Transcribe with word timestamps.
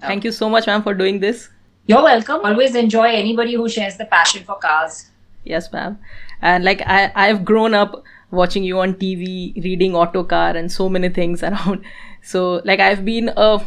Thank 0.00 0.24
you 0.24 0.32
so 0.32 0.48
much, 0.48 0.66
ma'am, 0.66 0.82
for 0.82 0.94
doing 0.94 1.20
this. 1.20 1.48
You're 1.86 2.02
welcome. 2.02 2.40
Always 2.44 2.74
enjoy 2.74 3.08
anybody 3.08 3.54
who 3.54 3.68
shares 3.68 3.96
the 3.96 4.04
passion 4.04 4.44
for 4.44 4.56
cars. 4.56 5.10
Yes, 5.44 5.72
ma'am. 5.72 5.98
And 6.42 6.64
like 6.64 6.82
I, 6.86 7.10
I've 7.14 7.44
grown 7.44 7.74
up 7.74 8.02
watching 8.30 8.62
you 8.62 8.78
on 8.80 8.94
TV, 8.94 9.54
reading 9.64 9.94
Autocar, 9.96 10.56
and 10.56 10.70
so 10.70 10.88
many 10.88 11.08
things 11.08 11.42
around. 11.50 11.84
So 12.22 12.60
like 12.64 12.80
I've 12.80 13.04
been 13.04 13.30
a 13.36 13.64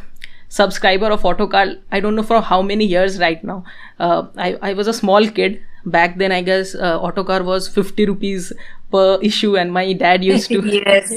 subscriber 0.50 1.08
of 1.12 1.26
Autocar. 1.26 1.76
I 1.92 2.00
don't 2.00 2.16
know 2.16 2.24
for 2.24 2.42
how 2.42 2.62
many 2.62 2.86
years 2.86 3.20
right 3.20 3.44
now. 3.44 3.64
Uh, 4.00 4.28
I 4.38 4.58
I 4.62 4.74
was 4.74 4.88
a 4.88 4.94
small 4.94 5.28
kid 5.28 5.60
back 5.86 6.18
then. 6.18 6.32
I 6.32 6.42
guess 6.42 6.76
uh, 6.76 7.00
Autocar 7.02 7.42
was 7.44 7.68
fifty 7.68 8.06
rupees 8.06 8.54
per 8.92 9.20
issue, 9.22 9.58
and 9.58 9.74
my 9.74 9.92
dad 9.94 10.24
used 10.24 10.50
to. 10.50 10.62
yes. 10.86 11.12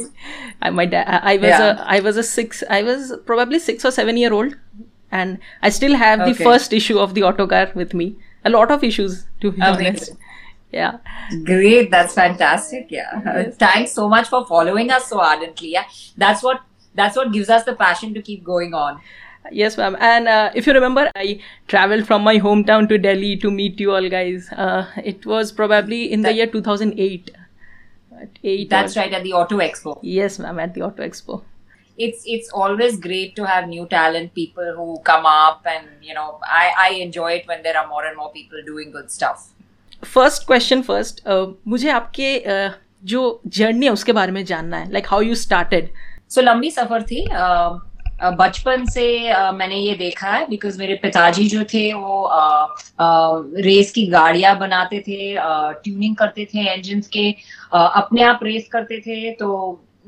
I, 0.62 0.70
my 0.70 0.86
dad. 0.86 1.20
I 1.22 1.36
was 1.36 1.48
Yeah. 1.50 1.70
a 1.76 1.84
I 1.98 2.00
was 2.00 2.16
a 2.16 2.22
six. 2.22 2.64
I 2.70 2.82
was 2.82 3.12
probably 3.26 3.58
six 3.58 3.84
or 3.84 3.90
seven 3.90 4.16
year 4.16 4.32
old, 4.32 4.56
and 5.22 5.38
I 5.62 5.70
still 5.78 5.96
have 6.02 6.26
the 6.26 6.34
first 6.34 6.72
issue 6.82 6.98
of 6.98 7.14
the 7.14 7.22
Autocar 7.30 7.70
with 7.74 7.94
me. 7.94 8.16
A 8.44 8.50
lot 8.50 8.70
of 8.76 8.84
issues, 8.84 9.26
to 9.40 9.52
be 9.52 9.62
honest. 9.62 10.12
Yeah. 10.72 10.98
Great, 11.44 11.90
that's 11.90 12.14
fantastic. 12.14 12.88
Yeah, 12.90 13.50
thanks 13.64 13.92
so 13.92 14.08
much 14.08 14.28
for 14.28 14.44
following 14.46 14.90
us 14.90 15.06
so 15.08 15.20
ardently. 15.20 15.68
Yeah, 15.74 15.84
that's 16.16 16.42
what 16.42 16.62
that's 16.94 17.16
what 17.16 17.32
gives 17.36 17.48
us 17.58 17.68
the 17.68 17.74
passion 17.84 18.12
to 18.14 18.22
keep 18.30 18.42
going 18.48 18.74
on. 18.74 19.00
Yes, 19.52 19.76
ma'am. 19.76 19.96
And 20.00 20.26
uh, 20.26 20.50
if 20.54 20.66
you 20.66 20.72
remember, 20.72 21.10
I 21.14 21.38
traveled 21.68 22.06
from 22.10 22.22
my 22.24 22.36
hometown 22.38 22.88
to 22.88 22.98
Delhi 22.98 23.36
to 23.46 23.50
meet 23.50 23.78
you 23.78 23.92
all 23.92 24.08
guys. 24.08 24.50
Uh, 24.66 24.86
it 25.12 25.26
was 25.26 25.52
probably 25.52 26.04
in 26.12 26.22
the 26.22 26.32
year 26.32 26.46
2008. 26.46 27.30
At 28.20 28.38
Eight. 28.42 28.70
That's 28.70 28.96
right 28.96 29.12
at 29.12 29.22
the 29.22 29.34
Auto 29.34 29.58
Expo. 29.58 29.98
Yes, 30.02 30.38
ma'am. 30.38 30.58
At 30.58 30.74
the 30.74 30.82
Auto 30.82 31.02
Expo. 31.02 31.42
It's 31.98 32.22
it's 32.26 32.48
always 32.60 32.96
great 32.98 33.34
to 33.36 33.44
have 33.46 33.66
new 33.68 33.86
talent, 33.86 34.30
people 34.34 34.70
who 34.76 34.98
come 35.08 35.26
up, 35.32 35.60
and 35.72 35.84
you 36.02 36.14
know, 36.14 36.38
I 36.60 36.62
I 36.84 36.88
enjoy 37.02 37.32
it 37.34 37.44
when 37.46 37.62
there 37.62 37.76
are 37.78 37.86
more 37.86 38.04
and 38.06 38.16
more 38.16 38.30
people 38.32 38.64
doing 38.70 38.90
good 38.96 39.10
stuff. 39.16 39.44
First 40.14 40.46
question 40.46 40.82
first 40.82 41.22
मुझे 41.68 41.90
आपके 41.90 42.32
uh, 42.54 42.70
जो 43.12 43.20
journey 43.58 43.86
है 43.86 43.92
उसके 43.92 44.12
बारे 44.12 44.32
में 44.32 44.44
जानना 44.44 44.76
है 44.76 44.90
like 44.92 45.06
how 45.10 45.20
you 45.20 45.34
started 45.44 45.88
so 46.34 46.40
लंबी 46.40 46.70
सफ़र 46.70 47.02
थी 47.10 47.20
अ, 47.26 47.44
अ, 48.20 48.30
बचपन 48.40 48.84
से 48.94 49.06
अ, 49.28 49.50
मैंने 49.52 49.76
ये 49.76 49.94
देखा 50.02 50.30
है 50.30 50.46
बिकॉज़ 50.50 50.78
मेरे 50.78 50.94
पिताजी 51.02 51.48
जो 51.48 51.64
थे 51.74 51.92
वो 51.94 52.20
अ, 52.22 52.66
अ, 53.00 53.06
रेस 53.68 53.92
की 53.92 54.06
गाड़ियाँ 54.16 54.58
बनाते 54.58 55.00
थे 55.08 55.34
ट्यूनिंग 55.38 56.16
करते 56.16 56.44
थे 56.54 56.72
इंजन 56.74 57.00
के 57.16 57.30
अ, 57.72 57.78
अपने 57.78 58.22
आप 58.32 58.40
रेस 58.42 58.68
करते 58.72 59.00
थे 59.06 59.30
तो 59.42 59.50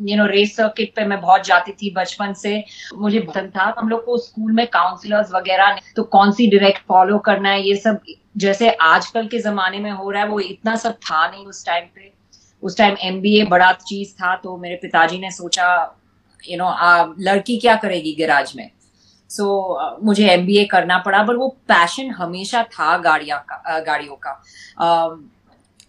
यू 0.03 0.17
नो 0.17 0.27
रेस 0.27 0.57
सर्किट 0.57 0.93
पे 0.97 1.05
मैं 1.05 1.21
बहुत 1.21 1.45
जाती 1.45 1.73
थी 1.73 1.91
बचपन 1.91 2.33
से। 2.33 2.65
मुझे 2.95 3.21
पसंद 3.21 3.51
था। 3.57 3.75
हम 3.79 3.89
लोग 3.89 4.05
को 4.05 4.19
स्कूल 4.19 4.53
में 4.53 4.67
काउंसलर्स 4.67 5.31
वगैरह 5.33 5.79
तो 5.97 6.03
कौन 6.03 6.33
सी 6.33 6.47
डायरेक्ट 6.47 6.83
फॉलो 6.89 7.19
करना 7.19 7.49
है? 7.49 7.63
ये 7.63 7.77
सब 7.77 8.01
जैसे 8.37 8.71
आजकल 8.71 9.27
के 9.27 9.39
जमाने 9.39 9.79
में 9.79 9.91
हो 9.91 10.11
रहा 10.11 10.23
है 10.23 10.29
वो 10.29 10.41
इतना 10.41 10.77
सब 10.77 10.95
था 10.95 11.27
नहीं 11.29 11.47
उस 11.47 11.65
टाइम 11.67 11.85
पे। 11.95 12.13
उस 12.63 12.77
टाइम 12.79 12.97
एमबीए 13.01 13.45
बड़ा 13.45 13.73
चीज़ 13.73 14.13
था 14.13 14.35
तो 14.37 14.57
मेरे 14.57 14.77
पिताजी 14.77 15.19
ने 15.19 15.31
सोचा 15.31 15.69
यू 16.49 16.57
नो 16.59 16.73
लड़की 17.21 17.57
क्या 17.57 17.77
करेगी 17.77 18.13
गैराज 18.13 18.53
में? 18.57 18.71
सो 19.31 19.47
so, 19.97 20.05
मुझे 20.05 20.29
एमबीए 20.29 20.65
करना 20.65 20.99
पड़ा 20.99 21.23
पर 21.23 21.37
वो 21.37 21.49
पैशन 21.69 22.11
हमेशा 22.11 22.63
था 22.63 22.97
गाड़िया 22.99 23.37
का 23.37 23.79
गाड़ियों 23.81 24.15
का। 24.15 24.31
अ, 24.79 25.09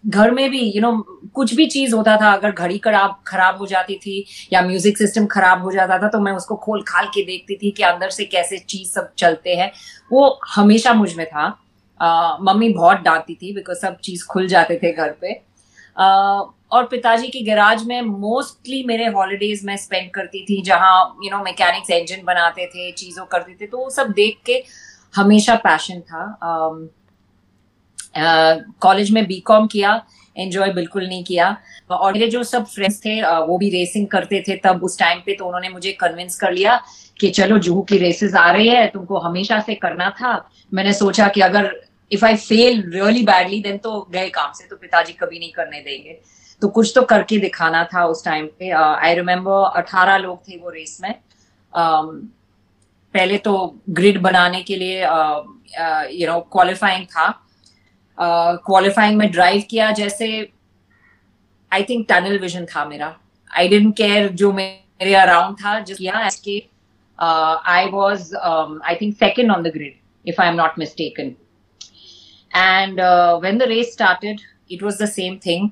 घर 0.06 0.30
में 0.30 0.50
भी 0.50 0.60
यू 0.60 0.72
you 0.72 0.82
नो 0.82 0.90
know, 0.92 1.30
कुछ 1.34 1.54
भी 1.54 1.66
चीज़ 1.66 1.94
होता 1.94 2.16
था 2.16 2.32
अगर 2.32 2.50
घड़ी 2.50 2.78
खराब 2.78 3.18
खराब 3.26 3.56
हो 3.58 3.66
जाती 3.66 3.94
थी 3.94 4.24
या 4.52 4.62
म्यूज़िक 4.62 4.98
सिस्टम 4.98 5.26
खराब 5.26 5.62
हो 5.62 5.72
जाता 5.72 5.98
था 5.98 6.08
तो 6.08 6.20
मैं 6.20 6.32
उसको 6.32 6.56
खोल 6.56 6.82
खाल 6.82 7.06
के 7.06 7.24
देखती 7.24 7.56
थी 7.56 7.70
कि 7.70 7.82
अंदर 7.82 8.10
से 8.10 8.24
कैसे 8.24 8.58
चीज़ 8.58 8.90
सब 8.90 9.12
चलते 9.18 9.54
हैं। 9.54 9.72
वो 10.12 10.40
हमेशा 10.54 10.92
मुझमें 10.94 11.26
था। 11.26 11.46
अ, 12.00 12.38
मम्मी 12.42 12.68
बहुत 12.68 12.98
डांटती 12.98 13.34
थी 13.34 13.54
बिकॉज़ 13.54 13.78
सब 13.78 13.96
चीज़ 13.98 14.26
खुल 14.26 14.46
जाते 14.48 14.78
थे 14.82 14.92
घर 14.92 15.10
पे। 15.20 15.32
अ, 15.96 16.04
और 16.72 16.84
पिताजी 16.84 17.28
की 17.28 17.40
गैराज 17.40 17.84
में 17.84 18.00
मोस्टली 18.02 18.82
मेरे 18.84 19.06
हॉलीडेज 19.06 19.64
में 19.64 19.76
स्पेंड 19.76 20.10
करती 20.10 20.44
थी 20.44 20.62
जहाँ 20.62 21.16
यू 21.24 21.30
नो 21.30 21.42
मैकेनिक्स 21.44 21.90
इंजन 21.90 22.24
बनाते 22.24 22.66
थे 22.66 22.90
चीज़ों 22.92 23.24
करते 23.24 23.54
थे 23.54 23.66
तो 23.66 23.78
वो 23.78 23.90
सब 23.90 24.08
देख 24.08 24.38
के 24.46 24.62
हमेशा 25.16 25.54
पैशन 25.54 26.00
था। 26.00 26.38
कॉलेज 28.14 29.10
में 29.10 29.26
बीकॉम 29.26 29.66
किया 29.66 30.02
एंजॉय 30.36 30.72
बिल्कुल 30.72 31.06
नहीं 31.06 31.24
किया। 31.24 31.56
और 31.90 32.12
मेरे 32.12 32.28
जो 32.28 32.42
सब 32.44 32.66
फ्रेंड्स 32.66 33.00
थे 33.04 33.20
वो 33.38 33.58
भी 33.58 33.68
रेसिंग 33.70 34.06
करते 34.06 34.42
थे 34.48 34.56
तब 34.64 34.82
उस 34.84 34.98
टाइम 34.98 35.20
पे 35.26 35.34
तो 35.34 35.44
उन्होंने 35.44 35.68
मुझे 35.68 35.92
कन्विंस 36.00 36.38
कर 36.40 36.52
लिया 36.52 36.80
कि 37.20 37.30
चलो 37.30 37.58
जुहू 37.58 37.82
की 37.82 37.98
रेसेस 37.98 38.34
आ 38.34 38.50
रही 38.52 38.68
है 38.68 38.86
तुमको 38.86 39.18
हमेशा 39.18 39.60
से 39.60 39.74
करना 39.76 40.10
था। 40.20 40.32
मैंने 40.72 40.92
सोचा 40.94 41.28
कि 41.28 41.40
अगर 41.40 41.70
if 42.12 42.24
I 42.24 42.36
fail 42.36 42.82
really 42.92 43.22
badly 43.22 43.60
then 43.62 43.78
तो 43.78 44.00
गए 44.12 44.28
काम 44.30 44.52
से 44.52 44.66
तो 44.68 44.76
पिताजी 44.76 45.12
कभी 45.12 45.38
नहीं 45.38 45.52
करने 45.52 45.80
देंगे। 45.80 46.18
तो 46.62 46.68
कुछ 46.68 46.92
तो 46.94 47.02
करके 47.04 47.38
दिखाना 47.38 47.82
था 47.94 48.04
उस 48.06 48.24
टाइम 48.24 48.46
पे। 48.58 48.70
आई 48.70 49.14
रिमेम्बर 49.14 49.78
अठारह 49.78 50.16
लोग 50.18 50.48
थे 50.48 50.56
वो 50.56 50.70
रेस 50.70 50.98
में। 51.02 51.14
um, 51.72 52.06
पहले 53.14 53.36
तो 53.38 53.52
ग्रिड 53.90 54.20
बनाने 54.22 54.62
के 54.62 54.76
लिए 54.76 55.02
यू 56.12 56.26
नो 56.26 56.38
क्वालिफाइंग 56.52 57.04
था। 57.06 57.28
क्वालिफाइंग 58.20 59.16
में 59.16 59.30
ड्राइव 59.30 59.62
किया 59.70 59.90
जैसे 59.90 60.52
आई 61.72 61.82
थिंक 61.82 62.06
टनल 62.08 62.38
विजन 62.38 62.66
था 62.66 62.84
मेरा। 62.84 63.16
आई 63.58 63.68
डेंट 63.68 63.96
केयर 63.96 64.28
जो 64.28 64.52
मेरे 64.52 65.14
अराउंड 65.14 65.56
था 65.56 65.80
जिस 65.80 65.98
किया 65.98 66.28
I 67.66 67.86
was 67.86 68.36
I 68.84 68.94
think 68.94 69.16
second 69.16 69.50
on 69.50 69.62
the 69.62 69.66
grid 69.66 69.94
if 70.26 70.42
I 70.42 70.48
am 70.48 70.54
not 70.54 70.78
mistaken 70.78 71.24
and 72.56 73.00
when 73.44 73.58
the 73.58 73.62
race 73.62 73.92
started 73.92 74.40
it 74.70 74.82
was 74.82 75.02
the 75.02 75.06
same 75.06 75.36
thing 75.36 75.70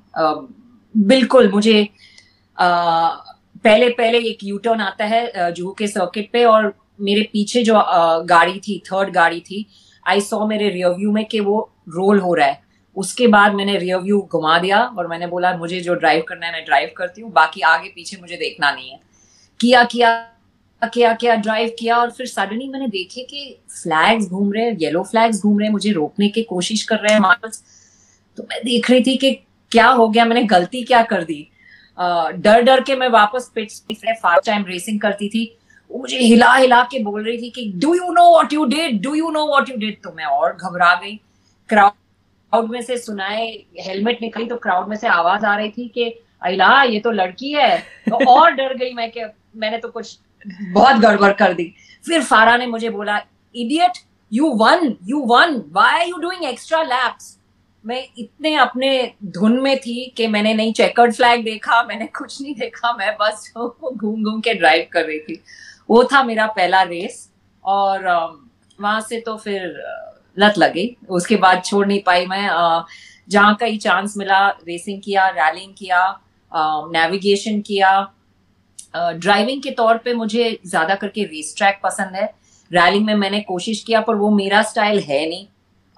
बिल्कुल 0.96 1.52
मुझे 1.52 1.88
uh, 2.60 3.10
पहले 3.64 3.88
पहले 3.88 4.18
एक 4.18 4.38
यू 4.44 4.58
टर्न 4.58 4.80
आता 4.80 5.04
है 5.04 5.32
uh, 5.32 5.50
जुहू 5.50 5.72
के 5.72 5.86
सर्किट 5.86 6.30
पे 6.32 6.44
और 6.44 6.74
मेरे 7.00 7.22
पीछे 7.22 7.62
जो 7.62 7.74
uh, 7.74 8.28
गाड़ी 8.28 8.58
थी 8.58 8.82
थर्ड 8.86 9.10
गाड़ी 9.10 9.40
थी 9.40 9.66
आई 10.06 10.20
सॉ 10.20 10.46
मेरे 10.46 10.68
रिव्यू 10.70 11.12
में 11.12 11.24
कि 11.24 11.40
वो 11.40 11.75
रोल 11.86 12.18
हो 12.20 12.34
रहा 12.34 12.46
है। 12.46 12.64
उसके 12.96 13.26
बाद 13.26 13.54
मैंने 13.54 13.76
रियर 13.78 13.98
व्यू 13.98 14.20
घुमा 14.22 14.58
दिया 14.58 14.80
और 14.88 15.06
मैंने 15.06 15.26
बोला, 15.26 15.56
मुझे 15.56 15.80
जो 15.80 15.94
ड्राइव 15.94 16.24
करना 16.28 16.46
है, 16.46 16.52
मैं 16.52 16.64
ड्राइव 16.64 16.90
करती 16.96 17.20
हूँ, 17.22 17.32
बाकी 17.32 17.60
आगे 17.62 17.88
पीछे 17.94 18.16
मुझे 18.20 18.36
देखना 18.36 18.70
नहीं 18.70 18.90
है। 18.90 19.00
किया 19.60 19.84
किया 19.86 20.14
किया 20.82 21.12
किया 21.14 21.34
ड्राइव 21.36 21.74
किया 21.78 21.96
और 21.96 22.10
फिर 22.10 22.26
सडनली 22.26 22.68
मैंने 22.68 22.86
देखे 22.88 23.22
कि 23.22 23.58
फ्लैग्स 23.72 24.28
घूम 24.28 24.52
रहे 24.52 24.64
हैं 24.64 24.76
येलो 24.78 25.02
फ्लैग्स 25.02 25.42
घूम 25.42 25.58
रहे 25.58 25.66
हैं, 25.66 25.72
मुझे 25.72 25.92
रोकने 25.92 26.28
की 26.28 26.42
कोशिश 26.44 26.82
कर 26.84 26.96
रहे 26.96 27.12
हैं 27.12 27.20
मार्शल्स 27.20 27.62
तो 28.38 28.42
मैं 28.42 28.60
देख 28.64 28.90
रही 28.90 29.02
थी 29.02 29.16
कि 29.16 29.30
क्या 29.72 29.86
हो 29.88 30.08
गया, 30.08 30.24
मैंने 30.24 30.42
गलती 30.44 30.82
क्या 30.84 31.02
कर 31.04 31.22
दी। 31.24 31.48
डर 31.98 32.62
डर 32.62 32.80
के 32.80 32.96
मैं 32.96 33.08
वापस 33.10 33.50
पिट्स 33.54 33.82
फास्ट 33.92 34.46
टाइम 34.46 34.64
रेसिंग 34.64 35.00
करती 35.00 35.28
थी। 35.28 35.44
वो 35.90 35.98
मुझे 35.98 36.18
हिला 36.18 36.54
हिला 36.54 36.82
के 36.82 37.02
बोल 37.02 37.22
रही 37.24 37.38
थी 37.38 37.50
कि 37.50 37.72
do 37.76 37.94
you 37.94 38.10
know 38.12 38.24
what 38.30 38.52
you 38.52 38.64
did 38.66 39.00
do 39.02 39.14
you 39.14 39.30
know 39.30 39.46
what 39.46 39.68
you 39.70 39.76
did 39.76 40.02
तो 40.02 40.12
मैं 40.12 40.24
और 40.24 40.52
घबरा 40.54 40.94
गई। 40.94 41.18
क्राउड 41.68 42.70
में 42.70 42.80
से 42.82 42.96
सुनाए 42.98 43.46
हेलमेट 43.80 44.22
निकली 44.22 44.46
तो 44.46 44.56
क्राउड 44.56 44.88
में 44.88 44.96
से 44.96 45.08
आवाज़ 45.08 45.44
आ 45.46 45.56
रही 45.56 45.70
थी 45.70 45.88
कि 45.88 46.04
अला 46.42 46.82
ये 46.82 47.00
तो 47.00 47.10
लड़की 47.10 47.52
है। 47.52 47.78
तो 48.08 48.24
और 48.30 48.50
डर 48.50 48.74
गई 48.76 48.92
मैं 48.94 49.10
कि 49.10 49.24
मैंने 49.56 49.78
तो 49.78 49.88
कुछ 49.88 50.18
बहुत 50.72 50.96
गड़बड़ 50.96 51.32
कर 51.32 51.54
दी। 51.54 51.72
फिर 52.06 52.22
फारा 52.22 52.56
ने 52.56 52.66
मुझे 52.66 52.90
बोला 52.90 53.16
idiot 53.54 53.98
you 54.32 54.50
won 54.56 54.94
you 55.04 55.20
won 55.26 55.56
why 55.72 56.00
are 56.00 56.06
you 56.08 56.16
doing 56.16 56.44
extra 56.44 56.82
laps 56.82 57.36
मैं 57.84 58.02
इतने 58.18 58.54
अपने 58.54 58.90
धुन 59.24 59.58
में 59.60 59.76
थी 59.78 60.12
कि 60.16 60.26
मैंने 60.26 60.54
नहीं 60.54 60.72
चेकर्ड 60.72 61.14
फ्लैग 61.14 61.44
देखा 61.44 61.82
मैंने 61.82 62.06
कुछ 62.06 62.40
नहीं 62.42 62.54
देखा 62.54 62.92
मैं 62.92 63.16
बस 63.20 63.52
घूम 63.56 64.24
घूम 64.24 64.40
के 64.40 64.54
ड्राइव 64.54 64.86
कर 64.92 65.04
रही 65.04 65.18
थी। 65.18 65.42
वो 65.90 66.02
था 66.04 66.22
मेरा 66.22 66.46
पहला 66.46 66.82
रेस 66.82 67.30
और 67.64 68.08
वहाँ 68.80 69.00
से 69.00 69.20
तो 69.20 69.36
फिर 69.36 69.62
लत 70.38 70.54
लगी। 70.58 70.96
उसके 71.08 71.36
बाद 71.36 71.62
छोड़ 71.64 71.86
नहीं 71.86 72.02
पाई 72.02 72.26
मैं। 72.26 72.48
जहाँ 73.28 73.54
का 73.54 73.66
ही 73.66 73.76
चांस 73.76 74.14
मिला 74.16 74.48
रेसिंग 74.48 75.02
किया 75.04 75.28
रैलिंग 75.28 75.74
किया 75.78 76.20
नेविगेशन 76.92 77.60
किया। 77.60 78.12
ड्राइविंग 78.96 79.62
के 79.62 79.70
तौर 79.70 79.98
पे 79.98 80.14
मुझे 80.14 80.60
ज़्यादा 80.66 80.94
करके 80.94 81.24
रेस 81.24 81.54
ट्रैक 81.56 81.80
पसंद 81.82 82.16
है। 82.16 82.34
रैलिंग 82.72 83.06
में 83.06 83.14
मैंने 83.14 83.40
कोशिश 83.40 83.84
किया 83.84 84.00
पर 84.00 84.14
वो 84.14 84.30
मेरा 84.30 84.62
स्टाइल 84.62 85.00
है 85.00 85.28
नहीं। 85.28 85.46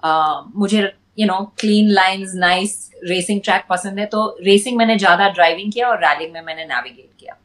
अ, 0.03 0.41
मुझे 0.55 0.93
you 1.19 1.27
know 1.27 1.53
clean 1.59 1.89
lines 1.89 2.31
nice 2.35 2.91
racing 3.03 3.41
track 3.43 3.63
पसंद 3.69 3.99
है। 3.99 4.05
तो 4.05 4.37
रेसिंग 4.41 4.77
मैंने 4.77 4.97
ज़्यादा 4.97 5.29
ड्राइविंग 5.29 5.73
किया 5.73 5.89
और 5.89 5.97
रैलिंग 5.97 6.33
में 6.33 6.41
मैंने 6.41 6.65
नेविगेट 6.65 7.09
किया। 7.19 7.37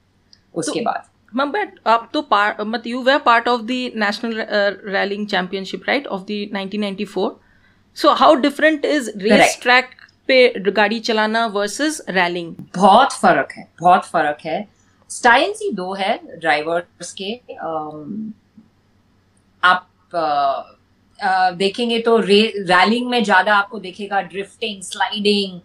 उसके 0.55 0.81
तो- 0.81 0.87
बाद। 0.87 1.14
मैम 1.35 1.51
बट 1.53 1.79
आप 1.89 2.09
तो 2.15 2.21
मत 2.65 2.87
you 2.87 3.03
were 3.03 3.17
part 3.25 3.49
of 3.49 3.63
the 3.63 3.91
national 3.97 4.45
rallying 4.93 5.27
championship 5.29 5.89
right 5.89 6.07
of 6.07 6.23
the 6.31 6.49
1994 6.55 7.31
so 7.97 8.11
how 8.13 8.35
different 8.35 8.85
is 8.85 9.11
race. 9.19 9.59
Track 9.63 9.91
पे 10.29 10.71
गाड़ी 10.71 11.01
चलाना 11.01 11.45
वर्सेस 11.55 12.01
रैलिंग 12.11 12.55
बहुत 12.77 13.13
फ़र्क 13.13 13.53
है 13.57 13.69
बहुत 13.81 14.05
फ़र्क 14.07 14.39
है। 14.45 14.67
स्टाइल्स 15.11 15.61
ही 15.63 15.71
दो 15.73 15.93
है 15.95 16.15
ड्राइवर्स 16.41 17.13
के 17.13 17.33
अम, 17.33 18.33
आप 19.63 19.89
देखेंगे 21.59 21.99
तो 22.01 22.17
रैलिंग 22.19 23.11
में 23.11 23.23
ज़्यादा 23.25 23.55
आपको 23.57 23.79
देखेगा 23.81 24.21
ड्रिफ्टिंग 24.23 24.83
स्लाइडिंग 24.83 25.61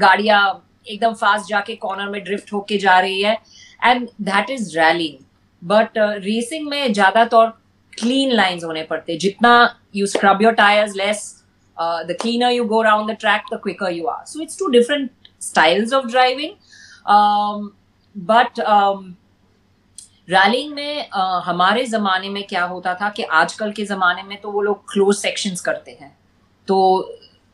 गाड़ियाँ 0.00 0.40
एकदम 0.88 1.14
फास्ट 1.14 1.48
जाके 1.48 1.74
कॉर्नर 1.76 2.08
में 2.10 2.22
ड्रिफ्ट 2.24 2.52
होके 2.52 2.78
जा 2.78 2.98
रही 3.00 3.20
है। 3.22 3.34
And 3.86 4.08
that 4.22 4.50
is 4.50 4.78
rallying 4.78 5.24
but 5.62 5.98
racing 5.98 6.68
में 6.68 6.92
ज़्यादातर 6.92 7.52
क्लीन 7.92 8.32
लाइंस 8.32 8.64
होने 8.64 8.82
पड़ते 8.84 9.12
हैं। 9.12 9.18
जितना 9.18 9.52
you 9.96 10.06
scrub 10.06 10.42
your 10.42 10.52
tyres 10.54 10.96
less 10.96 11.32
the 11.76 12.16
cleaner 12.20 12.50
you 12.52 12.64
go 12.64 12.82
around 12.82 13.10
the 13.10 13.16
track 13.20 13.42
the 13.52 13.60
quicker 13.62 13.92
you 13.92 14.06
are 14.06 14.24
so 14.26 14.40
it's 14.42 14.58
two 14.58 14.68
different 14.70 15.10
styles 15.42 15.92
of 15.92 16.06
driving 16.06 16.52
but 18.16 18.60
rallying 20.30 20.72
में 20.74 21.08
uh, 21.10 21.42
हमारे 21.44 21.84
जमाने 21.86 22.28
में 22.28 22.42
क्या 22.44 22.64
होता 22.64 22.94
था 22.94 23.08
कि 23.08 23.22
आजकल 23.22 23.72
के 23.72 23.84
जमाने 23.84 24.22
में 24.22 24.40
तो 24.40 24.50
वो 24.52 24.62
लोग 24.62 24.92
क्लोज 24.92 25.16
सेक्शंस 25.16 25.60
करते 25.60 25.90
हैं। 26.00 26.16
तो 26.68 26.78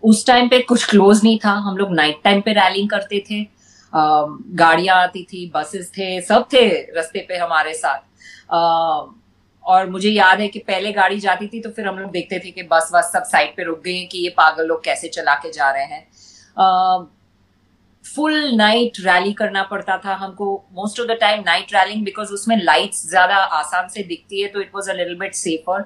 उस 0.03 0.25
टाइम 0.27 0.49
पे 0.49 0.61
कुछ 0.61 0.85
क्लोज 0.91 1.21
नहीं 1.25 1.39
था। 1.39 1.51
हम 1.67 1.77
लोग 1.77 1.93
नाइट 1.95 2.21
टाइम 2.25 2.41
पे 2.41 2.53
रैलिंग 2.53 2.89
करते 2.91 3.23
थे। 3.31 3.43
uh, 3.45 3.51
गाड़ियाँ 3.93 4.97
आती 4.99 5.23
थी 5.25 5.51
बसेस 5.55 5.91
थे, 5.93 6.21
सब 6.23 6.47
थे 6.53 6.67
रस्ते 6.99 7.25
पे 7.29 7.37
हमारे 7.39 7.75
साथ। 7.75 9.11
और 9.65 9.89
मुझे 9.91 10.11
याद 10.11 10.41
है 10.41 10.47
कि 10.49 10.59
पहले 10.61 10.93
गाड़ी 10.93 11.19
जाती 11.21 11.47
थी 11.49 11.61
तो 11.61 11.71
फिर 11.71 11.87
हम 11.87 11.99
लोग 11.99 12.11
देखते 12.13 12.39
थे 12.39 12.51
कि 12.51 12.63
बस 12.65 12.91
बस 12.95 13.11
सब 13.13 13.25
साइड 13.27 13.57
पे 13.57 13.65
रुक 13.65 13.83
गए 13.85 13.93
हैं 13.93 14.09
कि 14.09 14.19
ये 14.19 14.29
पागल 14.39 14.67
लोग 14.67 14.85
कैसे 14.85 15.09
चला 15.11 15.35
के 15.37 15.53
जा 15.53 15.71
रहे 15.71 15.85
हैं। 15.85 16.07
फुल 18.05 18.51
नाइट 18.55 18.93
रैली 19.01 19.33
करना 19.33 19.63
पड़ता 19.65 19.97
था 20.05 20.15
हमको। 20.15 20.55
Most 20.75 21.01
of 21.01 21.09
the 21.09 21.17
time 21.21 21.43
night 21.43 21.75
rallying 21.75 22.05
because 22.05 22.33
उसमें 22.33 22.57
लाइट्स 22.57 23.07
ज़्यादा 23.11 23.37
आसान 23.37 23.89
से 23.89 24.03
दिखती 24.05 24.41
है 24.43 24.49
तो 24.49 24.61
it 24.61 24.71
was 24.75 24.91
a 24.91 24.95
bit 25.19 25.35
safer 25.35 25.85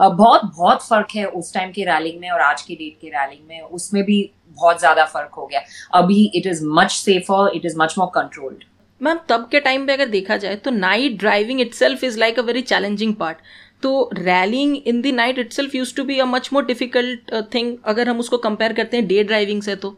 बहुत 0.00 0.42
बहुत 0.46 0.86
फ़र्क 0.86 1.14
है 1.16 1.24
उस 1.26 1.52
टाइम 1.54 1.70
की 1.72 1.84
रैलिंग 1.84 2.20
में 2.20 2.30
और 2.30 2.40
आज 2.42 2.62
की 2.62 2.74
डेट 2.74 3.00
की 3.00 3.08
रैलिंग 3.10 3.46
में। 3.48 3.60
उसमें 3.60 4.02
भी 4.04 4.18
बहुत 4.56 4.78
ज़्यादा 4.80 5.04
फ़र्क 5.06 5.34
हो 5.36 5.46
गया। 5.46 5.60
अभी 5.94 6.24
it 6.34 6.46
is 6.46 6.64
much 6.66 6.90
safer 6.92 7.50
it 7.54 7.64
is 7.66 7.78
much 7.78 7.94
more 7.98 8.08
controlled 8.14 8.64
ma'am 9.00 9.18
तब 9.28 9.48
के 9.50 9.60
टाइम 9.60 9.86
पे 9.86 9.92
अगर 9.92 10.08
देखा 10.08 10.36
जाए 10.36 10.56
तो 10.56 10.70
night 10.72 11.18
driving 11.18 11.60
itself 11.74 12.04
is 12.04 12.18
like 12.18 12.38
a 12.38 12.42
very 12.42 12.62
challenging 12.64 13.14
part 13.14 13.38
तो 13.82 14.10
rallying 14.14 14.76
in 14.76 15.00
the 15.02 15.06
night 15.14 15.38
itself 15.52 15.74
used 15.74 15.94
to 15.96 16.04
be 16.04 16.18
a 16.18 16.24
much 16.26 16.48
more 16.52 16.64
difficult 16.66 17.34
thing 17.54 17.76
अगर 17.86 18.08
हम 18.08 18.18
उसको 18.20 18.38
कंपेयर 18.40 18.72
करते 18.72 18.96
हैं 18.96 19.06
डे 19.06 19.22
ड्राइविंग 19.24 19.62
से 19.62 19.76
तो। 19.76 19.96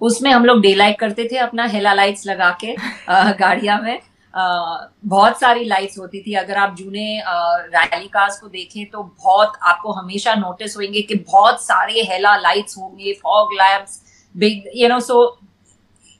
उसमें 0.00 0.30
हम 0.30 0.44
लोग 0.44 0.60
डे 0.62 0.74
लाइट 0.74 0.98
करते 0.98 1.28
थे 1.32 1.36
अपना 1.38 1.64
हेला 1.66 1.92
लाइट्स 1.94 2.26
लगा 2.26 2.50
के 2.64 2.74
गाड़िया 3.38 3.78
में। 3.80 3.98
बहुत 4.34 5.40
सारी 5.40 5.64
लाइट्स 5.64 5.98
होती 5.98 6.20
थी। 6.22 6.34
अगर 6.34 6.56
आप 6.58 6.74
जूने 6.76 7.06
रैली 7.26 8.08
कार्स 8.08 8.38
को 8.40 8.48
देखें 8.48 8.84
तो 8.90 9.02
बहुत 9.02 9.58
आपको 9.62 9.92
हमेशा 9.92 10.34
नोटिस 10.36 10.76
होंगे 10.76 11.02
कि 11.02 11.14
बहुत 11.14 11.62
सारे 11.62 12.02
हेला 12.10 12.36
लाइट्स 12.38 12.78
होंगे 12.78 13.12
fog 13.22 13.52
lamps 13.54 14.00
big 14.34 14.70
you 14.76 14.88
know 14.88 15.00
so 15.02 15.16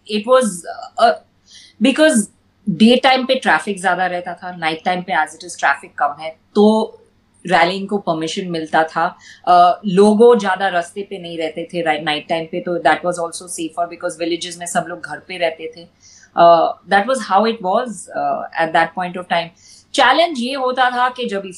it 0.09 0.29
was 0.29 0.62
because 1.81 2.26
day 2.67 2.97
time 3.05 3.25
पे 3.26 3.35
ट्रैफ़िक 3.37 3.79
ज़्यादा 3.81 4.06
रहता 4.06 4.35
था 4.43 4.56
नाइट 4.56 4.85
टाइम 4.85 5.03
पे 5.03 5.12
एज 5.12 5.35
इट 5.35 5.44
इज़ 5.44 5.59
ट्रैफ़िक 5.59 5.94
कम 5.99 6.20
है 6.20 6.37
तो 6.55 6.99
रैलिंग 7.44 7.88
को 7.88 7.99
परमिशन 7.99 8.50
मिलता 8.50 8.82
था। 8.85 9.05
लोगों 9.87 10.38
ज़्यादा 10.38 10.69
रास्ते 10.69 11.03
पे 11.03 11.19
नहीं 11.19 11.38
रहते 11.38 11.69
थे 11.73 12.03
नाइट 12.03 12.29
टाइम 12.29 12.44
पे 12.47 12.61
तो 12.61 12.76
that 12.81 13.05
was 13.05 13.19
also 13.20 13.47
safer 13.49 13.87
because 13.87 14.19
villages 14.19 14.59
में 14.59 14.67
सब 14.67 14.85
लोग 14.88 15.06
घर 15.06 15.19
पे 15.29 15.38
रहते 15.38 15.73
थे। 15.76 15.87
That 16.37 17.06
was 17.08 17.19
how 17.23 17.46
it 17.46 17.58
was 17.62 18.06
at 18.62 18.73
that 18.73 18.93
point 18.94 19.19
of 19.19 19.26
time 19.31 19.49
challenge 19.94 20.38
ये 20.40 20.55
होता 20.55 20.90
था 20.90 21.08
कि 21.08 21.29
जब 21.29 21.50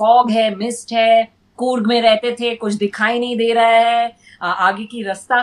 फॉग 0.00 0.30
है 0.30 0.54
मिस्ट 0.56 0.92
है, 0.92 1.28
कूर्ग 1.58 1.86
में 1.86 2.00
रहते 2.02 2.32
थे, 2.40 2.54
कुछ 2.56 2.74
दिखाई 2.74 3.18
नहीं 3.18 3.36
दे 3.36 3.52
रहा 3.52 3.66
है 3.66 4.16
आगे 4.42 4.84
की 4.84 5.02
रास्ता 5.02 5.36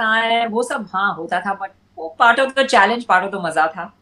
है, 0.00 0.46
वो 0.48 0.62
सब 0.62 0.88
हाँ 0.94 1.14
होता 1.16 1.40
था 1.40 1.54
बट 1.54 1.70
वो 1.98 2.08
part 2.18 2.40
of 2.40 2.52
the 2.58 2.66
challenge 2.66 3.04
part 3.04 3.24
of 3.24 3.32
the 3.32 3.44
मज़ा 3.44 3.66
था। 3.66 3.92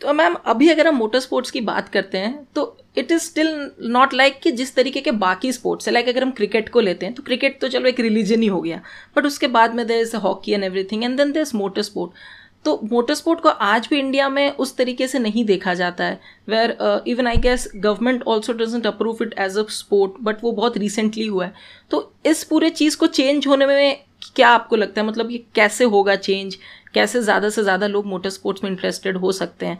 तो 0.00 0.12
मैम, 0.12 0.34
अभी 0.46 0.68
अगर 0.70 0.86
हम 0.86 0.96
मोटर 0.96 1.20
स्पोर्ट्स 1.20 1.50
की 1.50 1.60
बात 1.62 1.88
करते 1.88 2.18
हैं 2.18 2.46
तो 2.54 2.76
it 2.96 3.12
is 3.12 3.22
still 3.22 3.70
not 3.82 4.14
like 4.14 4.38
कि 4.42 4.50
जिस 4.52 4.74
तरीके 4.74 5.00
के 5.00 5.10
बाकी 5.22 5.52
स्पोर्ट्स 5.52 5.88
है 5.88 5.92
लाइक 5.94 6.08
अगर 6.08 6.22
हम 6.22 6.30
क्रिकेट 6.30 6.68
को 6.68 6.80
लेते 6.80 7.06
हैं 7.06 7.14
तो 7.14 7.22
क्रिकेट 7.22 7.60
तो 7.60 7.68
चलो 7.68 7.88
एक 7.88 8.00
रिलीजन 8.00 8.42
ही 8.42 8.48
हो 8.48 8.60
गया 8.60 8.80
बट 9.16 9.26
उसके 9.26 9.46
बाद 9.56 9.74
में 9.74 9.86
there 9.86 10.00
is 10.00 10.16
hockey 10.16 10.52
and 10.52 10.64
everything 10.64 11.04
and 11.04 11.16
then 11.16 11.32
there 11.32 11.42
is 11.42 11.56
motor 11.56 11.82
sport 11.82 12.12
तो 12.64 12.78
मोटर 12.84 13.14
स्पोर्ट 13.14 13.40
को 13.40 13.48
आज 13.48 13.86
भी 13.90 13.98
इंडिया 13.98 14.28
में 14.28 14.50
उस 14.52 14.76
तरीके 14.76 15.06
से 15.08 15.18
नहीं 15.18 15.44
देखा 15.44 15.74
जाता 15.74 16.04
है 16.04 16.20
where 16.48 17.04
even 17.08 17.26
I 17.26 17.36
guess 17.38 17.68
government 17.76 18.22
also 18.24 18.52
doesn't 18.54 18.86
approve 18.86 19.22
it 19.22 19.34
as 19.38 19.56
a 19.58 19.64
sport 19.70 20.12
but 20.20 20.42
वो 20.44 20.52
बहुत 20.52 20.76
रिसेंटली 20.78 21.26
हुआ 21.26 21.44
है। 21.44 21.52
तो 21.90 22.12
इस 22.26 22.42
पूरे 22.44 22.70
चीज़ 22.70 22.96
को 22.96 23.06
चेंज 23.08 23.46
होने 23.46 23.66
में 23.66 24.04
क्या 24.36 24.48
आपको 24.48 24.76
लगता 24.76 25.00
है? 25.00 25.06
मतलब 25.06 25.30
ये 25.30 25.44
कैसे 25.54 25.84
होगा 25.86 26.16
चेंज 26.16 26.56
कैसे 26.94 27.22
ज़्यादा 27.22 27.48
से 27.50 27.62
ज़्यादा 27.62 27.86
लोग 27.86 28.06
मोटर 28.06 28.30
स्पोर्ट्स 28.30 28.64
में 28.64 28.70
इंटरेस्टेड 28.70 29.16
हो 29.16 29.32
सकते 29.32 29.66
हैं? 29.66 29.78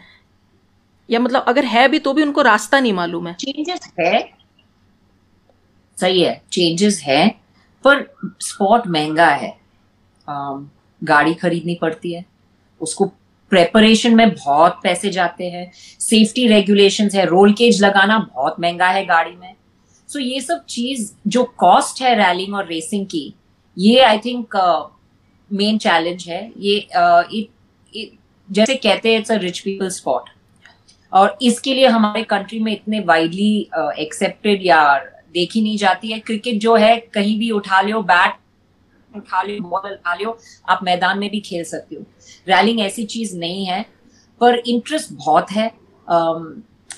या 1.08 1.20
मतलब 1.20 1.44
अगर 1.48 1.64
है 1.64 1.86
भी 1.88 1.98
तो 1.98 2.12
भी 2.12 2.22
उनको 2.22 2.42
रास्ता 2.42 2.80
नहीं 2.80 2.92
मालूम 2.92 3.28
है। 3.28 3.34
चेंजेस 3.34 3.92
है। 4.00 4.20
सही 5.98 6.20
है 6.22 6.40
चेंजेस 6.52 7.00
है 7.02 7.28
पर 7.84 8.06
स्पॉट 8.40 8.86
महँगा 8.86 9.26
है। 9.26 9.56
Um, 10.28 10.64
गाड़ी 11.02 11.34
खरीदनी 11.34 11.74
पड़ती 11.74 12.12
है। 12.12 12.24
उसको 12.80 13.06
प्रेपरेशन 13.52 14.14
में 14.14 14.30
बहुत 14.30 14.80
पैसे 14.82 15.10
जाते 15.10 15.44
हैं। 15.50 15.70
सेफ्टी 16.00 16.46
रेगुलेशंस 16.46 17.14
है 17.14 17.24
रोल 17.26 17.52
केज 17.52 17.82
लगाना 17.84 18.18
बहुत 18.34 18.56
महँगा 18.60 18.88
है 18.88 19.04
गाड़ी 19.06 19.36
में। 19.36 19.54
सो 20.08 20.18
so 20.18 20.24
ये 20.24 20.40
सब 20.40 20.64
चीज़ 20.66 21.12
जो 21.26 21.42
कॉस्ट 21.58 22.02
है 22.02 22.14
रैलिंग 22.16 22.54
और 22.54 22.66
रेसिंग 22.66 23.06
की 23.06 23.32
ये 23.76 24.00
आई 24.00 24.18
थिंक 24.18 24.56
मेन 25.50 25.78
चैलेंज 25.78 26.24
है। 26.28 26.40
ये 26.58 26.86
uh, 26.96 27.22
it, 27.24 27.46
it, 27.94 28.08
जैसे 28.48 28.74
कहते 28.76 29.12
हैं 29.12 29.18
it's 29.18 29.32
a 29.32 29.36
rich 29.36 29.58
people 29.60 29.88
sport 29.90 30.28
और 31.12 31.36
इसके 31.42 31.74
लिए 31.74 31.86
हमारे 31.86 32.22
कंट्री 32.24 32.58
में 32.60 32.72
इतने 32.72 33.00
वाइडली 33.00 33.58
एक्सेप्टेड 33.98 34.66
या 34.66 34.80
देखी 35.34 35.62
नहीं 35.62 35.76
जाती 35.78 36.12
है। 36.12 36.18
क्रिकेट 36.20 36.60
जो 36.60 36.74
है 36.76 36.96
कहीं 37.14 37.38
भी 37.38 37.50
उठा 37.50 37.80
लो 37.80 38.02
बैट 38.02 38.36
उठा 39.12 39.42
लो 39.42 39.58
बॉल 39.60 39.90
उठा 39.92 40.14
लो 40.14 40.36
आप 40.68 40.80
मैदान 40.84 41.18
में 41.18 41.28
भी 41.30 41.40
खेल 41.40 41.64
सकते 41.64 41.96
हो। 41.96 42.02
रैलिंग 42.48 42.80
ऐसी 42.80 43.04
चीज़ 43.06 43.36
नहीं 43.38 43.64
है 43.66 43.84
पर 44.40 44.62
इंटरेस्ट 44.66 45.12
बहुत 45.14 45.50
है। 45.50 45.70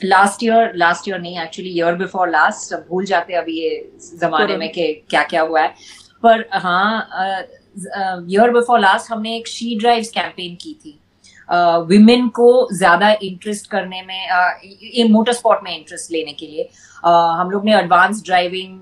लास्ट 0.04 0.42
ईयर 0.44 0.72
लास्ट 0.76 1.08
ईयर 1.08 1.18
नहीं 1.20 1.38
एक्चुअली 1.40 1.70
ईयर 1.70 1.94
बिफोर 1.96 2.30
लास्ट 2.30 2.74
भूल 2.88 3.04
जाते 3.06 3.34
अभी 3.34 3.58
ये 3.58 3.90
जमाने 4.20 4.56
में 4.56 4.68
कि 4.72 4.92
क्या 5.10 5.22
क्या 5.24 5.42
हुआ 5.42 5.60
है। 5.60 5.74
पर 6.22 6.48
हाँ 6.54 7.08
ईयर 8.30 8.50
बिफोर 8.52 8.80
लास्ट 8.80 9.10
हमने 9.12 9.36
एक 9.36 9.48
शी 9.48 9.78
ड्राइव 9.78 10.04
कैंपेन 10.14 10.54
की 10.62 10.74
थी। 10.74 10.98
विमेन 11.88 12.24
uh, 12.24 12.30
को 12.32 12.68
ज़्यादा 12.72 13.10
इंटरेस्ट 13.22 13.70
करने 13.70 14.02
में 14.02 15.10
मोटर 15.10 15.32
uh, 15.32 15.38
स्पोर्ट 15.38 15.60
में 15.64 15.76
इंटरेस्ट 15.76 16.12
लेने 16.12 16.32
के 16.32 16.46
लिए 16.46 16.64
uh, 16.64 17.40
हम 17.40 17.50
लोग 17.50 17.64
ने 17.64 17.74
एडवांस 17.76 18.22
ड्राइविंग 18.24 18.78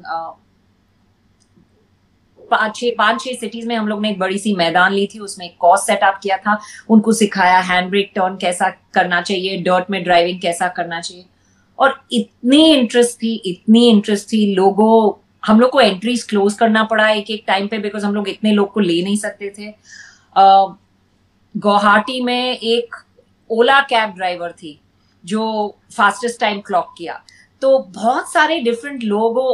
पाँच 2.50 2.76
छह 2.76 2.90
पाँच 2.98 3.20
छह 3.22 3.34
सिटीज़ 3.40 3.66
में 3.68 3.74
हम 3.76 3.88
लोग 3.88 4.00
ने 4.02 4.10
एक 4.10 4.18
बड़ी 4.18 4.38
सी 4.38 4.54
मैदान 4.56 4.92
ली 4.92 5.06
थी, 5.06 5.18
उसमें 5.18 5.44
एक 5.46 5.56
कॉस्ट 5.60 5.86
सेटअप 5.86 6.18
किया 6.22 6.36
था। 6.36 6.58
उनको 6.90 7.12
सिखाया 7.12 7.58
हैंड 7.60 7.88
ब्रेक 7.90 8.12
टर्न 8.14 8.36
कैसा 8.36 8.68
करना 8.94 9.20
चाहिए 9.22 9.56
डर्ट 9.62 9.90
में 9.90 10.02
ड्राइविंग 10.04 10.40
कैसा 10.40 10.68
करना 10.68 11.00
चाहिए। 11.00 11.24
और 11.78 12.00
इतनी 12.12 12.64
इंटरेस्ट 12.74 13.16
थी, 13.16 13.34
इतनी 13.46 13.88
इंटरेस्ट 13.88 14.26
थी, 14.32 14.54
लोगों, 14.54 15.12
हम 15.42 15.60
लोग 15.60 15.70
को 15.70 15.80
एंट्रीज 15.80 16.22
क्लोज 16.22 16.54
करना 16.54 16.82
पड़ा 16.84 17.08
एक 17.10 17.30
एक 17.30 17.44
टाइम 17.46 17.66
पे 17.68 17.78
बिकॉज़ 17.78 18.04
हम 18.06 18.14
लोग 18.14 18.28
इतने 18.28 18.52
लोग 18.52 18.72
को 18.72 18.80
ले 18.80 19.02
नहीं 19.02 19.16
सकते 19.16 19.50
थे। 19.58 19.72
गुवाहाटी 21.54 22.20
में 22.20 22.58
एक 22.58 22.94
ओला 23.50 23.80
कैब 23.80 24.10
ड्राइवर 24.10 24.52
थी, 24.52 24.78
जो 25.24 25.76
फास्टेस्ट 25.96 26.40
टाइम 26.40 26.60
क्लॉक 26.60 26.94
किया। 26.98 27.20
तो 27.62 27.78
बहुत 27.94 28.32
सारे 28.32 28.58
डिफरेंट 28.60 29.02
लोगों 29.04 29.46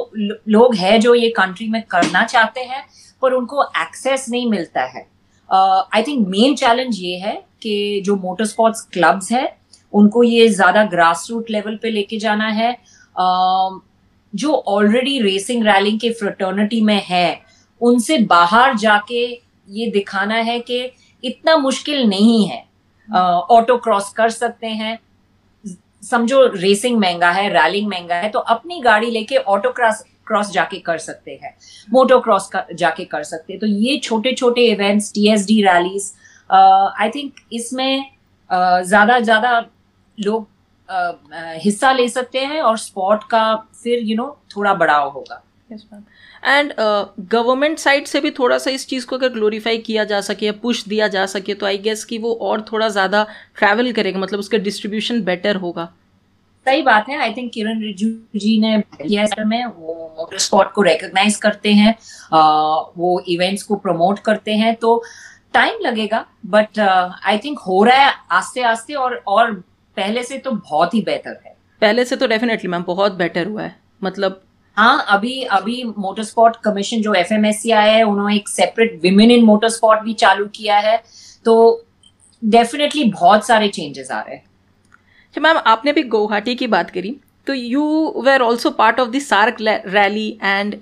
लोग 0.49 0.75
हैं 0.75 0.99
जो 1.01 1.15
ये 1.15 1.29
कंट्री 1.37 1.69
में 1.69 1.83
करना 1.91 2.25
चाहते 2.25 2.61
हैं 2.63 2.85
पर 3.23 3.33
उनको 3.33 3.65
एक्सेस 3.83 4.27
नहीं 4.31 4.51
मिलता 4.51 4.85
है। 4.87 5.07
आई 5.49 6.03
थिंक 6.03 6.27
मेन 6.29 6.55
चैलेंज 6.57 6.99
ये 7.01 7.17
है 7.19 7.35
कि 7.63 8.03
जो 8.05 8.17
मोटर 8.17 8.45
स्पोर्ट्स 8.47 8.81
क्लब्स 8.93 9.33
है 9.33 9.57
उनको 9.93 10.23
ये 10.23 10.49
ज़्यादा 10.51 10.85
ग्रास 10.87 11.27
रूट 11.31 11.51
लेवल 11.51 11.79
पे 11.83 11.91
लेके 11.91 12.19
जाना 12.19 12.49
है। 12.51 12.77
Uh, 13.17 13.81
जो 14.33 14.53
ऑलरेडी 14.69 15.19
रेसिंग 15.21 15.65
रैलिंग 15.65 15.99
के 16.01 16.11
फ्रटर्निटी 16.13 16.81
में 16.81 17.03
है 17.07 17.41
उनसे 17.81 18.17
बाहर 18.31 18.75
जाके 18.77 19.23
ये 19.69 19.87
दिखाना 19.91 20.35
है 20.39 20.59
कि 20.61 20.79
इतना 21.25 21.57
मुश्किल 21.57 22.07
नहीं 22.09 22.47
है। 22.47 22.59
ऑटो 23.09 23.77
क्रॉस 23.77 24.09
कर 24.13 24.31
सकते 24.31 24.67
हैं। 24.69 24.99
समझो 26.05 26.47
रेसिंग 26.55 26.99
महँगा 27.01 27.31
है 27.31 27.49
रैलिंग 27.53 27.89
महँगा 27.89 28.17
है 28.17 28.29
तो 28.29 28.39
अपनी 28.39 28.81
गाड़ी 28.81 29.11
लेके 29.11 29.37
ऑटो 29.37 29.71
क्रॉस 29.73 30.05
क्रॉस 30.27 30.51
जाके 30.51 30.79
कर 30.81 30.99
सकते 30.99 31.39
हैं। 31.43 31.55
मोटो 31.89 32.19
क्रॉस 32.21 32.51
जाके 32.75 33.05
कर 33.05 33.23
सकते 33.23 33.53
हैं। 33.53 33.61
तो 33.61 33.67
ये 33.67 33.97
छोटे 33.99 34.33
छोटे 34.33 34.67
events 34.67 35.13
TSD 35.15 35.61
rallies 35.63 36.13
I 36.51 37.11
think 37.11 37.33
इसमें 37.53 38.05
ज़्यादा 38.51 39.19
ज़्यादा 39.21 39.59
लोग 40.19 40.47
हिस्सा 41.63 41.93
ले 41.93 42.09
सकते 42.09 42.39
हैं 42.41 42.61
और 42.63 42.79
स्पोर्ट 42.79 43.23
का 43.31 43.55
फिर 43.83 43.99
यू 43.99 44.05
you 44.07 44.17
नो 44.17 44.25
know, 44.25 44.57
थोड़ा 44.57 44.75
बढ़ाव 44.75 45.11
होगा। 45.11 45.43
एंड 46.45 46.73
गवर्नमेंट 47.31 47.79
साइड 47.79 48.07
से 48.07 48.21
भी 48.21 48.31
थोड़ा 48.31 48.59
सा 48.59 48.71
इस 48.71 48.87
चीज़ 48.89 49.07
को 49.07 49.17
अगर 49.17 49.29
ग्लोरीफाई 49.29 49.79
किया 49.81 50.05
जा 50.05 50.21
सके 50.21 50.47
या 50.47 50.53
पुश 50.63 50.85
दिया 50.89 51.09
जा 51.09 51.27
सके 51.27 51.55
तो 51.55 51.67
आई 51.67 51.79
गेस 51.79 52.05
कि 52.05 52.19
वो 52.19 52.33
और 52.43 52.65
थोड़ा 52.73 52.89
ज़्यादा 52.89 53.27
ट्रैवल 53.59 53.93
करेगा 53.93 54.19
मतलब 54.19 54.41
उसका 54.41 54.59
डिस्ट्रीब्यूशन 54.61 55.23
बेटर 55.25 55.57
होगा। 55.57 55.85
सही 56.67 56.83
बात 56.83 57.09
है 57.09 57.19
आई 57.19 57.33
थिंक 57.33 57.53
किरण 57.53 57.81
रिजू 57.83 58.09
जी 58.37 58.59
ने 58.61 58.79
किया 58.99 59.45
में 59.47 59.65
वो 59.67 59.95
मोटर 60.19 60.39
स्पोर्ट 60.39 60.71
को 60.73 60.83
रिकॉग्नाइज 60.83 61.37
करते 61.37 61.73
हैं 61.73 61.95
वो 62.97 63.19
इवेंट्स 63.29 63.63
को 63.63 63.77
प्रमोट 63.77 64.19
करते 64.19 64.53
हैं 64.55 64.75
तो 64.77 65.03
टाइम 65.55 65.79
लगेगा 65.81 66.25
बट 66.47 66.79
आई 66.79 67.39
थिंक 67.39 67.59
हो 67.59 67.83
रहा 67.85 67.97
है 67.97 68.15
आस्ते 68.31 68.63
आस्ते 68.65 68.95
और 68.95 69.23
और 69.27 69.53
पहले 69.97 70.23
से 70.23 70.39
तो 70.39 70.51
बहुत 70.51 70.95
ही 70.95 71.03
बेहतर 71.03 71.41
है। 71.47 71.57
पहले 71.83 72.05
से 72.05 72.17
तो 72.17 72.27
डेफिनेटली 72.27 72.71
मैम 72.71 72.85
बहुत 72.87 73.13
बेटर 73.15 73.47
हुआ 73.47 73.63
है 73.63 73.77
मतलब 74.05 74.41
हाँ 74.77 75.05
अभी 75.09 75.43
अभी 75.53 75.83
मोटर 75.99 76.23
स्पोर्ट 76.25 76.57
कमीशन 76.65 77.03
जो 77.03 77.13
एफ़ 77.15 77.33
एम 77.35 77.45
एस 77.47 77.61
सी 77.63 77.71
आया 77.73 77.93
है 77.93 78.03
उन्होंने 78.05 78.37
एक 78.37 78.49
separate 78.49 78.99
women 79.03 79.31
in 79.31 79.45
motor 79.45 79.69
sport 79.71 80.01
भी 80.05 80.15
चालू 80.15 80.47
किया 80.55 80.79
है। 80.79 80.97
तो 81.47 81.85
डेफिनेटली 82.43 83.05
बहुत 83.05 83.47
सारे 83.47 83.69
चेंजेस 83.69 84.11
आ 84.11 84.21
रहे 84.21 84.35
हैं। 84.35 84.43
अच्छा 85.27 85.41
मैम 85.41 85.61
आपने 85.67 85.93
भी 85.93 86.03
गुवाहाटी 86.05 86.55
की 86.55 86.67
बात 86.69 86.91
करी। 86.91 87.17
तो 87.47 87.55
you 87.55 88.23
were 88.25 88.41
also 88.41 88.71
part 88.73 89.01
of 89.01 89.09
the 89.11 89.19
SAARC 89.21 89.57
rally 89.61 90.29
and 90.43 90.75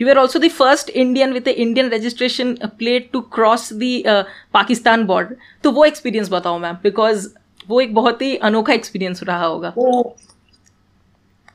you 0.00 0.06
were 0.06 0.18
also 0.18 0.38
the 0.38 0.48
first 0.50 0.90
Indian 0.90 1.32
with 1.32 1.48
Indian 1.48 1.90
registration 1.90 2.54
plate 2.78 3.10
to 3.12 3.20
cross 3.34 3.72
the 3.74 4.24
Pakistan 4.54 5.04
border 5.06 5.36
तो 5.64 5.70
वो 5.70 5.84
एक्सपीरियंस 5.84 6.30
बताओ 6.32 6.58
मैम 6.58 6.76
बिकॉज़ 6.82 7.28
वो 7.68 7.80
एक 7.80 7.94
बहुत 7.94 8.22
ही 8.22 8.36
अनोखा 8.38 8.72
एक्सपीरियंस 8.72 9.22
रहा 9.24 9.44
होगा। 9.44 9.72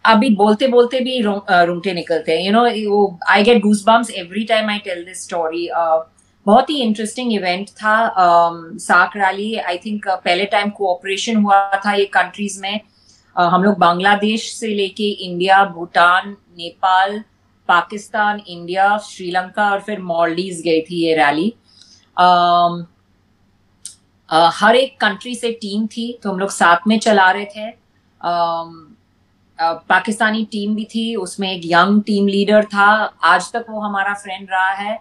अभी 0.07 0.29
बोलते 0.35 0.67
बोलते 0.67 0.99
भी 0.99 1.19
रूंगटे 1.21 1.93
निकलते 1.93 2.31
हैं। 2.31 2.45
You 2.45 2.51
know 2.53 3.19
I 3.29 3.43
get 3.43 3.61
goose 3.63 3.83
bumps 3.87 4.09
every 4.11 4.43
time 4.45 4.69
I 4.69 4.77
tell 4.85 5.03
this 5.05 5.23
story 5.23 5.67
बहुत 6.45 6.69
ही 6.69 6.81
इंटरेस्टिंग 6.81 7.31
इवेंट 7.33 7.69
था 7.69 7.95
साक 8.79 9.17
रैली 9.17 9.55
आई 9.55 9.77
थिंक 9.77 10.07
पहले 10.07 10.45
टाइम 10.45 10.69
कोऑपरेशन 10.69 11.37
हुआ 11.37 11.59
था 11.85 11.93
ये 11.93 12.05
कंट्रीज़ 12.05 12.61
में। 12.61 12.79
uh, 13.35 13.49
हम 13.49 13.63
लोग 13.63 13.77
बांग्लादेश 13.77 14.51
से 14.53 14.67
लेके 14.67 15.09
इंडिया 15.25 15.63
भूटान 15.65 16.35
नेपाल 16.57 17.23
पाकिस्तान 17.69 18.41
इंडिया 18.47 18.97
श्रीलंका 19.05 19.69
और 19.71 19.79
फिर 19.81 20.01
मॉलडीव 20.01 20.61
गई 20.65 20.81
थी 20.81 21.03
ये 21.05 21.15
रैली 21.15 21.53
um, 22.17 22.83
uh, 24.29 24.51
हर 24.53 24.75
एक 24.75 24.99
कंट्री 25.01 25.35
से 25.35 25.51
टीम 25.61 25.87
थी 25.87 26.11
तो 26.23 26.31
हम 26.31 26.39
लोग 26.39 26.49
साथ 26.51 26.87
में 26.87 26.97
चला 26.99 27.31
रहे 27.31 27.45
थे। 27.45 27.71
um, 28.21 28.71
पाकिस्तानी 29.59 30.43
टीम 30.51 30.75
भी 30.75 30.83
थी, 30.85 31.15
उसमें 31.15 31.51
एक 31.51 31.61
यंग 31.65 32.01
टीम 32.03 32.27
लीडर 32.27 32.65
था। 32.65 32.89
आज 33.25 33.51
तक 33.53 33.65
वो 33.69 33.79
हमारा 33.81 34.13
फ्रेंड 34.15 34.47
रहा 34.51 34.71
है। 34.73 34.97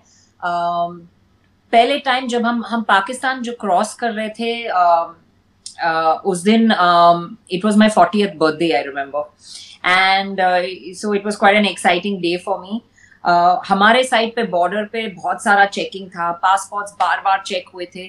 पहले 1.73 1.99
टाइम 2.01 2.27
जब 2.29 2.47
हम 2.47 2.65
हम 2.69 2.83
पाकिस्तान 2.89 3.43
जो 3.43 3.53
क्रॉस 3.61 3.95
कर 3.95 4.13
रहे 4.13 4.29
थे 4.39 4.69
उस 6.23 6.43
दिन 6.43 6.71
it 7.53 7.65
was 7.65 7.77
my 7.77 7.89
forty 7.91 8.27
birthday 8.27 8.71
I 8.73 8.83
remember 8.83 9.25
and 9.85 10.41
so 10.97 11.15
it 11.15 11.25
was 11.25 11.37
quite 11.37 11.57
an 11.57 11.67
exciting 11.67 12.21
day 12.21 12.37
for 12.45 12.59
me 12.61 12.81
हमारे 13.69 14.03
साइड 14.05 14.35
पे 14.37 14.43
बॉर्डर 14.49 14.85
पे 14.93 15.07
बहुत 15.09 15.43
सारा 15.43 15.65
चेकिंग 15.67 16.09
था। 16.11 16.31
पासपोर्ट्स 16.43 16.93
बार 17.01 17.21
बार 17.21 17.43
चेक 17.47 17.69
हुए 17.75 17.87
थे। 17.97 18.07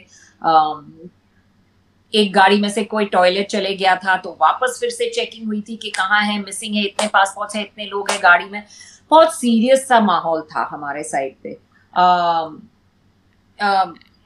एक 2.14 2.32
गाड़ी 2.34 2.60
में 2.62 2.70
से 2.70 2.84
कोई 2.84 3.06
टॉयलेट 3.06 3.48
चले 3.50 3.74
गया 3.76 3.96
था 3.96 4.16
तो 4.18 4.38
वापस 4.42 4.78
फिर 4.82 4.90
से 4.90 5.10
चेकिंग 5.10 5.48
हुई 5.48 5.62
थी 5.62 5.76
कि 5.76 5.90
कहाँ 5.90 6.22
है 6.24 6.38
मिसिंग 6.40 6.76
है, 6.76 6.84
इतने 6.84 7.08
पासपोर्ट 7.08 7.56
है 7.56 7.62
इतने 7.62 7.86
लोग 7.86 8.12
हैं 8.12 8.20
गाड़ी 8.24 8.46
में। 8.46 8.64
बहुत 9.12 9.34
सीरियस 9.36 9.88
सा 9.88 10.00
माहौल 10.00 10.42
था 10.52 10.68
हमारे 10.72 11.04
साइड 11.04 11.36
पे। 11.44 11.58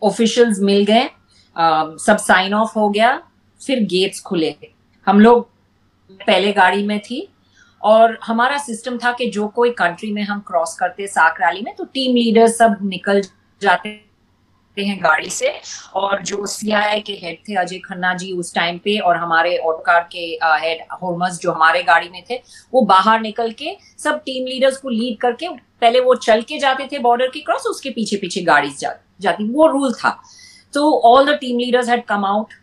ऑफिशियल्स 0.01 0.59
मिल 0.61 0.83
गए 0.85 1.09
सब 1.99 2.17
साइन 2.19 2.53
ऑफ़ 2.53 2.77
हो 2.77 2.89
गया, 2.89 3.21
फिर 3.61 3.83
गेट्स 3.85 4.21
खुले। 4.21 4.55
हम 5.07 5.19
लोग 5.19 5.49
पहले 6.19 6.51
गाड़ी 6.53 6.85
में 6.87 6.99
थी 6.99 7.27
और 7.81 8.17
हमारा 8.23 8.57
सिस्टम 8.59 8.97
था 8.97 9.11
कि 9.11 9.29
जो 9.31 9.47
कोई 9.47 9.69
कंट्री 9.73 10.11
में 10.13 10.21
हम 10.23 10.39
क्रॉस 10.47 10.75
करते, 10.79 11.07
साक 11.07 11.41
रैली 11.41 11.61
में 11.61 11.73
तो 11.75 11.83
टीम 11.85 12.15
लीडर 12.15 12.47
सब 12.49 12.77
निकल 12.83 13.21
जाते 13.61 13.89
हैं 14.77 14.97
गाड़ी 15.03 15.29
से। 15.29 15.53
और 15.95 16.21
जो 16.21 16.45
सीआईए 16.45 16.99
के 16.99 17.13
हेड 17.13 17.37
थे 17.49 17.55
अजय 17.55 17.79
खन्ना 17.79 18.13
जी 18.13 18.31
उस 18.31 18.53
टाइम 18.55 18.77
पे 18.77 18.97
और 18.99 19.17
हमारे 19.17 19.57
ऑटोकार 19.57 20.07
के 20.11 20.25
हेड 20.61 20.81
होर्मस 21.01 21.39
जो 21.41 21.51
हमारे 21.51 21.83
गाड़ी 21.83 22.09
में 22.09 22.23
थे 22.29 22.41
वो 22.73 22.81
बाहर 22.85 23.19
निकल 23.21 23.51
के 23.51 23.75
सब 23.99 24.21
टीम 24.25 24.47
लीडर्स 24.47 24.77
को 24.77 24.89
लीड 24.89 25.19
करके 25.19 25.49
पहले 25.81 25.99
वो 25.99 26.15
चल 26.17 26.41
के 26.41 26.57
जाते 26.59 26.87
थे 26.91 26.99
बॉर्डर 26.99 27.27
के 27.27 27.39
क्रॉस 27.39 27.65
उसके 27.67 27.89
पीछे 27.89 28.17
पीछे 28.17 28.41
गाड़ी 28.41 28.69
जा, 28.69 28.95
जाती 29.21 29.51
वो 29.51 29.67
रूल 29.67 29.93
था। 29.93 30.17
तो 30.73 30.91
all 31.05 31.25
the 31.25 31.37
team 31.37 31.59
leaders 31.59 31.89
had 31.89 32.03
come 32.05 32.25
out 32.25 32.53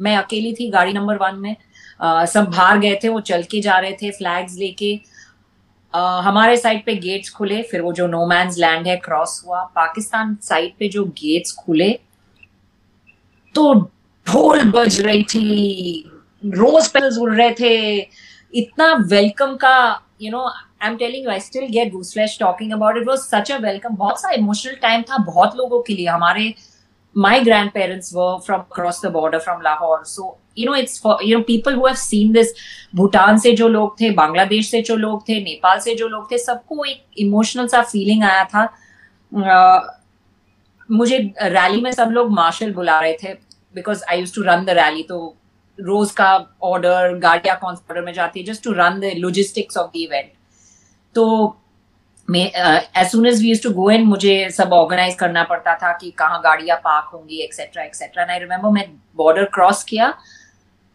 मैं 0.00 0.16
अकेली 0.16 0.52
थी 0.54 0.70
गाड़ी 0.70 0.92
नंबर 0.92 1.16
वन 1.16 1.34
में। 1.34 1.56
Uh, 1.98 2.26
सब 2.26 2.44
बाहर 2.46 2.78
गए 2.78 2.98
थे 3.04 3.08
वो 3.08 3.20
चल 3.20 3.42
के 3.42 3.60
जा 3.60 3.78
रहे 3.78 3.92
थे 3.92 4.10
फ्लैग्स 4.10 4.54
लेके। 4.58 4.90
Uh, 5.94 6.20
हमारे 6.22 6.56
साइड 6.56 6.84
पे 6.84 6.94
गेट्स 6.94 7.30
खुले 7.30 7.62
फिर 7.62 7.80
वो 7.80 7.92
जो 7.92 8.06
नो 8.06 8.26
मैंस 8.26 8.58
लैंड 8.58 8.86
है 8.86 8.96
क्रॉस 8.96 9.44
हुआ। 9.46 9.62
पाकिस्तान 9.64 10.36
साइड 10.42 10.72
पे 10.78 10.88
जो 10.88 11.04
गेट्स 11.04 11.52
खुले 11.52 11.88
तो 13.54 13.74
ढोल 14.26 14.70
बज 14.70 15.00
रही 15.00 15.22
थी 15.22 16.10
रोज 16.44 16.88
पेल्स 16.88 17.18
उड़ 17.18 17.34
रहे 17.34 17.50
थे। 17.50 17.98
इतना 18.54 18.92
वेलकम 19.10 19.56
का 19.56 20.02
you 20.22 20.30
know 20.30 20.44
I 20.82 20.88
am 20.88 20.96
telling 20.96 21.24
you 21.24 21.30
I 21.30 21.40
still 21.40 21.66
get 21.66 21.92
talking 22.40 22.72
about 22.72 22.96
it 22.96 23.08
was 23.08 23.18
such 23.18 23.52
a 23.52 23.58
welcome 23.58 23.96
बहुत 23.96 24.20
सा 24.20 24.30
इमोशनल 24.30 24.74
टाइम 24.82 25.02
था 25.02 25.18
बहुत 25.18 25.56
लोगों 25.56 25.82
के 25.82 25.94
लिए 25.94 26.06
हमारे 26.06 26.54
my 27.24 27.42
grandparents 27.44 28.12
were 28.12 28.40
from 28.40 28.60
across 28.60 29.00
the 29.00 29.10
border 29.10 29.40
from 29.40 29.62
Lahore. 29.62 30.04
So, 30.04 30.36
you 30.54 30.66
know, 30.66 30.74
it's 30.74 30.98
for, 30.98 31.16
you 31.20 31.36
know, 31.36 31.42
people 31.42 31.72
who 31.72 31.86
have 31.86 31.98
seen 31.98 32.32
this, 32.32 32.52
Bhutan 32.96 33.38
से 33.38 33.52
जो 33.56 33.68
लोग 33.68 34.00
थे 34.00 34.10
बांग्लादेश 34.18 34.70
से 34.70 34.80
जो 34.82 34.96
लोग 34.96 35.28
थे 35.28 35.40
नेपाल 35.44 35.78
से 35.80 35.94
जो 35.94 36.08
लोग 36.08 36.30
थे 36.30 36.38
सबको 36.38 36.84
एक 36.84 37.20
इमोशनल 37.20 37.66
सा 37.68 37.82
फीलिंग 37.82 38.22
आया 38.24 38.44
था 38.54 38.66
uh, 39.32 39.80
मुझे 40.90 41.18
रैली 41.42 41.80
में 41.82 41.90
सब 41.92 42.10
लोग 42.12 42.30
मार्शल 42.32 42.72
बुला 42.74 42.98
रहे 43.00 43.16
थे 43.22 43.32
because 43.74 44.04
I 44.10 44.20
used 44.20 44.34
to 44.34 44.42
run 44.42 44.64
the 44.64 44.78
rally 44.78 45.02
तो 45.08 45.18
रोज 45.78 46.10
का 46.20 46.30
ऑर्डर 46.70 47.18
गाड़ियाँ 47.22 47.58
कौन 47.60 47.74
से 47.74 47.84
ऑर्डर 47.90 48.04
में 48.04 48.12
जाती 48.12 48.40
है 48.40 48.46
just 48.46 48.64
to 48.64 48.72
run 48.78 49.00
the 49.00 49.12
logistics 49.16 49.76
of 49.76 49.90
the 49.90 49.96
event 49.96 50.32
तो 51.14 51.26
as 52.36 53.10
soon 53.10 53.26
as 53.26 53.40
we 53.42 53.54
to 53.64 53.70
go 53.72 53.90
in 53.90 54.02
मुझे 54.06 54.48
सब 54.52 54.72
ऑर्गेनाइज 54.72 55.14
करना 55.18 55.42
पड़ता 55.44 55.74
था 55.82 55.92
कि 56.00 56.10
कहाँ 56.18 56.40
गाड़ियाँ 56.44 56.76
पार्क 56.84 57.10
होंगी 57.12 57.40
एक्सेट्रा 57.42 57.84
एक्सेट्रा 57.84 58.26
आई 58.32 58.38
रिमेम्बर 58.38 58.70
मैं 58.70 58.84
बॉर्डर 59.16 59.44
क्रॉस 59.54 59.82
किया। 59.84 60.12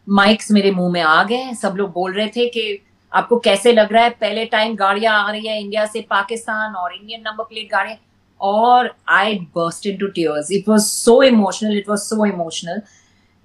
माइक्स 0.06 0.50
मेरे 0.52 0.70
मुँह 0.70 0.92
में 0.92 1.00
आ 1.00 1.22
गए। 1.24 1.52
सब 1.62 1.74
लोग 1.76 1.92
बोल 1.92 2.12
रहे 2.12 2.26
थे 2.36 2.46
कि 2.48 2.78
आपको 3.12 3.38
कैसे 3.38 3.72
लग 3.72 3.92
रहा 3.92 4.04
है? 4.04 4.10
पहले 4.10 4.44
टाइम 4.44 4.74
गाड़ियाँ 4.76 5.18
आ 5.18 5.30
रही 5.30 5.46
है 5.46 5.60
इंडिया 5.60 5.86
से 5.86 6.00
पाकिस्तान 6.10 6.74
और 6.74 6.94
इंडियन 6.94 7.20
नंबर 7.20 7.44
प्लेट 7.44 7.70
गाड़ियाँ। 7.72 7.98
और 8.40 8.94
I 9.10 9.34
burst 9.56 9.86
into 9.98 10.06
tears 10.08 10.52
it 10.52 10.68
was 10.68 10.82
so 10.84 11.22
emotional 11.22 11.76
it 11.78 11.88
was 11.88 12.00
so 12.00 12.24
emotional 12.26 12.82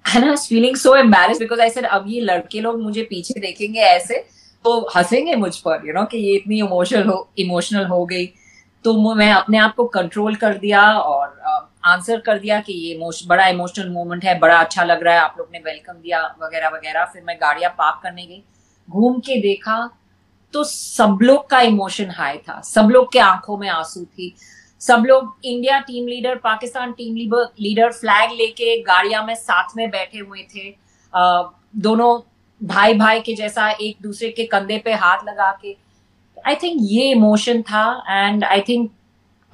and 0.04 0.24
I 0.24 0.36
feeling 0.38 0.76
so 0.76 0.94
embarrass 0.96 1.38
because 1.38 1.60
I 1.60 1.70
said 1.70 1.86
अब 1.86 2.04
ये 2.08 2.20
लड़के 2.20 2.60
लोग 2.60 2.80
मुझे 2.82 3.02
पीछे 3.10 3.40
देखेंगे 3.40 3.80
ऐसे. 3.80 4.26
तो 4.64 4.78
हंसेंगे 4.96 5.34
मुझ 5.36 5.56
पर 5.58 5.86
यू 5.86 5.92
नो 5.94 6.04
कि 6.04 6.18
ये 6.18 6.34
इतनी 6.36 6.58
इमोशनल 6.58 7.08
हो 7.08 7.28
इमोशनल 7.38 7.84
हो 7.86 8.04
गई। 8.06 8.26
तो 8.84 9.14
मैं 9.14 9.32
अपने 9.32 9.58
आप 9.58 9.74
को 9.74 9.84
कंट्रोल 9.88 10.34
कर 10.36 10.58
दिया 10.58 10.82
और 10.92 11.38
आंसर 11.84 12.16
uh, 12.16 12.24
कर 12.24 12.38
दिया 12.38 12.60
कि 12.60 12.72
ये 12.74 12.94
इमोश 12.94 13.22
बड़ा 13.26 13.46
इमोशनल 13.48 13.88
मोमेंट 13.90 14.24
है 14.24 14.38
बड़ा 14.38 14.58
अच्छा 14.58 14.84
लग 14.84 15.02
रहा 15.02 15.14
है 15.14 15.20
आप 15.20 15.34
लोग 15.38 15.48
ने 15.52 15.58
वेलकम 15.58 15.92
दिया 15.94 16.22
वगैरह 16.42 16.68
वगैरह। 16.68 17.04
फिर 17.04 17.22
मैं 17.26 17.36
गाड़ियाँ 17.40 17.70
पार्क 17.78 18.00
करने 18.02 18.26
गई 18.26 18.42
घूम 18.88 19.18
के 19.20 19.40
देखा 19.40 19.78
तो 20.54 20.64
सब 20.64 21.18
लोग 21.22 21.48
का 21.50 21.60
इमोशन 21.62 22.10
हाई 22.10 22.36
था। 22.38 22.60
सब 22.64 22.88
लोग 22.92 23.12
के 23.12 23.18
आँखों 23.18 23.56
में 23.58 23.68
आँसू 23.68 24.04
थी। 24.04 24.34
सब 24.80 25.04
लोग 25.06 25.36
India 25.44 25.78
team 25.80 26.06
leader 26.08 26.36
Pakistan 26.44 26.92
team 26.92 27.16
leader 27.16 27.92
flag 27.92 28.30
लेके 28.32 28.80
गाड़िया 28.82 29.22
में 29.22 29.34
साथ 29.34 29.76
में 29.76 29.88
बैठे 29.90 30.18
हुए 30.18 30.46
थे। 30.54 30.68
दोनों 31.78 32.18
भाई 32.60 32.94
भाई 32.94 33.20
के 33.20 33.34
जैसा 33.34 33.68
एक 33.70 33.96
दूसरे 34.02 34.28
के 34.28 34.44
कंधे 34.44 34.78
पे 34.78 34.92
हाथ 34.94 35.24
लगा 35.28 35.50
के। 35.62 35.76
आई 36.36 36.54
थिंक 36.54 36.78
ये 36.82 37.10
इमोशन 37.10 37.62
था 37.62 37.84
and 38.08 38.44
I 38.44 38.60
think 38.60 38.90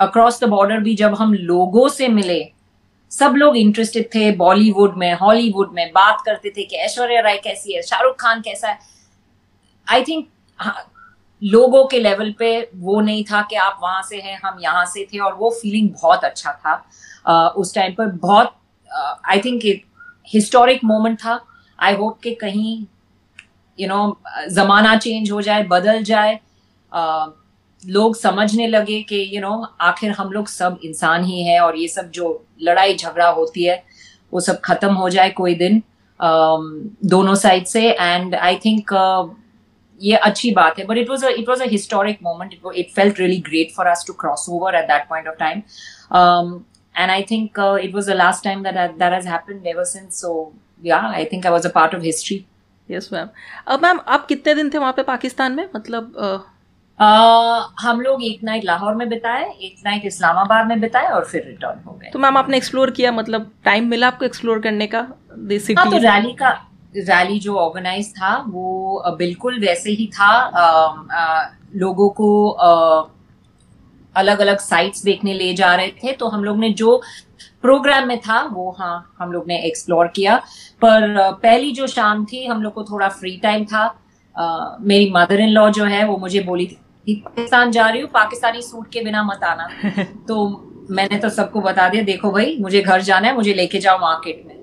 across 0.00 0.42
the 0.42 0.48
border 0.48 0.78
भी 0.78 0.94
जब 0.94 1.14
हम 1.14 1.34
लोगों 1.34 1.88
से 1.88 2.08
मिले 2.08 2.40
सब 3.12 3.34
लोग 3.36 3.56
इंटरेस्टेड 3.56 4.06
थे 4.14 4.30
बॉलीवुड 4.36 4.96
में 4.98 5.12
हॉलीवुड 5.14 5.72
में 5.74 5.88
बात 5.90 6.22
करते 6.26 6.50
थे 6.50 6.64
कि 6.64 6.76
ऐश्वर्या 6.76 7.20
राय 7.20 7.36
कैसी 7.44 7.74
है 7.74 7.82
शाहरुख 7.82 8.16
खान 8.20 8.40
कैसा 8.40 8.68
है। 8.68 8.78
आई 9.86 10.02
थिंक 10.04 10.26
हाँ, 10.60 10.92
लोगों 11.42 11.84
के 11.86 11.98
लेवल 11.98 12.34
पे 12.38 12.70
वो 12.74 13.00
नहीं 13.00 13.24
था 13.24 13.42
कि 13.50 13.56
आप 13.56 13.78
वहाँ 13.82 14.02
से 14.02 14.20
हैं 14.20 14.38
हम 14.44 14.58
यहाँ 14.62 14.84
से 14.86 15.06
थे 15.12 15.18
और 15.18 15.34
वो 15.34 15.50
फीलिंग 15.62 15.90
बहुत 16.02 16.24
अच्छा 16.24 16.52
था। 16.52 16.82
uh, 17.24 17.56
उस 17.56 17.74
टाइम 17.74 17.94
पर 17.94 18.06
बहुत 18.06 18.54
आई 19.24 19.40
थिंक 19.40 19.62
हिस्टोरिक 20.28 20.84
मोमेंट 20.84 21.18
था। 21.18 21.40
आई 21.78 21.94
होप 21.94 22.18
कि 22.22 22.34
कहीं 22.34 22.86
यू 23.80 23.88
नो 23.88 24.18
जमाना 24.50 24.96
चेंज 24.96 25.30
हो 25.32 25.42
जाए 25.42 25.62
बदल 25.62 26.02
जाए 26.02 26.38
लोग 27.86 28.16
समझने 28.16 28.66
लगे 28.66 29.02
कि 29.02 29.30
यू 29.34 29.40
नो 29.40 29.66
आखिर 29.80 30.10
हम 30.10 30.32
लोग 30.32 30.48
सब 30.48 30.78
इंसान 30.84 31.24
ही 31.24 31.42
है 31.42 31.60
और 31.60 31.76
ये 31.76 31.88
सब 31.88 32.10
जो 32.10 32.46
लड़ाई 32.62 32.94
झगड़ा 32.94 33.28
होती 33.28 33.64
है 33.64 33.82
वो 34.32 34.40
सब 34.40 34.60
खत्म 34.60 34.94
हो 34.94 35.08
जाए 35.10 35.30
कोई 35.30 35.54
दिन 35.54 35.82
दोनों 37.04 37.34
साइड 37.34 37.66
से। 37.66 37.90
एंड 37.90 38.34
आई 38.34 38.56
थिंक 38.56 38.90
ये 40.02 40.16
अच्छी 40.16 40.50
बात 40.50 40.78
है। 40.78 40.84
But 40.84 40.98
it 40.98 41.10
was 41.10 41.26
it 41.26 41.48
was 41.48 41.62
a 41.62 41.66
historic 41.70 42.18
moment 42.22 42.54
it 42.76 42.90
felt 42.96 43.18
really 43.20 43.38
great 43.48 43.74
for 43.76 43.86
us 43.86 44.04
to 44.06 44.12
cross 44.12 44.46
over 44.50 44.74
at 44.74 44.84
that 44.84 45.08
point 45.08 45.28
of 45.28 45.36
time 45.36 45.58
and 46.96 47.10
I 47.10 47.22
think 47.22 47.58
it 47.82 47.94
was 47.94 48.06
was 48.06 48.12
the 48.12 48.18
last 48.22 48.42
time 48.48 48.62
that 48.66 48.98
that 48.98 49.12
has 49.12 49.26
happened 49.34 49.66
ever 49.74 49.84
since. 49.84 50.20
So 50.24 50.52
yeah, 50.82 51.08
I 51.22 51.24
think 51.24 51.46
I 51.46 51.50
was 51.50 51.64
a 51.64 51.70
part 51.70 51.94
of 51.94 52.04
Yes, 52.90 53.04
ma'am. 53.12 53.26
अब 53.66 53.82
ma'am 53.82 54.00
आप 54.08 54.26
कितने 54.26 54.54
दिन 54.54 54.70
थे 54.70 54.78
वहाँ 54.78 54.92
पे 54.92 55.02
पाकिस्तान 55.02 55.52
में? 55.52 55.68
मतलब 55.76 56.12
uh... 56.14 56.56
Uh, 57.02 57.62
हम 57.80 58.00
लोग 58.00 58.22
एक 58.24 58.44
नाइट 58.44 58.64
लाहौर 58.64 58.94
में 58.94 59.08
बिताए 59.08 59.44
एक 59.50 59.76
नाइट 59.84 60.04
इस्लामाबाद 60.04 60.66
में 60.66 60.80
बिताए 60.80 61.06
और 61.06 61.24
फिर 61.24 61.44
रिटर्न 61.46 61.82
हो 61.86 61.92
गए। 61.92 62.10
तो 62.12 62.18
मैम 62.18 62.36
आपने 62.36 62.56
एक्सप्लोर 62.56 62.90
किया 62.90 63.12
मतलब 63.12 63.50
टाइम 63.64 63.88
मिला 63.88 64.06
आपको 64.06 64.24
एक्सप्लोर 64.24 64.58
करने 64.58 64.86
का? 64.86 64.98
हाँ, 64.98 65.90
तो 65.90 65.98
रैली 65.98 66.32
का 66.32 66.50
रैली 66.96 67.38
जो 67.38 67.56
ऑर्गेनाइज 67.56 68.12
था 68.16 68.44
वो 68.48 69.02
बिल्कुल 69.18 69.60
वैसे 69.60 69.90
ही 69.90 70.06
था। 70.06 70.30
आ, 70.30 70.88
आ, 71.12 71.48
लोगों 71.76 72.08
को 72.08 72.50
आ, 72.50 73.02
अलग 74.16 74.38
अलग 74.38 74.58
साइट्स 74.58 75.02
देखने 75.02 75.34
ले 75.34 75.54
जा 75.54 75.74
रहे 75.74 75.88
थे 75.88 76.12
तो 76.12 76.28
हम 76.28 76.44
लोग 76.44 76.58
ने 76.58 76.70
जो 76.70 77.02
प्रोग्राम 77.62 78.08
में 78.08 78.18
था 78.20 78.40
वो 78.52 78.70
हाँ 78.78 79.14
हम 79.18 79.32
लोग 79.32 79.46
ने 79.48 79.58
एक्सप्लोर 79.62 80.06
किया। 80.06 80.36
पर 80.82 81.16
पहली 81.32 81.72
जो 81.72 81.86
शाम 81.86 82.24
थी 82.24 82.46
हम 82.46 82.62
लोग 82.62 82.72
को 82.72 82.84
थोड़ा 82.84 83.08
फ्री 83.08 83.36
टाइम 83.36 83.64
था। 83.64 83.84
आ, 84.36 84.76
मेरी 84.80 85.10
मदर 85.14 85.40
इन 85.40 85.48
लॉ 85.48 85.68
जो 85.70 85.84
है 85.84 86.04
वो 86.06 86.16
मुझे 86.16 86.40
बोली 86.40 86.66
थी 86.66 87.14
पाकिस्तान 87.16 87.70
जा 87.70 87.88
रही 87.88 88.00
हूँ 88.00 88.10
पाकिस्तानी 88.10 88.62
सूट 88.62 88.90
के 88.92 89.00
बिना 89.00 89.22
मत 89.22 89.44
आना। 89.44 89.68
तो 90.28 90.36
मैंने 90.90 91.18
तो 91.18 91.28
सबको 91.28 91.60
बता 91.60 91.88
दिया 91.88 92.02
देखो 92.02 92.30
भाई 92.30 92.56
मुझे 92.60 92.80
घर 92.80 93.00
जाना 93.00 93.28
है 93.28 93.34
मुझे 93.34 93.54
लेके 93.54 93.78
जाओ 93.78 93.98
मार्केट 93.98 94.42
में। 94.46 94.54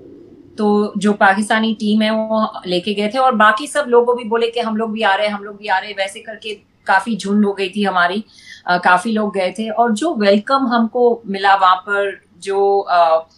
तो 0.58 0.92
जो 0.98 1.12
पाकिस्तानी 1.12 1.74
टीम 1.74 2.02
है 2.02 2.10
वो 2.10 2.60
लेके 2.66 2.94
गए 2.94 3.08
थे 3.08 3.18
और 3.18 3.34
बाकी 3.34 3.66
सब 3.66 3.84
लोगों 3.88 4.16
भी 4.16 4.24
बोले 4.24 4.50
कि 4.50 4.60
हम 4.60 4.76
लोग 4.76 4.92
भी 4.92 5.02
आ 5.02 5.14
रहे 5.14 5.26
हैं 5.26 5.34
हम 5.34 5.44
लोग 5.44 5.56
भी 5.56 5.68
आ 5.68 5.78
रहे 5.78 5.90
हैं। 5.90 5.96
वैसे 5.96 6.20
करके 6.20 6.54
काफ़ी 6.86 7.16
झुंड 7.16 7.44
हो 7.44 7.52
गई 7.52 7.68
थी 7.68 7.84
हमारी। 7.84 8.24
आ, 8.68 8.78
काफ़ी 8.78 9.12
लोग 9.12 9.34
गए 9.34 9.50
थे 9.58 9.68
और 9.70 9.92
जो 9.92 10.14
वेलकम 10.14 10.66
हमको 10.66 11.22
मिला 11.26 11.54
वहाँ 11.54 11.76
पर 11.76 12.23
जो 12.44 13.28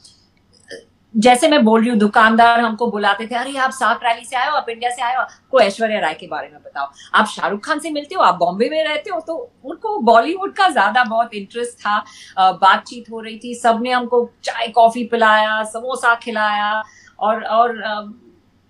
जैसे 1.15 1.49
मैं 1.49 1.63
बोल 1.65 1.81
रही 1.81 1.91
हूँ, 1.91 1.99
दुकानदार 1.99 2.61
हमको 2.61 2.87
बुलाते 2.91 3.27
थे, 3.27 3.35
अरे, 3.35 3.57
आप 3.57 3.71
सात 3.71 4.01
रैली 4.05 4.25
से 4.25 4.37
आए 4.37 4.49
हो, 4.49 4.57
आप 4.57 4.67
इंडिया 4.69 4.91
से 4.91 5.03
आए 5.03 5.15
हो 5.17 5.25
को 5.51 5.61
ऐश्वर्या 5.61 6.01
राय 6.01 6.15
के 6.15 6.27
बारे 6.27 6.49
में 6.49 6.59
बताओ। 6.59 6.91
आप 7.15 7.27
शाहरुख 7.27 7.65
खान 7.67 7.79
से 7.79 7.91
मिलते 7.91 8.15
हो, 8.15 8.23
आप 8.23 8.35
बॉम्बे 8.35 8.69
में 8.71 8.83
रहते 8.85 9.11
हो? 9.11 9.21
तो 9.21 9.37
उनको 9.65 9.99
बॉलीवुड 10.03 10.53
का 10.55 10.69
ज़्यादा 10.69 11.05
बहुत 11.05 11.35
इंटरेस्ट 11.35 11.79
था। 11.79 11.99
बातचीत 12.39 13.11
हो 13.11 13.21
रही 13.21 13.39
थी, 13.39 13.55
सबने 13.55 13.93
हमको 13.93 14.25
चाय, 14.45 14.69
कॉफ़ी 14.69 15.05
पिलाया, 15.05 15.63
समोसा 15.65 16.15
खिलाया 16.15 16.83
और 17.19 17.43
और 17.45 18.15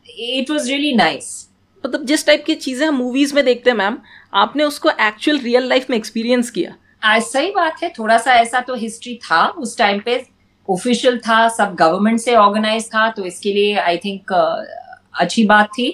इट 0.06 0.50
वॉज़ 0.50 0.68
रियली 0.68 0.94
नाइस 0.96 1.48
मतलब 1.84 2.04
जिस 2.04 2.26
टाइप 2.26 2.44
की 2.46 2.54
चीज़ें 2.54 2.86
हम 2.86 2.94
मूवीज़ 2.94 3.34
में 3.34 3.44
देखते 3.44 3.70
हैं 3.70 3.76
मैम 3.76 3.98
आपने 4.34 4.64
उसको 4.64 4.90
एक्चुअल 4.90 5.38
रियल 5.38 5.68
लाइफ 5.68 5.90
में 5.90 5.96
एक्सपीरियंस 5.96 6.50
किया। 6.50 6.74
आज 7.02 7.22
सही 7.22 7.50
बात 7.50 7.82
है 7.82 7.88
थोड़ा 7.98 8.16
सा 8.18 8.34
ऐसा 8.34 8.60
तो 8.60 8.74
हिस्ट्री 8.74 9.14
था 9.24 9.46
उस 9.48 9.76
टाइम 9.78 10.00
पे। 10.04 10.24
ऑफिशियल 10.68 11.18
था 11.18 11.48
सब 11.48 11.74
गवर्नमेंट 11.74 12.20
से 12.20 12.34
ऑर्गेनाइज 12.36 12.86
था 12.94 13.08
तो 13.10 13.24
इसके 13.24 13.52
लिए 13.52 13.74
आई 13.80 13.96
थिंक 13.96 14.32
uh, 14.32 15.20
अच्छी 15.20 15.44
बात 15.46 15.68
थी। 15.68 15.90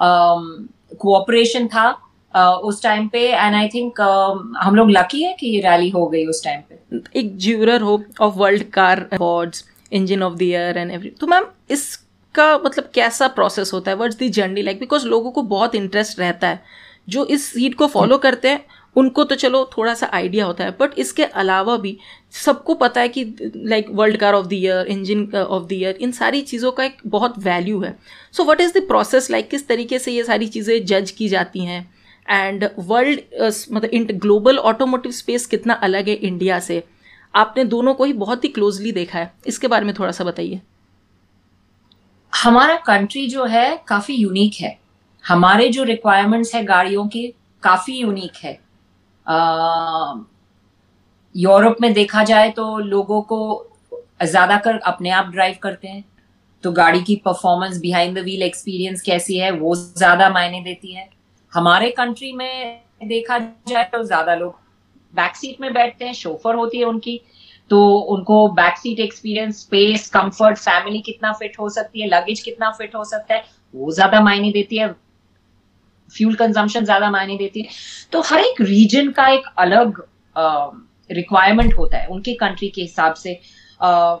कोऑपरेशन 0.00 1.60
um, 1.60 1.72
था 1.74 1.86
uh, 2.34 2.54
उस 2.68 2.82
टाइम 2.82 3.08
पे 3.08 3.26
एंड 3.28 3.54
आई 3.54 3.68
थिंक 3.68 4.00
हम 4.58 4.74
लोग 4.76 4.90
लकी 4.90 5.22
है 5.22 5.32
कि 5.40 5.46
ये 5.46 5.60
रैली 5.60 5.90
हो 5.90 6.06
गई 6.06 6.24
उस 6.26 6.42
टाइम 6.44 6.60
पे। 6.60 7.02
एक 7.20 7.36
ज्यूरर 7.38 7.80
हो 7.80 8.02
of 8.20 8.34
world 8.34 8.62
car 8.72 9.06
awards 9.12 9.64
engine 9.92 10.22
of 10.22 10.34
the 10.34 10.42
year 10.42 10.78
and 10.78 10.90
every 10.90 11.10
तो 11.20 11.26
मैम 11.26 11.46
इसका 11.70 12.46
मतलब 12.58 12.90
कैसा 12.94 13.28
प्रोसेस 13.30 13.72
होता 13.72 13.90
है? 13.90 13.96
Words 13.96 14.16
the 14.16 14.28
journey 14.30 14.62
like 14.62 14.80
because 14.80 15.06
लोगों 15.06 15.30
को 15.30 15.42
बहुत 15.52 15.74
इंटरेस्ट 15.74 16.18
रहता 16.20 16.48
है 16.48 16.62
जो 17.08 17.24
इस 17.26 17.46
सीट 17.46 17.74
को 17.74 17.86
फॉलो 17.88 18.18
करते 18.18 18.48
हैं 18.48 18.64
उनको 18.96 19.24
तो 19.24 19.34
चलो 19.34 19.64
थोड़ा 19.76 19.94
सा 19.94 20.10
आइडिया 20.12 20.44
होता 20.46 20.64
है 20.64 20.70
बट 20.80 20.98
इसके 20.98 21.24
अलावा 21.24 21.76
भी 21.76 21.96
सबको 22.34 22.74
पता 22.74 23.00
है 23.00 23.08
कि 23.08 23.24
like 23.56 23.86
world 23.90 24.16
car 24.16 24.34
of 24.34 24.46
the 24.46 24.52
year 24.52 24.86
engine 24.86 25.26
of 25.36 25.64
the 25.64 25.72
year 25.72 25.96
इन 25.96 26.12
सारी 26.12 26.40
चीज़ों 26.42 26.72
का 26.72 26.84
एक 26.84 26.96
बहुत 27.06 27.38
वैल्यू 27.38 27.80
है। 27.80 27.96
So 28.32 28.44
what 28.44 28.60
is 28.60 28.78
the 28.78 28.86
process 28.88 29.30
like 29.30 29.50
किस 29.50 29.66
तरीके 29.68 29.98
से 29.98 30.12
ये 30.12 30.24
सारी 30.24 30.46
चीज़ें 30.48 30.84
जज 30.86 31.10
की 31.10 31.28
जाती 31.28 31.64
हैं? 31.64 31.94
एंड 32.28 32.68
वर्ल्ड 32.78 33.20
uh, 33.42 33.72
मतलब 33.72 34.10
ग्लोबल 34.12 34.58
ऑटोमोटिव 34.58 35.12
स्पेस 35.12 35.46
कितना 35.46 35.74
अलग 35.74 36.08
है 36.08 36.14
इंडिया 36.14 36.60
से? 36.60 36.82
आपने 37.34 37.64
दोनों 37.64 37.94
को 37.94 38.04
ही 38.04 38.12
बहुत 38.12 38.44
ही 38.44 38.48
क्लोजली 38.48 38.92
देखा 38.92 39.18
है। 39.18 39.32
इसके 39.46 39.68
बारे 39.68 39.84
में 39.84 39.94
थोड़ा 39.98 40.10
सा 40.10 40.24
बताइए। 40.24 40.60
हमारा 42.32 42.76
कंट्री 42.76 43.26
जो 43.26 43.44
है 43.44 43.84
काफ़ी 43.88 44.14
यूनिक 44.14 44.54
है। 44.60 44.78
हमारे 45.24 45.68
जो 45.68 45.84
रिक्वायरमेंट्स 45.84 46.54
है 46.54 46.64
गाड़ियों 46.64 47.06
के 47.08 47.26
काफ़ी 47.62 47.96
यूनिक 47.96 48.36
है। 48.36 48.58
यूरोप 51.34 51.76
में 51.80 51.92
देखा 51.92 52.24
जाए 52.24 52.50
तो 52.52 52.78
लोगों 52.78 53.20
को 53.22 53.38
ज़्यादा 54.24 54.56
कर, 54.56 54.78
अपने 54.78 55.10
आप 55.10 55.30
ड्राइव 55.30 55.56
करते 55.62 55.88
हैं। 55.88 56.04
तो 56.64 56.72
गाड़ी 56.72 57.02
की 57.02 57.16
performance 57.24 57.78
behind 57.80 58.18
the 58.18 58.22
wheel 58.22 58.42
experience 58.42 59.02
कैसी 59.02 59.36
है, 59.38 59.50
वो 59.52 59.74
ज़्यादा 59.76 60.28
मायने 60.30 60.60
देती 60.62 60.94
है। 60.94 61.08
हमारे 61.52 61.90
कंट्री 61.92 62.32
में 62.32 62.80
देखा 63.04 63.38
जाए 63.38 63.84
तो 63.84 64.02
ज़्यादा 64.02 64.34
लोग 64.34 64.54
बैक 65.14 65.36
सीट 65.36 65.60
में 65.60 65.72
बैठते 65.72 66.04
हैं 66.04 66.12
शोफर 66.14 66.54
होती 66.54 66.78
है 66.78 66.84
उनकी। 66.84 67.20
तो 67.70 67.84
उनको 68.14 68.46
back 68.50 68.76
seat 68.78 69.00
experience 69.00 69.60
space 69.60 70.08
comfort 70.10 70.58
family 70.58 71.00
कितना 71.00 71.32
फिट 71.32 71.58
हो 71.60 71.68
सकती 71.68 72.00
है 72.00 72.08
लगेज 72.08 72.40
कितना 72.40 72.70
फिट 72.70 72.94
हो 72.94 73.04
सकता 73.04 73.34
है, 73.34 73.44
वो 73.74 73.90
ज़्यादा 73.92 74.20
मायने 74.20 74.50
देती 74.52 74.76
है। 74.76 74.94
फ्यूल 76.12 76.34
कंजम्पशन 76.34 76.84
ज़्यादा 76.84 77.10
मायने 77.10 77.36
देती 77.36 77.60
है। 77.60 77.68
तो 78.12 78.20
हर 78.20 78.40
एक 78.40 78.60
रीजन 78.60 79.10
का 79.10 79.28
एक 79.28 79.42
अलग 79.58 80.02
रिक्वायरमेंट 81.12 81.72
uh, 81.72 81.78
होता 81.78 81.98
है 81.98 82.06
उनके 82.06 82.34
कंट्री 82.34 82.68
के 82.68 82.82
हिसाब 82.82 83.14
से। 83.14 83.40
uh, 83.84 84.18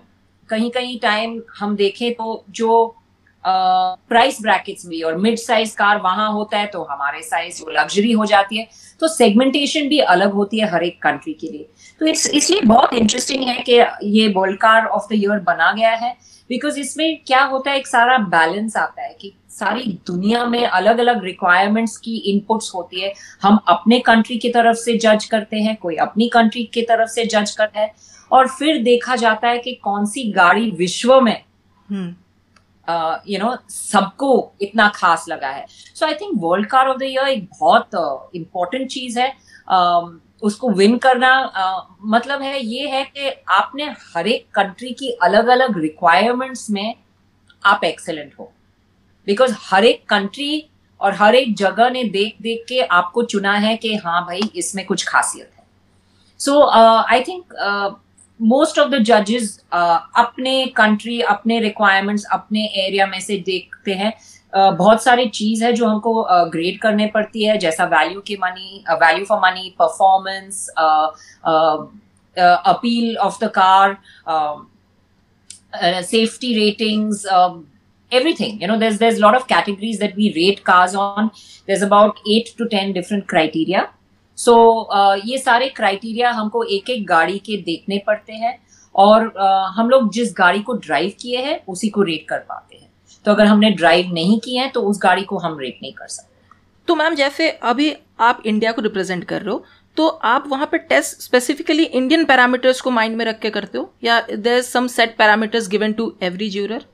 कहीं 0.48 0.70
कहीं 0.70 0.98
टाइम 1.00 1.42
हम 1.58 1.76
देखें 1.76 2.14
तो 2.14 2.44
जो 2.50 2.96
प्राइस 3.44 4.40
ब्रैकेट्स 4.42 4.86
भी 4.86 5.00
और 5.02 5.16
मिड 5.16 5.38
साइज़ 5.38 5.74
कार 5.76 6.00
वहाँ 6.00 6.30
होता 6.32 6.58
है 6.58 6.66
तो 6.66 6.82
हमारे 6.82 7.22
साइज़ 7.22 7.62
वो 7.62 7.70
लग्जरी 7.70 8.12
हो 8.12 8.24
जाती 8.26 8.58
है। 8.58 8.68
तो 9.00 9.08
सेगमेंटेशन 9.08 9.88
भी 9.88 9.98
अलग 9.98 10.32
होती 10.32 10.58
है 10.58 10.68
हर 10.70 10.82
एक 10.82 11.02
कंट्री 11.02 11.32
के 11.32 11.46
लिए। 11.46 11.66
तो 12.00 12.06
इस, 12.06 12.26
इसलिए 12.26 12.60
बहुत 12.60 12.94
इंटरेस्टिंग 12.94 13.44
है 13.44 13.64
कि 13.68 13.72
ये 14.18 14.28
world 14.28 14.58
car 14.58 14.86
of 14.86 15.08
the 15.10 15.14
year 15.14 15.40
बना 15.40 15.72
गया 15.72 15.90
है। 15.90 16.16
बिकॉज़ 16.50 16.78
इसमें 16.80 17.20
क्या 17.26 17.42
होता 17.42 17.70
है, 17.70 17.76
एक 17.76 17.86
सारा 17.86 18.18
बैलेंस 18.18 18.76
आता 18.76 19.02
है 19.02 19.16
कि 19.20 19.32
सारी 19.50 19.98
दुनिया 20.06 20.44
में 20.44 20.66
अलग 20.66 20.98
अलग 20.98 21.24
रिक्वायरमेंट्स 21.24 21.96
की 21.96 22.16
इनपुट्स 22.32 22.70
होती 22.74 23.00
है। 23.00 23.12
हम 23.42 23.58
अपने 23.68 23.98
कंट्री 23.98 24.36
की 24.38 24.48
तरफ़ 24.48 24.76
से 24.76 24.96
जज 24.96 25.24
करते 25.24 25.56
हैं, 25.56 25.76
कोई 25.76 25.96
अपनी 25.96 26.28
कंट्री 26.28 26.64
की 26.64 26.82
तरफ़ 26.82 27.08
से 27.08 27.24
जज 27.24 27.50
करता 27.50 27.80
है। 27.80 27.92
और 28.32 28.48
फिर 28.48 28.82
देखा 28.82 29.16
जाता 29.16 29.48
है 29.48 29.58
कि 29.58 29.74
कौन 29.74 30.06
सी 30.06 30.30
गाड़ी 30.32 30.70
विश्व 30.70 31.20
में 31.20 31.42
यू 32.88 33.38
नो 33.38 33.56
सबको 33.70 34.30
इतना 34.62 34.88
खास 34.94 35.24
लगा 35.28 35.48
है। 35.48 35.64
So 35.68 36.06
I 36.06 36.14
think 36.14 36.32
world 36.42 36.66
car 36.70 36.88
of 36.88 36.98
the 36.98 37.02
year 37.02 37.28
एक 37.28 37.48
बहुत 37.60 38.30
इंपॉर्टेंट 38.34 38.84
uh, 38.84 38.92
चीज़ 38.92 39.18
है। 39.18 39.32
उसको 40.42 40.70
विन 40.70 40.96
करना 40.98 41.30
मतलब 42.06 42.42
है 42.42 42.60
ये 42.60 42.88
है 42.88 43.04
कि 43.06 43.30
आपने 43.50 43.84
हर 44.14 44.26
एक 44.28 44.46
कंट्री 44.54 44.90
की 44.92 45.10
अलग 45.22 45.46
अलग 45.46 45.78
रिक्वायरमेंट्स 45.78 46.68
में 46.70 46.94
आप 47.64 47.84
एक्सेलेंट 47.84 48.32
हो। 48.38 48.52
बिकॉज़ 49.26 49.54
हर 49.60 49.84
एक 49.84 50.04
कंट्री 50.08 50.66
और 51.00 51.14
हर 51.14 51.34
एक 51.34 51.54
जगह 51.56 51.90
ने 51.90 52.04
देख 52.04 52.36
देख 52.42 52.64
के 52.68 52.80
आपको 52.92 53.22
चुना 53.24 53.52
है 53.58 53.76
कि 53.76 53.94
हाँ 53.96 54.24
भाई 54.26 54.40
इसमें 54.56 54.84
कुछ 54.86 55.06
खासियत 55.08 55.50
है। 55.58 55.64
So 56.40 56.60
I 56.62 57.22
think 57.22 57.54
most 58.42 58.78
of 58.78 58.88
the 58.90 58.98
जजेस 58.98 59.64
अपने 59.72 60.66
कंट्री 60.66 61.20
अपने 61.20 61.60
रिक्वायरमेंट्स 61.60 62.24
अपने 62.32 62.64
एरिया 62.86 63.06
में 63.06 63.20
से 63.20 63.36
देखते 63.36 63.94
हैं। 63.94 64.12
Uh, 64.58 64.76
बहुत 64.78 65.02
सारी 65.02 65.26
चीज़ 65.28 65.64
है 65.64 65.72
जो 65.72 65.86
हमको 65.86 66.26
ग्रेड 66.50 66.74
uh, 66.74 66.80
करने 66.82 67.06
पड़ती 67.06 67.44
है 67.44 67.58
जैसा 67.58 67.84
वैल्यू 67.84 68.20
की 68.20 68.36
money 68.36 68.84
value 68.90 69.24
for 69.24 69.38
money 69.38 69.74
performance 69.78 70.68
appeal 72.38 73.16
of 73.16 73.44
the 73.44 73.50
car 73.58 73.96
safety 76.02 76.54
ratings 76.54 77.26
everything. 78.12 78.60
You 78.60 78.68
know 78.68 78.78
there's 78.78 78.98
there's 78.98 79.18
a 79.18 79.20
lot 79.20 79.34
of 79.34 79.46
categories 79.48 79.98
that 79.98 80.16
we 80.16 80.32
rate 80.36 80.64
cars 80.64 80.94
on. 80.94 81.30
There's 81.66 81.82
about 81.82 82.20
8 82.28 82.54
to 82.58 82.68
10 82.68 82.92
different 82.92 83.26
criteria. 83.26 83.88
So 84.38 84.54
uh, 84.96 85.20
ये 85.24 85.38
सारे 85.38 85.68
criteria 85.68 86.30
हमको 86.30 86.62
एक 86.64 86.90
एक 86.90 87.06
गाड़ी 87.06 87.38
के 87.38 87.56
देखने 87.62 88.02
पड़ते 88.06 88.32
हैं 88.32 88.58
और 88.94 89.26
uh, 89.26 89.70
हम 89.76 89.88
लोग 89.90 90.12
जिस 90.12 90.32
गाड़ी 90.38 90.62
को 90.62 90.72
ड्राइव 90.86 91.12
किए 91.20 91.42
हैं 91.42 91.58
उसी 91.68 91.88
को 91.88 92.02
रेट 92.02 92.26
कर 92.28 92.38
पाते 92.38 92.76
हैं। 92.76 92.90
तो 93.24 93.30
अगर 93.30 93.46
हमने 93.46 93.70
ड्राइव 93.70 94.12
नहीं 94.12 94.38
किए 94.40 94.58
हैं 94.60 94.70
तो 94.72 94.82
उस 94.82 94.98
गाड़ी 95.02 95.22
को 95.22 95.38
हम 95.38 95.58
रेट 95.58 95.78
नहीं 95.82 95.92
कर 95.92 96.06
सकते। 96.06 96.32
तो 96.88 96.94
मैम 96.94 97.14
जैसे 97.14 97.50
अभी 97.50 97.94
आप 98.20 98.42
इंडिया 98.46 98.72
को 98.72 98.82
रिप्रेजेंट 98.82 99.24
कर 99.24 99.42
रहे 99.42 99.52
हो 99.52 99.64
तो 99.96 100.06
आप 100.06 100.44
वहाँ 100.48 100.66
पे 100.72 100.78
टेस्ट 100.78 101.20
स्पेसिफिकली 101.22 101.84
इंडियन 101.84 102.24
पैरामीटर्स 102.24 102.80
को 102.80 102.90
माइंड 102.90 103.16
में 103.16 103.24
रख 103.24 103.38
के 103.38 103.50
करते 103.50 103.78
हो? 103.78 103.90
या 104.04 104.20
there 104.20 104.58
is 104.58 104.66
some 104.66 104.86
set 104.86 105.16
parameters 105.16 105.68
given 105.68 105.92
to 105.92 106.12
every 106.22 106.50
juror 106.50 106.84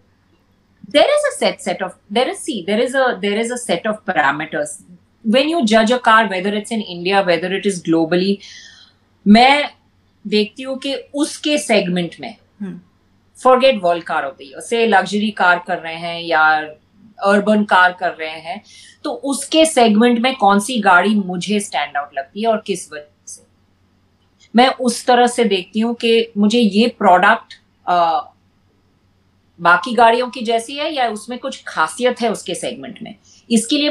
there 0.93 1.11
is 1.15 1.25
a 1.27 1.31
set 1.33 1.61
set 1.65 1.83
of 1.87 1.91
there 2.17 2.29
is 2.31 2.39
see 2.45 2.55
there 2.69 2.85
is 2.85 2.95
a 3.01 3.03
there 3.25 3.41
is 3.41 3.51
a 3.57 3.59
set 3.59 3.85
of 3.91 3.99
parameters 4.07 4.71
when 5.25 5.49
you 5.49 5.65
judge 5.67 5.91
a 5.91 5.99
car 5.99 6.29
whether 6.29 6.55
it's 6.55 6.71
in 6.71 6.81
india 6.81 7.23
whether 7.27 7.53
it 7.55 7.67
is 7.67 7.83
globally 7.89 8.37
मैं 9.27 9.71
देखती 10.27 10.63
हूँ 10.63 10.79
कि 10.79 10.95
उसके 10.95 11.59
segment 11.59 12.17
में 12.21 12.37
forget 13.43 13.81
world 13.83 14.05
car 14.05 14.25
of 14.25 14.35
the 14.35 14.43
year 14.43 14.61
से 14.61 14.87
luxury 14.87 15.31
car 15.31 15.65
कर 15.67 15.79
रहे 15.79 15.95
हैं 15.95 16.21
या 16.23 16.43
अर्बन 17.23 17.65
कार 17.65 17.93
कर 17.93 18.11
रहे 18.11 18.41
हैं 18.41 18.63
तो 19.05 19.11
उसके 19.11 19.65
सेगमेंट 19.65 20.19
में 20.19 20.35
कौन 20.35 20.61
सी 20.61 20.81
गाड़ी 20.81 21.15
मुझे 21.15 21.61
स्टैंड 21.61 21.97
आउट 21.97 22.11
लगती 22.15 22.43
है 22.43 22.49
और 22.49 22.63
किस 22.67 22.93
वजह 22.93 23.07
से? 23.27 23.43
मैं 24.57 24.69
उस 24.69 25.07
तरह 25.07 25.27
से 25.27 25.45
देखती 25.45 25.81
हूँ 25.81 25.95
कि 25.95 26.33
मुझे 26.39 26.59
ये 26.59 26.89
प्रोडक्ट 26.89 27.55
बाकी 29.61 29.95
गाड़ियों 29.95 30.31
की 30.31 30.43
जैसी 30.43 30.77
है 30.77 30.95
या 30.95 31.09
उसमें 31.09 31.39
कुछ 31.39 31.65
खासियत 31.67 32.21
है 32.21 32.33
उसके 32.33 32.55
सेगमेंट 32.55 32.99
में? 33.03 33.15
इसके 33.51 33.77
लिए 33.77 33.91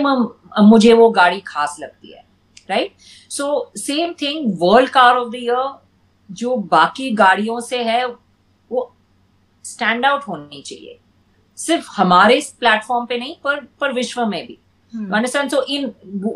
मुझे 0.63 0.93
वो 0.93 1.09
गाड़ी 1.09 1.39
खास 1.47 1.75
लगती 1.79 2.11
है 2.11 2.23
right 2.69 2.95
so 3.31 3.71
same 3.77 4.13
thing 4.21 4.53
world 4.61 4.89
car 4.89 5.17
of 5.17 5.29
the 5.29 5.35
year 5.35 5.77
जो 6.29 6.55
बाकी 6.71 7.09
गाड़ियों 7.15 7.59
से 7.59 7.83
है 7.83 8.05
वो 8.05 8.91
स्टैंड 9.65 10.05
आउट 10.05 10.27
होनी 10.27 10.61
चाहिए। 10.61 10.99
सिर्फ़ 11.57 11.87
हमारे 11.91 12.35
इस 12.37 12.49
प्लेटफॉर्म 12.59 13.05
पे 13.05 13.17
नहीं 13.17 13.35
पर 13.43 13.59
पर 13.81 13.93
विश्व 13.93 14.25
में 14.25 14.45
भी। 14.47 14.57
अंडरस्टैंड 14.93 15.49
सो 15.51 15.61
इन 15.69 15.85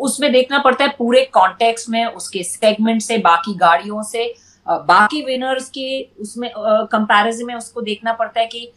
उसमें 0.02 0.32
देखना 0.32 0.60
पड़ता 0.60 0.84
है 0.84 0.94
पूरे 0.98 1.24
कॉन्टेक्स्ट 1.34 1.90
में 1.90 2.06
उसके 2.06 2.44
सेगमेंट 2.44 3.02
से 3.02 3.18
बाकी 3.20 3.54
गाड़ियों 3.58 4.04
से 4.04 4.34
बाकी 4.68 5.22
विनर्स 5.26 5.70
के 5.70 6.02
उसमें 6.22 6.50
कंपैरिजन 6.56 7.46
में 7.46 7.56
उसको 7.56 7.82
देखना 7.82 8.14
पड़ता 8.14 8.40
है 8.40 8.46
कि 8.46 8.72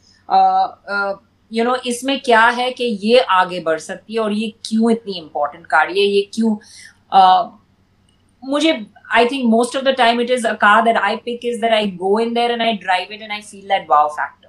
यू 1.52 1.64
नो 1.64 1.74
इसमें 1.86 2.18
क्या 2.20 2.46
है 2.58 2.70
कि 2.72 2.84
ये 3.02 3.18
आगे 3.18 3.60
बढ़ 3.60 3.78
सकती 3.78 4.14
है 4.14 4.20
और 4.20 4.32
ये 4.32 4.52
क्यों 4.66 4.90
इतनी 4.92 5.18
इंपॉर्टेंट 5.18 5.66
गाड़ी 5.66 6.00
है? 6.00 6.06
ये 6.06 6.22
क्यों 6.34 6.56
मुझे 8.42 8.72
I 9.14 9.26
think 9.26 9.44
most 9.50 9.76
of 9.76 9.84
the 9.84 9.94
time 9.98 10.20
it 10.20 10.30
is 10.30 10.46
a 10.46 10.52
car 10.64 10.82
that 10.84 10.96
I 10.96 11.16
pick 11.24 11.44
is 11.44 11.60
that 11.60 11.72
I 11.72 11.90
go 12.02 12.18
in 12.20 12.34
there 12.34 12.50
and 12.50 12.62
I 12.62 12.72
drive 12.72 13.12
it 13.12 13.22
and 13.22 13.32
I 13.32 13.40
feel 13.40 13.68
that 13.68 13.86
wow 13.90 14.08
factor 14.08 14.48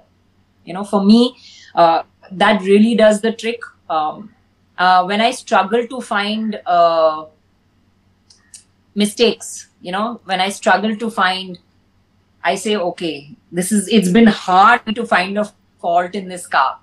you 0.68 0.74
know 0.74 0.84
for 0.92 1.04
me 1.06 1.34
that 1.78 2.62
really 2.62 2.96
does 2.96 3.22
the 3.26 3.36
trick 3.40 3.66
I 5.26 5.32
struggle 5.32 5.86
to 5.92 6.00
find 6.02 6.56
uh, 6.66 7.26
mistakes, 8.96 9.70
you 9.82 9.92
know, 9.92 10.22
when 10.26 10.40
I 10.40 10.50
struggle 10.50 10.96
to 10.98 11.10
find, 11.10 11.58
I 12.44 12.56
say, 12.56 12.76
okay, 12.76 13.36
this 13.52 13.72
is, 13.72 13.88
it's 13.88 14.10
been 14.10 14.28
hard 14.28 14.82
to 14.96 15.06
find 15.06 15.38
a 15.38 15.46
fault 15.82 16.16
in 16.16 16.28
this 16.28 16.46
car. 16.48 16.80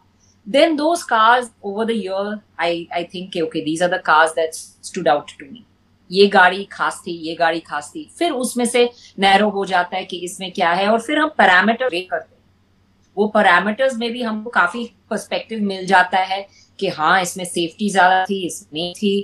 Then 0.47 0.77
those 0.77 1.05
cars 1.05 1.51
over 1.63 1.85
the 1.87 1.95
year, 1.95 2.43
I, 2.59 2.87
I 2.93 3.05
think, 3.05 3.31
okay, 3.31 3.43
okay 3.43 3.65
these 3.65 3.81
are 3.81 3.89
the 3.89 4.01
cars 4.01 4.35
that 4.35 4.55
stood 4.55 5.09
out 5.09 5.29
to 5.39 5.45
me. 5.45 5.65
ये 6.11 6.27
गाड़ी 6.29 6.65
खास 6.73 7.03
थी 7.07 7.13
ये 7.29 7.35
गाड़ी 7.35 7.61
खास 7.61 7.91
थी। 7.95 8.09
फिर 8.19 8.33
उसमें 8.33 8.65
से 8.65 8.89
नैरो 9.21 9.49
हो 9.51 9.65
जाता 9.67 9.97
है 9.97 10.05
कि 10.05 10.17
इसमें 10.25 10.51
क्या 10.53 10.73
है 10.73 10.89
और 10.89 11.01
फिर 11.01 11.19
हम 11.19 11.29
पैरामीटर 11.39 11.89
वे 11.93 12.01
करते 12.11 12.35
हैं। 12.35 12.43
वो 13.17 13.27
पैरामीटर्स 13.29 13.97
में 13.99 14.11
भी 14.13 14.23
हमको 14.23 14.51
काफ़ी 14.51 14.85
पर्सपेक्टिव 15.11 15.63
मिल 15.63 15.87
जाता 15.87 16.19
है 16.19 16.47
कि 16.79 16.89
हाँ 16.89 17.21
इसमें 17.23 17.45
सेफ्टी 17.45 17.91
ज़्यादा 17.91 18.25
थी 18.25 18.45
इसमें 18.47 18.93
थी 18.93 19.17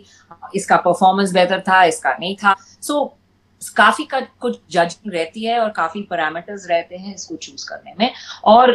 इसका 0.55 0.77
परफॉर्मेंस 0.77 1.33
बेहतर 1.33 1.61
था 1.69 1.83
इसका 1.85 2.17
नहीं 2.21 2.37
था। 2.37 2.55
सो 2.83 2.95
so, 2.95 3.75
काफ़ी 3.77 4.05
का 4.05 4.21
कुछ 4.41 4.59
जजिंग 4.71 5.13
रहती 5.15 5.45
है 5.45 5.59
और 5.61 5.71
काफ़ी 5.77 6.03
पैरामीटर्स 6.11 6.67
रहते 6.69 6.97
हैं 6.97 7.15
इसको 7.15 7.37
चूज़ 7.37 7.69
करने 7.69 7.95
में। 7.99 8.13
और 8.45 8.71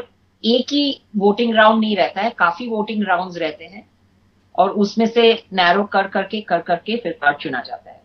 एक 0.45 0.73
ही 0.73 1.01
वोटिंग 1.15 1.53
राउंड 1.55 1.81
नहीं 1.81 1.95
रहता 1.97 2.21
है 2.21 2.33
काफ़ी 2.37 2.67
वोटिंग 2.67 3.03
राउंड्स 3.03 3.37
रहते 3.37 3.65
हैं 3.65 3.87
और 4.55 4.69
उसमें 4.83 5.05
से 5.07 5.31
नैरो 5.53 5.83
कर 5.93 6.07
करके 6.07 6.41
कर 6.41 6.61
करके 6.61 6.97
फिर 6.97 7.11
कार 7.21 7.37
चुना 7.41 7.61
जाता 7.61 7.89
है। 7.91 8.01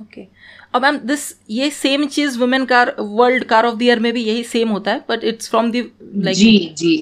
Okay 0.00 0.20
okay. 0.20 0.32
और 0.74 0.80
मैम 0.80 0.96
दिस 0.98 1.20
ये 1.50 1.70
same 1.70 2.06
cheese 2.06 2.38
women 2.38 2.64
car 2.64 2.94
world 3.00 3.44
car 3.44 3.66
of 3.66 3.76
the 3.76 3.82
year 3.82 4.00
में 4.00 4.12
भी 4.12 4.22
यही 4.24 4.44
सेम 4.44 4.68
होता 4.68 4.92
है 4.92 5.04
but 5.08 5.24
it's 5.24 5.50
from 5.50 5.70
the 5.70 5.80
like 6.02 6.36
जी 6.36 6.74
जी। 6.76 6.96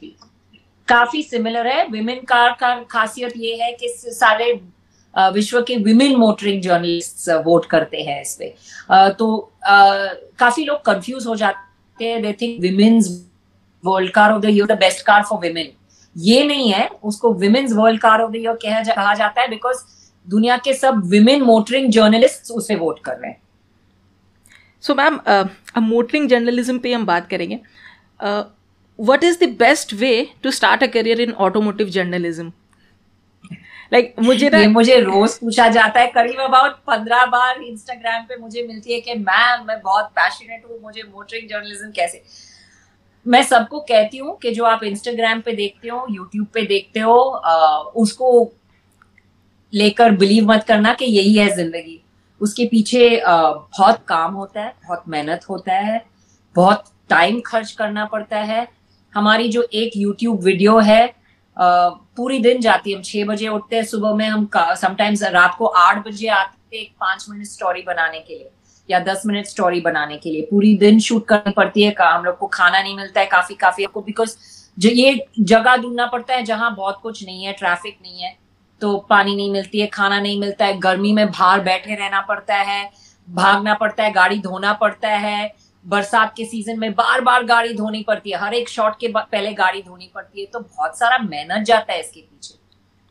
काफ़ी 0.88 1.22
सिमिलर 1.22 1.66
है। 1.66 1.86
विमेन 1.88 2.20
कार 2.28 2.56
का 2.60 2.74
खासियत 2.90 3.32
ये 3.36 3.54
है 3.56 3.72
कि 3.72 3.88
सारे 3.88 4.52
विश्व 5.14 5.60
के 5.62 5.76
विमेन 5.76 6.16
मोटरिंग 6.16 6.60
जर्नलिस्ट 6.62 7.28
वोट 7.44 7.66
करते 7.66 8.02
हैं 8.02 8.20
इस 8.22 8.34
पे। 8.34 8.54
तो 9.10 9.52
काफ़ी 9.64 10.64
लोग 10.64 10.84
कंफ्यूज 10.84 11.26
हो 11.26 11.36
जाते 11.36 12.04
हैं। 12.04 12.22
They 12.22 12.32
think 12.32 12.60
women's 12.60 13.08
world 13.84 14.10
car 14.12 14.32
of 14.32 14.42
the 14.42 14.50
year 14.50 14.66
the 14.66 14.78
best 14.78 15.04
car 15.06 15.22
for 15.22 15.38
women 15.40 15.72
ये 16.16 16.42
नहीं 16.44 16.72
है 16.72 16.88
उसको 17.02 17.32
women's 17.34 17.72
world 17.72 18.00
car 18.00 18.22
of 18.22 18.30
the 18.32 18.36
year 18.36 18.58
कहा 18.88 19.14
जाता 19.14 19.40
है 19.40 19.48
बिकॉज़ 19.48 19.82
दुनिया 20.26 20.56
के 20.56 20.74
सब 20.74 21.02
विमेन 21.10 21.42
मोटरिंग 21.42 21.90
जर्नलिस्ट 21.92 22.50
उसे 22.52 22.74
वोट 22.76 22.98
कर 23.04 23.12
रहे 23.12 23.30
हैं। 23.30 23.40
सो 24.82 24.94
मैम 24.94 25.16
अब 25.18 25.82
मोटरिंग 25.82 26.28
जर्नलिज्म 26.28 26.78
पे 26.78 26.92
हम 26.92 27.06
बात 27.06 27.28
करेंगे। 27.30 27.60
What 28.98 29.24
is 29.24 29.38
the 29.40 29.48
best 29.58 29.92
way 29.94 30.12
to 30.42 30.50
start 30.50 30.82
a 30.82 30.86
career 30.86 31.20
in 31.20 31.32
automotive 31.40 31.88
journalism 31.90 32.52
like 33.92 34.14
मुझे 34.20 34.48
ना 34.50 34.58
मुझे 34.70 34.98
रोज 35.00 35.32
पूछा 35.38 35.68
जाता 35.68 36.00
है 36.00 36.06
करीब 36.10 36.40
अबाउट 36.40 36.76
पंद्रह 36.86 37.24
बार 37.26 37.60
इंस्टाग्राम 37.62 38.22
पे 38.28 38.36
मुझे 38.36 38.66
मिलती 38.66 38.92
है 38.92 39.00
कि 39.00 39.14
मैम 39.14 39.66
मैं 39.68 39.80
बहुत 39.82 40.10
पैशनेट 40.16 40.64
हूँ 40.70 40.80
मुझे 40.82 41.02
मोटरिंग 41.04 41.48
जर्नलिज्म 41.48 41.90
कैसे? 41.96 42.22
मैं 43.26 43.42
सबको 43.42 43.80
कहती 43.80 44.18
हूँ 44.18 44.36
कि 44.38 44.50
जो 44.52 44.64
आप 44.64 44.82
इंस्टाग्राम 44.84 45.40
पे 45.40 45.52
देखते 45.52 45.88
हो 45.88 46.06
यूट्यूब 46.10 46.46
पे 46.54 46.62
देखते 46.66 47.00
हो 47.00 47.18
आ, 47.20 47.78
उसको 47.78 48.52
लेकर 49.72 50.10
बिलीव 50.16 50.50
मत 50.50 50.64
करना 50.68 50.92
कि 50.94 51.04
यही 51.06 51.34
है 51.34 51.48
ज़िंदगी। 51.56 52.00
उसके 52.40 52.64
पीछे 52.66 53.18
आ, 53.18 53.36
बहुत 53.50 54.04
काम 54.08 54.34
होता 54.34 54.60
है 54.60 54.74
बहुत 54.86 55.04
मेहनत 55.08 55.48
होता 55.50 55.74
है 55.74 56.04
बहुत 56.56 56.84
टाइम 57.10 57.40
खर्च 57.46 57.70
करना 57.72 58.04
पड़ता 58.06 58.38
है। 58.38 58.66
हमारी 59.14 59.48
जो 59.48 59.62
एक 59.74 59.96
यूट्यूब 59.96 60.42
वीडियो 60.44 60.78
है 60.80 61.04
आ, 61.56 61.88
पूरी 62.16 62.38
दिन 62.40 62.60
जाती 62.60 62.90
है। 62.90 62.96
हम 62.96 63.02
छह 63.02 63.24
बजे 63.24 63.48
उठते 63.48 63.76
हैं 63.76 63.84
सुबह 63.84 64.14
में 64.14 64.26
हम 64.26 64.48
समटाइम्स 64.56 65.22
रात 65.22 65.54
को 65.58 65.66
आठ 65.66 66.04
बजे 66.06 66.28
आते 66.30 66.76
हैं 66.76 66.82
एक 66.82 66.90
पाँच 67.00 67.26
मिनट 67.30 67.46
स्टोरी 67.46 67.82
बनाने 67.82 68.20
के 68.20 68.34
लिए। 68.34 68.50
या 68.92 68.98
दस 69.02 69.22
मिनट 69.26 69.46
स्टोरी 69.46 69.80
बनाने 69.80 70.16
के 70.16 70.30
लिए। 70.30 70.46
पूरी 70.50 70.76
दिन 70.78 70.98
शूट 71.00 71.26
करनी 71.28 71.52
पड़ती 71.52 71.82
है 71.82 71.94
हम 72.00 72.24
लोग 72.24 72.38
को 72.38 72.46
खाना 72.48 72.82
नहीं 72.82 72.96
मिलता 72.96 73.20
है, 73.20 73.26
काफ़ी 73.28 73.54
काफ़ी 73.56 73.84
आपको 73.84 74.00
बिकॉज़ 74.02 74.36
ये 74.78 75.26
जगह 75.40 75.76
ढूंढना 75.76 76.06
पड़ता 76.06 76.34
है 76.34 76.42
जहाँ 76.44 76.74
बहुत 76.76 76.98
कुछ 77.02 77.24
नहीं 77.24 77.44
है 77.44 77.52
ट्रैफ़िक 77.54 77.98
नहीं 78.02 78.20
है 78.20 78.36
तो 78.82 78.96
पानी 79.10 79.34
नहीं 79.36 79.50
मिलती 79.52 79.80
है, 79.80 79.86
खाना 79.88 80.20
नहीं 80.20 80.38
मिलता 80.40 80.66
है, 80.66 80.78
गर्मी 80.78 81.12
में 81.12 81.26
बाहर 81.28 81.60
बैठे 81.62 81.94
रहना 81.94 82.20
पड़ता 82.20 82.56
है, 82.56 82.90
भागना 83.28 83.74
पड़ता 83.74 84.04
है, 84.04 84.12
गाड़ी 84.12 84.38
धोना 84.40 84.72
पड़ता 84.74 85.08
है, 85.08 85.54
बरसात 85.84 86.32
के 86.36 86.44
सीज़न 86.44 86.78
में 86.78 86.92
बार 86.94 87.20
बार 87.20 87.44
गाड़ी 87.44 87.74
धोनी 87.74 88.02
पड़ती 88.02 88.30
है, 88.30 88.38
हर 88.38 88.54
एक 88.54 88.68
शॉट 88.68 88.98
के 89.00 89.08
पहले 89.10 89.52
गाड़ी 89.54 89.82
धोनी 89.82 90.10
पड़ती 90.14 90.40
है 90.40 90.46
तो 90.46 90.60
बहुत 90.60 90.98
सारा 90.98 91.18
मेहनत 91.20 91.66
जाता 91.66 91.92
है 91.92 92.00
इसके 92.00 92.20
पीछे। 92.20 92.54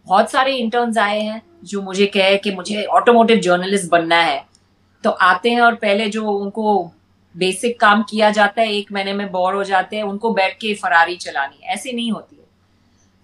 बहुत 0.07 0.31
सारे 0.31 0.55
इंटर्न्स 0.55 0.97
आए 0.97 1.19
हैं 1.19 1.41
जो 1.63 1.81
मुझे 1.81 2.05
कहे 2.07 2.37
कि 2.37 2.51
मुझे 2.51 2.83
ऑटोमोटिव 2.85 3.39
जर्नलिस्ट 3.39 3.89
बनना 3.91 4.21
है। 4.21 4.43
तो 5.03 5.09
आते 5.09 5.51
हैं 5.51 5.61
और 5.61 5.75
पहले 5.77 6.07
जो 6.09 6.31
उनको 6.31 6.91
बेसिक 7.35 7.79
काम 7.79 8.03
किया 8.09 8.29
जाता 8.31 8.61
है, 8.61 8.71
एक 8.71 8.91
महीने 8.91 9.13
में 9.13 9.31
बोर 9.31 9.53
हो 9.55 9.63
जाते 9.63 9.95
हैं, 9.95 10.03
उनको 10.03 10.33
बैठ 10.33 10.57
के 10.61 10.73
फरारी 10.75 11.15
चलानी 11.17 11.65
ऐसे 11.65 11.91
नहीं 11.91 12.11
होती 12.11 12.35
है। 12.35 12.43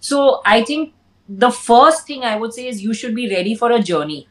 So 0.02 0.42
I 0.46 0.62
think 0.62 0.92
the 1.28 1.48
first 1.50 2.08
thing 2.08 2.24
I 2.24 2.38
would 2.38 2.52
say 2.52 2.68
is 2.68 2.82
you 2.82 2.92
should 2.94 3.14
be 3.14 3.26
ready 3.28 3.54
for 3.54 3.72
a 3.72 3.78
journey 3.78 4.24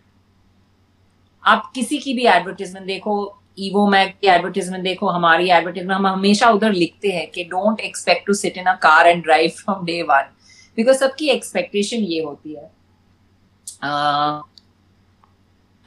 आप 1.44 1.72
किसी 1.76 1.98
की 1.98 2.14
भी 2.14 2.26
एडवर्टीजमेंट 2.28 2.86
देखो 2.88 3.14
ईवो 3.60 3.86
मैग 3.90 4.10
की 4.22 4.28
एडवर्टीजमेंट 4.28 4.84
देखो, 4.84 5.08
हमारी 5.08 5.50
एडवर्टीजमेंट 5.50 5.92
हम 5.92 6.08
हमेशा 6.08 6.50
उधर 6.52 6.74
लिखते 6.74 7.12
हैं 7.12 7.30
कि 7.32 7.44
don't 7.44 7.80
expect 7.80 8.26
to 8.28 8.34
sit 8.34 8.58
in 8.58 8.66
a 8.66 8.74
car 8.82 9.08
and 9.08 9.24
drive 9.24 9.52
from 9.58 9.86
day 9.86 10.02
one 10.04 10.30
because 10.78 10.98
सबकी 10.98 11.30
एक्सपेक्टेशन 11.30 12.04
ये 12.04 12.22
होती 12.24 12.54
है। 12.54 12.70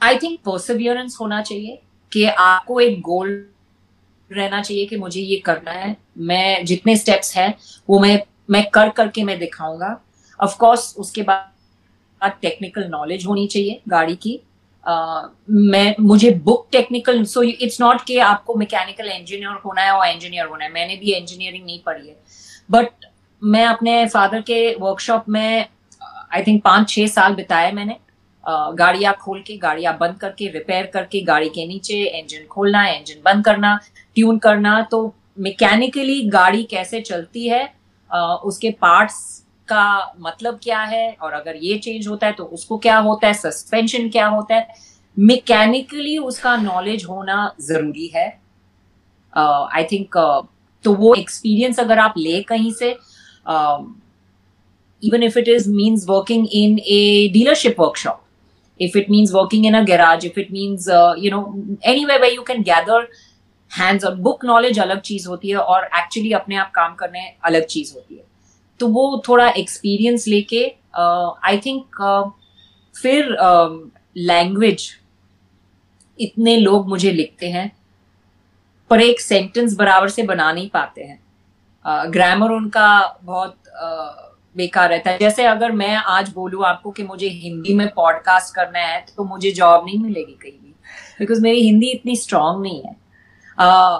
आई 0.01 0.17
थिंक 0.17 0.39
परसिवियरेंस 0.45 1.17
होना 1.21 1.41
चाहिए 1.41 1.81
कि 2.11 2.25
आपको 2.25 2.79
एक 2.79 3.01
गोल 3.01 3.29
रहना 4.29 4.61
चाहिए 4.61 4.85
कि 4.85 4.97
मुझे 4.97 5.21
ये 5.21 5.35
करना 5.35 5.71
है 5.71 5.95
मैं 6.17 6.65
जितने 6.65 6.95
स्टेप्स 6.97 7.35
हैं 7.37 7.53
वो 7.89 7.99
मैं 7.99 8.19
मैं 8.49 8.63
कर 8.69 8.89
करके 8.89 9.23
मैं 9.23 9.37
दिखाऊँगा। 9.39 9.99
ऑफ़ 10.39 10.57
कोर्स 10.57 10.95
उसके 10.97 11.21
बाद 11.21 12.31
टेक्निकल 12.41 12.87
नॉलेज 12.89 13.25
होनी 13.25 13.47
चाहिए 13.47 13.81
गाड़ी 13.89 14.15
की। 14.15 14.39
Uh, 14.83 15.23
मैं 15.49 15.95
मुझे 15.99 16.29
book 16.45 16.67
technical 16.71 17.23
so 17.23 17.41
it's 17.43 17.79
not 17.81 18.01
कि 18.01 18.17
आपको 18.17 18.53
मैकेनिकल 18.55 19.09
इंजीनियर 19.09 19.59
होना 19.65 19.81
है 19.81 19.91
और 19.91 20.07
इंजीनियर 20.07 20.45
होना 20.45 20.65
है। 20.65 20.71
मैंने 20.71 20.95
भी 20.95 21.13
इंजीनियरिंग 21.13 21.65
नहीं 21.65 21.79
पढ़ी 21.79 22.07
है। 22.07 22.15
बट 22.71 23.05
मैं 23.41 23.65
अपने 23.65 24.05
फादर 24.07 24.41
के 24.41 24.75
वर्कशॉप 24.75 25.29
में 25.29 25.65
आई 26.33 26.43
थिंक 26.43 26.63
पाँच 26.63 26.89
छः 26.89 27.07
साल 27.07 27.35
बिताए 27.35 27.71
मैंने। 27.71 27.95
गाड़ियाँ 28.49 29.13
खोल 29.21 29.41
के 29.41 29.57
गाड़ियाँ 29.57 29.97
बंद 29.97 30.15
करके 30.15 30.47
रिपेयर 30.47 30.85
करके 30.85 31.21
गाड़ी 31.21 31.49
के 31.49 31.67
नीचे 31.67 32.19
इंजन 32.19 32.47
खोलना 32.47 32.87
इंजन 32.87 33.21
बंद 33.25 33.45
करना 33.45 33.79
ट्यून 34.15 34.37
करना 34.37 34.81
तो 34.81 35.15
मैकेनिकली 35.39 36.21
गाड़ी 36.21 36.63
कैसे 36.63 37.01
चलती 37.01 37.47
है 37.47 37.73
उसके 38.43 38.71
पार्ट्स 38.71 39.45
का 39.67 40.15
मतलब 40.19 40.59
क्या 40.63 40.81
है 40.81 41.17
और 41.21 41.33
अगर 41.33 41.55
ये 41.55 41.77
चेंज 41.77 42.07
होता 42.07 42.27
है 42.27 42.33
तो 42.33 42.43
उसको 42.43 42.77
क्या 42.77 42.97
होता 42.97 43.27
है 43.27 43.33
सस्पेंशन 43.33 44.09
क्या 44.09 44.27
होता 44.27 44.55
है 44.55 44.67
मैकेनिकली 45.19 46.17
उसका 46.17 46.57
नॉलेज 46.57 47.05
होना 47.05 47.55
ज़रूरी 47.61 48.07
है। 48.07 48.41
आई 49.37 49.83
uh, 49.83 49.91
थिंक 49.91 50.17
uh, 50.17 50.47
तो 50.83 50.93
वो 50.93 51.13
एक्सपीरियंस 51.13 51.79
अगर 51.79 51.99
आप 51.99 52.13
ले 52.17 52.41
कहीं 52.41 52.73
से 52.73 52.91
even 55.07 55.23
if 55.23 55.39
it 55.39 55.47
is 55.47 55.69
means 55.69 56.05
working 56.09 56.47
in 56.51 56.79
a 56.79 57.29
dealership 57.33 57.75
workshop 57.79 58.20
if 58.87 58.95
it 58.95 59.09
means 59.09 59.33
working 59.33 59.65
in 59.65 59.75
a 59.75 59.83
garage 59.85 60.25
if 60.25 60.37
it 60.43 60.51
means 60.51 60.87
uh, 60.89 61.13
you 61.17 61.31
know 61.33 61.43
anywhere 61.83 62.19
where 62.19 62.33
you 62.37 62.43
can 62.43 62.63
gather 62.63 62.99
hands 63.71 64.03
on 64.03 64.21
book 64.27 64.43
knowledge 64.43 64.79
अलग 64.79 65.01
चीज़ 65.01 65.27
होती 65.27 65.49
है 65.49 65.57
और 65.57 65.83
actually 65.99 66.31
अपने 66.33 66.55
आप 66.55 66.71
काम 66.75 66.95
करने 66.95 67.27
अलग 67.45 67.65
चीज़ 67.65 67.93
होती 67.93 68.15
है 68.15 68.23
तो 68.79 68.87
वो 68.87 69.23
थोड़ा 69.27 69.49
एक्सपीरियंस 69.49 70.27
लेके 70.27 70.63
आई 70.97 71.57
uh, 71.57 71.65
थिंक 71.65 72.01
uh, 72.03 72.31
फिर 72.95 73.35
लैंग्वेज 74.17 74.87
uh, 74.87 74.95
इतने 76.19 76.57
लोग 76.57 76.87
मुझे 76.89 77.11
लिखते 77.11 77.49
हैं 77.49 77.71
पर 78.89 79.01
एक 79.01 79.21
सेंटेंस 79.21 79.75
बराबर 79.75 80.09
से 80.09 80.23
बना 80.23 80.51
नहीं 80.51 80.69
पाते 80.69 81.03
हैं 81.03 81.19
ग्रामर 82.11 82.47
uh, 82.47 82.57
उनका 82.57 83.19
बहुत 83.23 83.57
uh, 83.83 84.30
बेकार 84.55 84.89
रहता 84.89 85.11
है। 85.11 85.17
जैसे 85.17 85.43
अगर 85.43 85.71
मैं 85.71 85.95
आज 85.95 86.29
बोलूँ 86.29 86.63
आपको 86.65 86.91
कि 86.91 87.03
मुझे 87.03 87.27
हिंदी 87.27 87.73
में 87.73 87.87
पॉडकास्ट 87.87 88.55
करना 88.55 88.79
है 88.79 89.05
तो 89.17 89.23
मुझे 89.23 89.51
जॉब 89.51 89.85
नहीं 89.85 89.99
मिलेगी 89.99 90.37
कहीं 90.41 90.51
भी। 90.51 90.75
बिकॉज़ 91.19 91.41
मेरी 91.41 91.61
हिंदी 91.61 91.87
इतनी 91.87 92.15
स्ट्रांग 92.15 92.61
नहीं 92.61 92.81
है। 92.83 92.95
uh, 93.57 93.99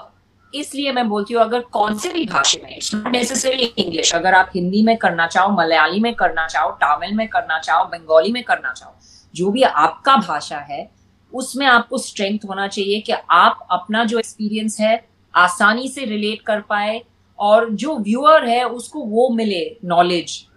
इसलिए 0.56 0.92
मैं 0.92 1.08
बोलती 1.10 1.34
हूँ 1.34 1.42
अगर 1.42 1.60
कौन 1.60 1.98
से 1.98 2.10
भी 2.10 2.26
भाषा 2.26 2.60
में 2.64 2.76
इट्स 2.76 2.96
नॉट 2.96 3.08
नेसेसरी 3.08 3.64
इंग्लिश 3.78 4.14
अगर 4.16 4.34
आप 4.34 4.50
हिंदी 4.56 4.82
में 4.84 4.98
करना 4.98 5.28
चाहो 5.28 5.52
मलयाली 5.52 6.00
में 6.00 6.14
करना 6.14 6.48
चाहो 6.48 6.72
तमिल 6.84 7.14
में 7.14 7.28
करना 7.28 7.60
चाहो 7.60 7.86
बंगाली 7.86 8.32
में 8.32 8.44
करना 8.44 8.74
चाहो 8.74 8.96
जो 9.36 9.52
भी 9.52 9.64
आपका 9.64 10.16
भाषा 10.18 10.58
है 10.58 10.92
उसमें 11.34 11.66
आपको 11.66 11.98
स्ट्रेंथ 11.98 12.40
होना 12.50 12.68
चाहिए 12.68 13.00
कि 13.00 13.14
आप 13.30 13.68
अपना 13.72 14.04
जो 14.04 14.20
एक्सपीरियंस 14.20 14.80
है 14.80 15.08
आसानी 15.36 15.88
से 15.88 16.06
रिलेट 16.06 16.42
कर 16.42 16.62
पाए 16.62 17.02
और 17.42 17.70
जो 17.70 17.98
व्यूअर 17.98 18.46
है 18.46 18.64
उसको 18.64 19.00
वो 19.00 19.30
मिले 19.30 19.78
नॉलेज 19.86 20.48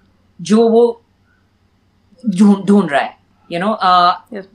जो 0.40 0.68
वो 0.68 1.02
ढूंढ 2.66 2.90
रहा 2.90 3.00
है 3.00 3.16
you 3.52 3.60
you 3.60 3.68
know 3.68 3.72
know, 3.72 4.42
uh, 4.42 4.46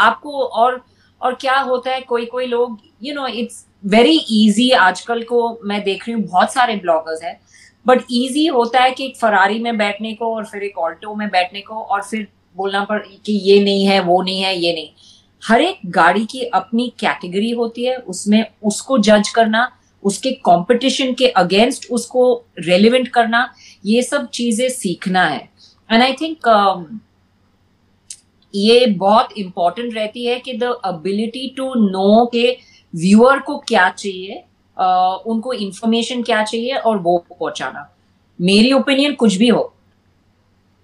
आपको 0.00 0.44
और 0.44 0.84
और 1.20 1.34
क्या 1.34 1.58
होता 1.60 1.90
है 1.90 2.00
कोई 2.00 2.26
कोई 2.26 2.46
लोग 2.46 2.78
you 3.02 3.14
know 3.14 3.26
it's 3.26 3.66
very 3.86 4.18
easy 4.30 4.70
आजकल 4.70 5.22
को 5.22 5.60
मैं 5.64 5.82
देख 5.82 6.08
रही 6.08 6.12
हूँ 6.12 6.22
बहुत 6.22 6.52
सारे 6.52 6.76
ब्लॉगर्स 6.76 7.22
हैं 7.22 7.40
बट 7.86 8.00
इजी 8.10 8.46
होता 8.46 8.80
है 8.80 8.90
कि 8.90 9.04
एक 9.04 9.16
फरारी 9.16 9.58
में 9.58 9.76
बैठने 9.78 10.14
को 10.14 10.34
और 10.34 10.44
फिर 10.44 10.62
एक 10.62 10.78
ऑल्टो 10.78 11.14
में 11.14 11.28
बैठने 11.28 11.60
को 11.60 11.74
और 11.74 12.02
फिर 12.02 12.28
बोलना 12.56 12.84
पड़ 12.84 12.98
कि 12.98 13.32
ये 13.32 13.64
नहीं 13.64 13.84
है 13.86 14.00
वो 14.00 14.22
नहीं 14.22 14.40
है 14.40 14.58
ये 14.58 14.72
नहीं। 14.74 14.90
हर 15.48 15.60
एक 15.60 15.78
गाड़ी 15.86 16.26
की 16.26 16.42
अपनी 16.42 16.92
कैटेगरी 16.98 17.50
होती 17.50 17.84
है 17.84 17.96
उसमें 17.96 18.44
उसको 18.64 18.98
जज 18.98 19.28
करना 19.28 19.72
उसके 20.02 20.30
कंपटीशन 20.46 21.12
के 21.14 21.28
अगेंस्ट 21.36 21.90
उसको 21.90 22.24
रेलिवेंट 22.58 23.08
करना 23.08 23.48
ये 23.84 24.02
सब 24.02 24.28
चीज़ें 24.30 24.68
सीखना 24.68 25.24
है 25.24 25.48
एंड 25.90 26.02
आई 26.02 26.12
थिंक 26.12 26.48
ये 28.54 28.86
बहुत 28.86 29.28
इंपॉर्टेंट 29.38 29.94
रहती 29.94 30.24
है 30.24 30.38
कि 30.40 30.52
द 30.52 30.74
एबिलिटी 30.86 31.48
टू 31.56 31.74
नो 31.74 32.24
के 32.26 32.50
व्यूअर 32.94 33.38
को 33.40 33.58
क्या 33.58 33.88
चाहिए 33.90 34.42
uh, 34.76 35.26
उनको 35.26 35.52
इंफॉर्मेशन 35.52 36.22
क्या 36.22 36.42
चाहिए 36.42 36.74
और 36.76 36.98
वो 36.98 37.16
पहुंचाना 37.30 37.88
मेरी 38.38 38.72
ओपिनियन 38.72 39.14
कुछ 39.14 39.36
भी 39.36 39.48
हो 39.48 39.62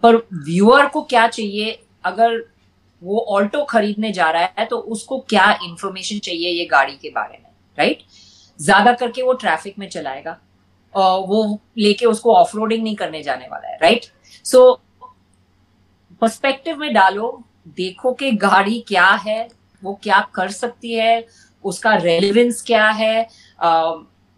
पर 0.02 0.16
व्यूअर 0.44 0.86
को 0.86 1.02
क्या 1.02 1.26
चाहिए 1.28 1.78
अगर 2.04 2.38
वो 3.02 3.18
ऑल्टो 3.30 3.64
खरीदने 3.64 4.12
जा 4.12 4.30
रहा 4.30 4.48
है 4.58 4.64
तो 4.66 4.76
उसको 4.88 5.18
क्या 5.28 5.50
इंफॉर्मेशन 5.64 6.18
चाहिए 6.18 6.50
ये 6.50 6.64
गाड़ी 6.64 6.96
के 7.02 7.10
बारे 7.10 7.38
में 7.38 7.50
राइट 7.78 7.98
right? 7.98 8.17
ज़्यादा 8.58 8.92
करके 8.94 9.22
वो 9.22 9.32
ट्रैफ़िक 9.34 9.78
में 9.78 9.88
चलाएगा। 9.88 10.38
और 10.94 11.26
वो 11.28 11.60
लेके 11.78 12.06
उसको 12.06 12.34
ऑफ़ 12.34 12.56
नहीं 12.56 12.94
करने 12.96 13.22
जाने 13.22 13.46
वाला 13.48 13.68
है 13.68 13.78
राइट 13.82 14.06
सो 14.44 14.72
पर्सपेक्टिव 16.22 16.76
में 16.76 16.92
डालो, 16.94 17.42
देखो 17.68 18.12
कि 18.12 18.30
गाड़ी 18.32 18.78
क्या 18.88 19.06
है, 19.18 19.48
वो 19.82 19.98
क्या 20.02 20.20
कर 20.34 20.48
सकती 20.50 20.92
है, 20.92 21.26
उसका 21.64 21.94
रेलिवेंस 21.96 22.62
क्या 22.66 22.88
है 22.90 23.28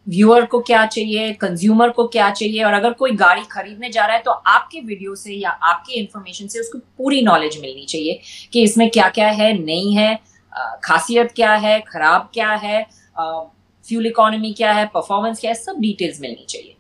व्यूअर 0.06 0.44
को 0.46 0.60
क्या 0.60 0.84
चाहिए 0.86 1.32
कंज्यूमर 1.34 1.90
को 1.90 2.06
क्या 2.08 2.30
चाहिए, 2.30 2.62
और 2.64 2.72
अगर 2.72 2.92
कोई 2.92 3.12
गाड़ी 3.16 3.42
खरीदने 3.50 3.90
जा 3.90 4.06
रहा 4.06 4.16
है 4.16 4.22
तो 4.22 4.30
आपके 4.30 4.80
वीडियो 4.80 5.14
से 5.14 5.34
या 5.34 5.50
आपके 5.50 5.92
इंफॉर्मेशन 5.94 6.46
से 6.46 6.60
उसको 6.60 6.78
पूरी 6.98 7.22
नॉलेज 7.22 7.58
मिलनी 7.60 7.84
चाहिए 7.86 8.20
कि 8.52 8.62
इसमें 8.62 8.88
क्या 8.90 9.08
क्या 9.10 9.28
है, 9.30 9.52
नहीं 9.58 9.94
है 9.96 10.14
खासियत 10.84 11.32
क्या 11.32 11.54
है, 11.54 11.80
खराब 11.82 12.30
क्या 12.34 12.52
है 12.54 12.86
फ्यूल 13.90 14.06
इकोनॉमी 14.06 14.52
क्या 14.52 14.72
है 14.72 14.86
परफॉर्मेंस 14.86 15.40
क्या 15.40 15.50
है 15.50 15.54
सब 15.56 15.80
डिटेल्स 15.80 16.20
मिलनी 16.20 16.44
चाहिए। 16.48 16.74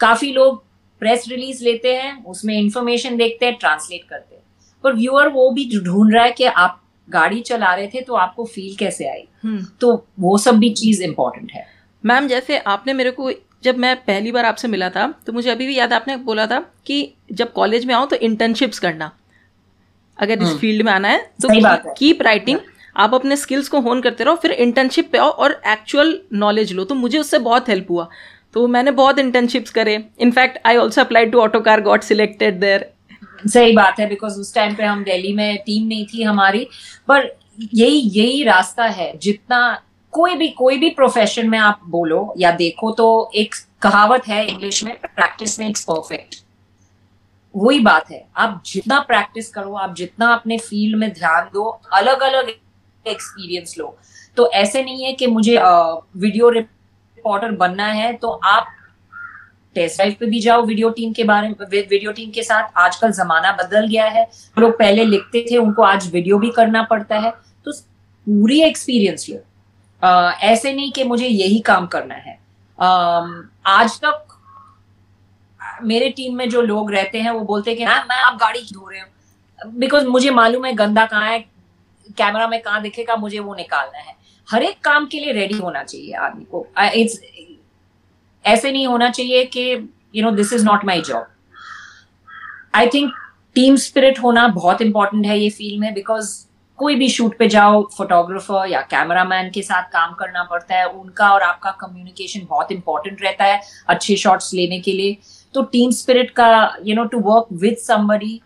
काफ़ी 0.00 0.32
लोग 0.32 0.62
प्रेस 1.02 1.24
रिलीज़ 1.28 1.64
लेते 1.64 1.94
हैं 1.94 2.24
उसमें 2.24 2.54
इंफॉर्मेशन 2.56 3.16
देखते 3.16 3.46
हैं 3.46 3.56
ट्रांसलेट 3.56 4.04
करते 4.04 4.34
हैं। 4.34 4.42
पर 4.84 4.94
व्यूअर 4.94 5.28
वो 5.28 5.50
भी 5.50 5.64
ढूंढ 5.78 6.12
रहा 6.14 6.24
है 6.24 6.32
कि 6.32 6.44
आप 6.44 6.80
गाड़ी 7.08 7.40
चला 7.42 7.74
रहे 7.74 7.86
थे 7.86 8.00
तो 8.00 8.14
आपको 8.16 8.44
फील 8.44 8.74
कैसे 8.76 9.08
आई? 9.08 9.22
हम्म। 9.44 9.64
तो 9.80 9.94
वो 10.20 10.36
सब 10.38 10.58
भी 10.58 10.70
चीज़ 10.74 11.02
इंपॉर्टेंट 11.02 11.52
है। 11.52 11.66
मैम 12.04 12.28
जैसे 12.28 12.58
आपने 12.68 12.92
मेरे 12.92 13.10
को 13.10 13.30
जब 13.64 13.78
मैं 13.78 13.94
पहली 13.96 14.32
बार 14.32 14.44
आपसे 14.44 14.68
मिला 14.68 14.88
था 14.90 15.06
तो 15.26 15.32
मुझे 15.32 15.50
अभी 15.50 15.66
भी 15.66 15.78
याद 15.78 15.92
आपने 15.92 16.16
बोला 16.26 16.46
था 16.46 16.58
कि 16.86 17.14
जब 17.32 17.52
कॉलेज 17.52 17.84
में 17.84 17.94
आओ 17.94 18.06
तो 18.06 18.16
इंटर्नशिप्स 18.18 18.78
करना। 18.78 19.10
अगर 20.18 20.42
इस 20.42 20.56
फ़ील्ड 20.58 20.80
हम्म। 20.80 20.86
में 20.86 20.92
आना 20.92 21.08
है 21.08 21.18
तो 21.42 21.92
कीप 21.94 22.22
राइटिंग 22.22 22.58
आप 23.00 23.14
अपने 23.14 23.36
स्किल्स 23.36 23.68
को 23.68 23.80
होन 23.80 24.00
करते 24.00 24.24
रहो, 24.24 24.34
फिर 24.36 24.52
इंटर्नशिप 24.52 25.10
पे 25.12 25.18
आओ 25.18 25.28
और 25.28 25.60
एक्चुअल 25.66 26.18
नॉलेज 26.32 26.72
लो। 26.72 26.84
तो 26.84 26.94
मुझे 26.94 27.18
उससे 27.18 27.38
बहुत 27.38 27.68
हेल्प 27.68 27.86
हुआ। 27.90 28.08
तो 28.54 28.66
मैंने 28.66 28.90
बहुत 28.90 29.18
इंटर्नशिप्स 29.18 29.70
करे। 29.70 30.04
In fact 30.20 30.58
I 30.66 30.76
also 30.76 31.00
apply 31.00 31.26
to 31.26 31.40
Autocar 31.60 31.80
got 31.80 32.02
selected 32.02 32.60
there 32.60 32.90
सही 33.46 33.72
बात 33.72 34.00
है 34.00 34.08
बिकॉज़ 34.08 34.38
उस 34.38 34.54
टाइम 34.54 34.74
पे 34.74 34.84
हम 34.84 35.04
दिल्ली 35.04 35.32
में 35.32 35.56
टीम 35.56 35.86
नहीं 35.86 36.06
थी 36.06 36.22
हमारी। 36.22 36.66
पर 37.08 37.28
यही 37.74 38.00
यही 38.14 38.42
रास्ता 38.44 38.84
है। 38.84 39.12
जितना 39.18 39.80
कोई 40.12 40.34
भी 40.34 40.48
कोई 40.48 40.78
भी 40.78 40.90
प्रोफेशन 40.90 41.48
में 41.50 41.58
आप 41.58 41.80
बोलो 41.86 42.34
या 42.38 42.50
देखो 42.50 42.90
तो 42.90 43.30
एक 43.34 43.54
कहावत 43.82 44.26
है 44.28 44.46
इंग्लिश 44.46 44.84
में 44.84 44.94
प्रैक्टिस 45.04 45.58
मेक्स 45.60 45.84
परफेक्ट 45.84 46.34
वही 47.54 47.78
बात 47.80 48.10
है। 48.10 48.24
आप 48.36 48.62
जितना 48.66 48.98
प्रैक्टिस 49.00 49.48
करो, 49.50 49.72
आप 49.74 49.94
जितना 49.94 50.32
अपने 50.34 50.58
फ़ील्ड 50.58 50.96
में 50.98 51.12
ध्यान 51.12 51.48
दो 51.54 51.64
अलग 51.92 52.20
अलग 52.20 52.48
एक्सपीरियंस 53.06 53.74
लो। 53.78 53.96
तो 54.36 54.50
ऐसे 54.52 54.82
नहीं 54.84 55.04
है 55.04 55.12
कि 55.12 55.26
मुझे 55.28 55.56
वीडियो 55.56 56.48
रिपोर्टर 56.50 57.50
बनना 57.52 57.86
है 57.86 58.12
तो 58.14 58.28
आप 58.28 58.66
टेस्ट 59.76 59.96
ड्राइव 59.96 60.14
पे 60.20 60.26
भी 60.26 60.40
जाओ 60.40 60.62
वीडियो 60.66 60.90
टीम 60.90 61.12
के 61.12 61.24
बारे 61.24 61.48
में 61.48 61.54
वीडियो 61.62 62.12
टीम 62.12 62.30
के 62.30 62.42
साथ। 62.42 62.78
आजकल 62.78 63.12
जमाना 63.12 63.52
बदल 63.52 63.86
गया 63.86 64.06
है। 64.06 64.26
लोग 64.58 64.78
पहले 64.78 65.04
लिखते 65.04 65.44
थे, 65.50 65.56
उनको 65.56 65.82
आज 65.82 66.10
वीडियो 66.12 66.38
भी 66.38 66.50
करना 66.50 66.82
पड़ता 66.82 67.18
है। 67.18 67.30
तो 67.66 67.72
पूरी 68.26 68.60
एक्सपीरियंस 68.62 69.26
लो। 69.30 69.38
ऐसे 70.42 70.72
नहीं 70.72 70.90
कि 70.92 71.04
मुझे 71.04 71.26
यही 71.26 71.58
काम 71.60 71.86
करना 71.86 72.14
है। 72.16 72.38
आज 73.68 73.98
तक 74.00 74.26
मेरे 75.82 76.08
टीम 76.10 76.36
में 76.36 76.48
जो 76.50 76.62
लोग 76.62 76.92
रहते 76.92 77.20
हैं, 77.20 77.30
वो 77.30 77.40
बोलते 77.40 77.70
हैं 77.70 77.78
कि 77.78 77.84
मैं 77.84 78.20
आप 78.22 78.36
गाड़ी 78.40 78.60
धो 78.62 78.88
रहे 78.88 79.00
हो? 79.00 79.70
बिकॉज़ 79.70 80.06
मुझे 80.06 80.30
मालूम 80.32 80.64
है 80.64 80.72
गंदा 80.74 81.06
कहाँ 81.06 81.30
है। 81.30 81.44
कैमरा 82.18 82.46
में 82.48 82.60
कहाँ 82.62 82.82
दिखेगा, 82.82 83.16
मुझे 83.16 83.38
वो 83.38 83.54
निकालना 83.54 83.98
है। 83.98 84.14
हर 84.48 84.62
एक 84.62 84.80
काम 84.84 85.06
के 85.06 85.20
लिए 85.20 85.32
रेडी 85.32 85.58
होना 85.58 85.82
चाहिए 85.84 86.12
आदमी 86.14 86.44
को। 86.44 86.66
इट्स 86.94 87.20
ऐसे 88.44 88.72
नहीं 88.72 88.86
होना 88.86 89.10
चाहिए 89.10 89.44
कि 89.46 89.70
you 90.14 90.22
know 90.24 90.30
this 90.32 90.52
is 90.52 90.64
not 90.66 90.84
my 90.84 91.00
job 91.02 91.26
I 92.74 92.86
think 92.88 93.12
team 93.54 93.76
spirit 93.78 94.22
होना 94.22 94.46
बहुत 94.50 94.82
इंपॉर्टेंट 94.82 95.26
है 95.26 95.38
ये 95.38 95.50
फ़ील्ड 95.50 95.80
में 95.80 95.92
बिकॉज़ 95.94 96.30
कोई 96.78 96.94
भी 96.96 97.08
शूट 97.08 97.36
पे 97.38 97.46
जाओ 97.48 97.82
फोटोग्राफर 97.96 98.68
या 98.70 98.80
कैमरामैन 98.90 99.50
के 99.50 99.62
साथ 99.62 99.90
काम 99.92 100.12
करना 100.18 100.42
पड़ता 100.44 100.74
है, 100.74 100.84
उनका 100.84 101.30
और 101.32 101.42
आपका 101.42 101.70
कम्युनिकेशन 101.80 102.46
बहुत 102.50 102.72
इंपॉर्टेंट 102.72 103.22
रहता 103.22 103.44
है 103.44 103.60
अच्छे 103.88 104.16
शॉट्स 104.16 104.52
लेने 104.54 104.78
के 104.80 104.92
लिए। 104.92 105.16
तो 105.54 105.62
टीम 105.64 105.90
स्पिरिट 105.92 106.30
का 106.30 106.76
you 106.84 106.94
know 106.96 107.04
to 107.04 107.18
work 107.22 107.46
with 107.62 107.76
somebody 107.78 108.40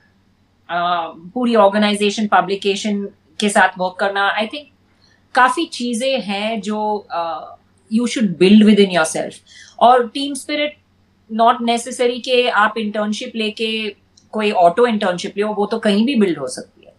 पूरी 0.68 1.55
ऑर्गेनाइजेशन 1.57 2.27
पब्लिकेशन 2.29 3.07
के 3.44 3.48
साथ 3.50 3.78
वर्क 3.78 3.96
करना 4.00 4.28
आई 4.28 4.46
थिंक 4.54 4.68
काफ़ी 5.35 5.64
चीज़ें 5.72 6.20
हैं 6.22 6.61
जो 6.61 6.80
you 7.90 8.07
should 8.07 8.37
build 8.38 8.64
within 8.80 8.90
yourself 9.07 9.80
और 9.80 10.09
टीम 10.14 10.35
स्पिरिट 10.35 10.76
नॉट 11.30 11.61
नेसेसरी 11.62 12.18
के 12.20 12.48
आप 12.61 12.74
इंटर्नशिप 12.78 13.33
लेके 13.37 13.68
कोई 14.33 14.50
ऑटो 14.61 14.87
इंटर्नशिप 14.87 15.38
ले 15.38 15.44
वो 15.44 15.66
तो 15.66 15.78
कहीं 15.78 16.04
भी 16.07 16.14
बिल्ड 16.16 16.38
हो 16.38 16.48
सकती 16.48 16.87
है। 16.87 16.92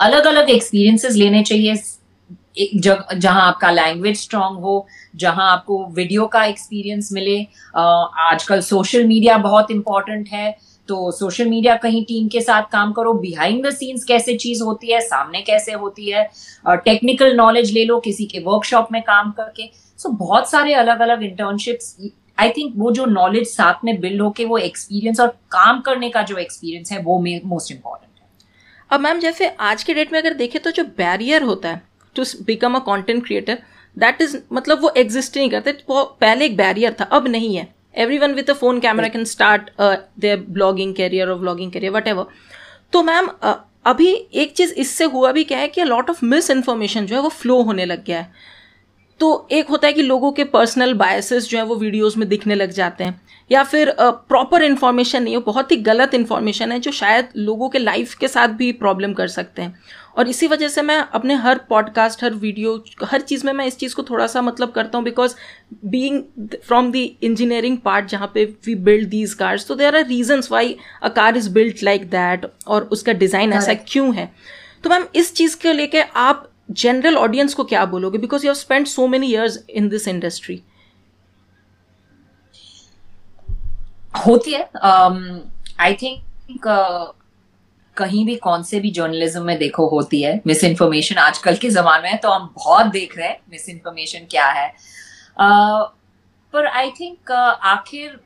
अलग 0.00 0.24
अलग 0.26 0.50
एक्सपीरियंसेस 0.50 1.14
लेने 1.16 1.42
चाहिए 1.42 1.74
जहाँ 2.76 3.42
आपका 3.42 3.70
लैंग्वेज 3.70 4.16
स्ट्रांग 4.18 4.56
हो, 4.58 4.86
जहाँ 5.16 5.50
आपको 5.52 5.84
वीडियो 5.94 6.26
का 6.26 6.44
एक्सपीरियंस 6.44 7.08
मिले। 7.12 7.38
आजकल 7.76 8.60
सोशल 8.62 9.04
मीडिया 9.06 9.36
बहुत 9.38 9.70
इंपॉर्टेंट 9.70 10.28
है। 10.28 10.56
तो 10.88 11.10
सोशल 11.12 11.48
मीडिया 11.48 11.74
कहीं 11.76 12.04
टीम 12.04 12.28
के 12.28 12.40
साथ 12.40 12.62
काम 12.72 12.92
करो 12.92 13.12
बिहाइंड 13.14 13.66
द 13.66 13.70
सीन्स 13.72 14.04
कैसे 14.04 14.36
चीज़ 14.36 14.62
होती 14.62 14.92
है 14.92 15.00
सामने 15.00 15.40
कैसे 15.42 15.72
होती 15.74 16.10
है 16.10 16.24
टेक्निकल 16.66 17.34
नॉलेज 17.36 17.72
ले 17.72 17.84
लो 17.84 17.98
किसी 18.00 18.26
के 18.26 18.38
वर्कशॉप 18.40 18.88
में 18.92 19.00
काम 19.02 19.30
करके। 19.32 19.68
सो 19.98 20.08
so, 20.08 20.18
बहुत 20.18 20.50
सारे 20.50 20.74
अलग 20.74 21.00
अलग 21.00 21.22
इंटर्नशिप्स 21.22 21.96
आई 22.38 22.50
थिंक 22.50 22.72
वो 22.76 22.90
जो 22.92 23.04
नॉलेज 23.06 23.46
साथ 23.48 23.84
में 23.84 24.00
बिल्ड 24.00 24.22
होके 24.22 24.44
वो 24.44 24.58
एक्सपीरियंस 24.58 25.20
और 25.20 25.28
काम 25.52 25.80
करने 25.80 26.08
का 26.10 26.22
जो 26.22 26.36
एक्सपीरियंस 26.38 26.92
है 26.92 26.98
वो 27.02 27.18
मोस्ट 27.20 27.72
इंपॉर्टेंट 27.72 28.10
है। 28.10 28.26
अब 28.90 29.00
मैम 29.00 29.20
जैसे 29.20 29.48
आज 29.60 29.82
के 29.82 29.94
डेट 29.94 30.12
में 30.12 30.18
अगर 30.18 30.34
देखें 30.34 30.60
तो 30.62 30.70
जो 30.70 30.84
बैरियर 30.98 31.42
होता 31.42 31.68
है 31.68 31.82
to 32.16 32.24
become 32.46 32.74
a 32.74 32.78
content 32.80 33.24
creator 33.26 33.58
that 33.96 34.22
is 34.22 34.36
मतलब 34.52 34.82
वो 34.82 34.92
एग्जिस्ट 34.96 35.36
नहीं 35.36 35.50
करते 35.50 35.72
पहले 35.90 36.44
एक 36.46 36.56
बैरियर 36.56 36.96
था 37.00 37.04
अब 37.12 37.28
नहीं 37.28 37.54
है। 37.56 37.66
Everyone 38.18 38.34
a 38.40 38.52
phone 38.52 38.80
camera 38.80 39.08
can 39.08 39.24
start 39.24 39.70
their 39.80 40.44
blogging 40.48 40.94
career 40.94 41.28
और 41.28 41.38
ब्लॉगिंग 41.38 41.72
कैरियर 41.72 41.92
वट 41.92 42.08
एवर 42.08 42.26
तो 42.92 43.02
मैम 43.02 43.28
uh, 43.44 43.54
अभी 43.84 44.08
एक 44.34 44.52
चीज़ 44.52 44.72
इससे 44.74 45.04
हुआ 45.04 45.30
भी 45.32 45.44
क्या 45.44 45.58
है 45.58 45.68
कि 45.68 45.84
लॉट 45.84 46.10
ऑफ़ 46.10 46.24
मिस 46.24 46.50
इन्फॉर्मेशन 46.50 47.06
जो 47.06 47.16
है 47.16 47.22
वो 47.22 47.28
फ्लो 47.28 47.60
होने 47.62 47.84
लग 47.84 48.04
गया 48.04 48.20
है। 48.20 48.60
तो 49.20 49.48
एक 49.52 49.68
होता 49.68 49.86
है 49.86 49.92
कि 49.92 50.02
लोगों 50.02 50.30
के 50.32 50.44
पर्सनल 50.44 50.94
बायसेस 50.94 51.48
जो 51.48 51.58
है 51.58 51.64
वो 51.64 51.76
वीडियोस 51.76 52.16
में 52.16 52.28
दिखने 52.28 52.54
लग 52.54 52.70
जाते 52.70 53.04
हैं। 53.04 53.20
या 53.50 53.62
फिर 53.62 53.94
प्रॉपर 54.00 54.58
uh, 54.58 54.66
इन्फॉर्मेशन 54.66 55.22
नहीं 55.22 55.34
हो 55.36 55.40
बहुत 55.40 55.72
ही 55.72 55.76
गलत 55.76 56.14
इन्फॉर्मेशन 56.14 56.72
है 56.72 56.78
जो 56.80 56.90
शायद 56.92 57.28
लोगों 57.36 57.68
के 57.68 57.78
लाइफ 57.78 58.14
के 58.14 58.28
साथ 58.28 58.48
भी 58.60 58.70
प्रॉब्लम 58.74 59.12
कर 59.12 59.28
सकते 59.28 59.62
हैं। 59.62 59.74
और 60.18 60.28
इसी 60.28 60.46
वजह 60.46 60.68
से 60.68 60.82
मैं 60.82 60.96
अपने 61.14 61.34
हर 61.34 61.58
पॉडकास्ट 61.68 62.22
हर 62.24 62.34
वीडियो 62.34 62.84
हर 63.04 63.20
चीज़ 63.20 63.44
में 63.46 63.52
मैं 63.52 63.66
इस 63.66 63.76
चीज़ 63.78 63.94
को 63.94 64.02
थोड़ा 64.02 64.26
सा 64.26 64.42
मतलब 64.42 64.70
करता 64.70 64.98
हूँ 64.98 65.04
because 65.04 65.34
being 65.84 66.22
from 66.66 66.90
the 66.92 66.96
engineering 66.96 67.78
part 67.78 68.06
जहाँ 68.06 68.30
पे 68.34 68.44
वी 68.66 68.74
बिल्ड 68.84 69.08
दीज 69.08 69.34
कार्स 69.34 69.66
तो 69.66 69.74
there 69.74 69.96
are 69.96 70.06
reasons 70.06 70.50
why 70.52 70.76
a 71.02 71.08
car 71.08 71.36
is 71.36 71.50
build 71.50 71.82
like 71.82 72.08
that 72.10 72.46
और 72.66 72.82
उसका 72.92 73.12
डिज़ाइन 73.12 73.52
ऐसा 73.52 73.74
क्यों 73.74 74.14
है। 74.14 74.30
तो 74.84 74.90
मैम 74.90 75.06
इस 75.14 75.34
चीज़ 75.34 75.56
के 75.56 75.72
लेके 75.72 76.00
आप 76.00 76.48
जनरल 76.70 77.16
ऑडियंस 77.16 77.54
को 77.54 77.64
क्या 77.64 77.84
बोलोगे? 77.84 78.18
Because 78.18 78.46
you 78.46 78.52
have 78.52 78.60
spend 78.60 78.86
so 78.86 79.06
many 79.06 79.26
years 79.26 79.58
in 79.70 79.88
this 79.88 80.08
industry 80.08 80.62
होती 84.26 84.52
है। 84.52 84.68
आई 84.74 85.92
um, 85.92 86.02
थिंक 86.02 86.66
uh, 86.68 87.21
कहीं 87.96 88.26
भी 88.26 88.36
कौन 88.36 88.62
से 88.62 88.80
भी 88.80 88.90
जर्नलिज्म 88.90 89.42
में 89.42 89.58
देखो 89.58 89.88
होती 89.88 90.22
है 90.22 90.40
मिस 90.46 90.64
इन्फॉर्मेशन 90.64 91.14
आजकल 91.14 91.56
के 91.56 91.70
जमाने 91.70 92.10
में 92.10 92.20
तो 92.20 92.30
हम 92.30 92.52
बहुत 92.56 92.86
देख 92.86 93.18
रहे 93.18 93.28
हैं 93.28 93.40
मिस 93.50 93.68
इन्फॉर्मेशन 93.68 94.26
क्या 94.30 94.46
है। 94.46 94.74
पर 96.52 96.66
आई 96.66 96.90
थिंक 96.90 97.32
आखिर 97.62 98.20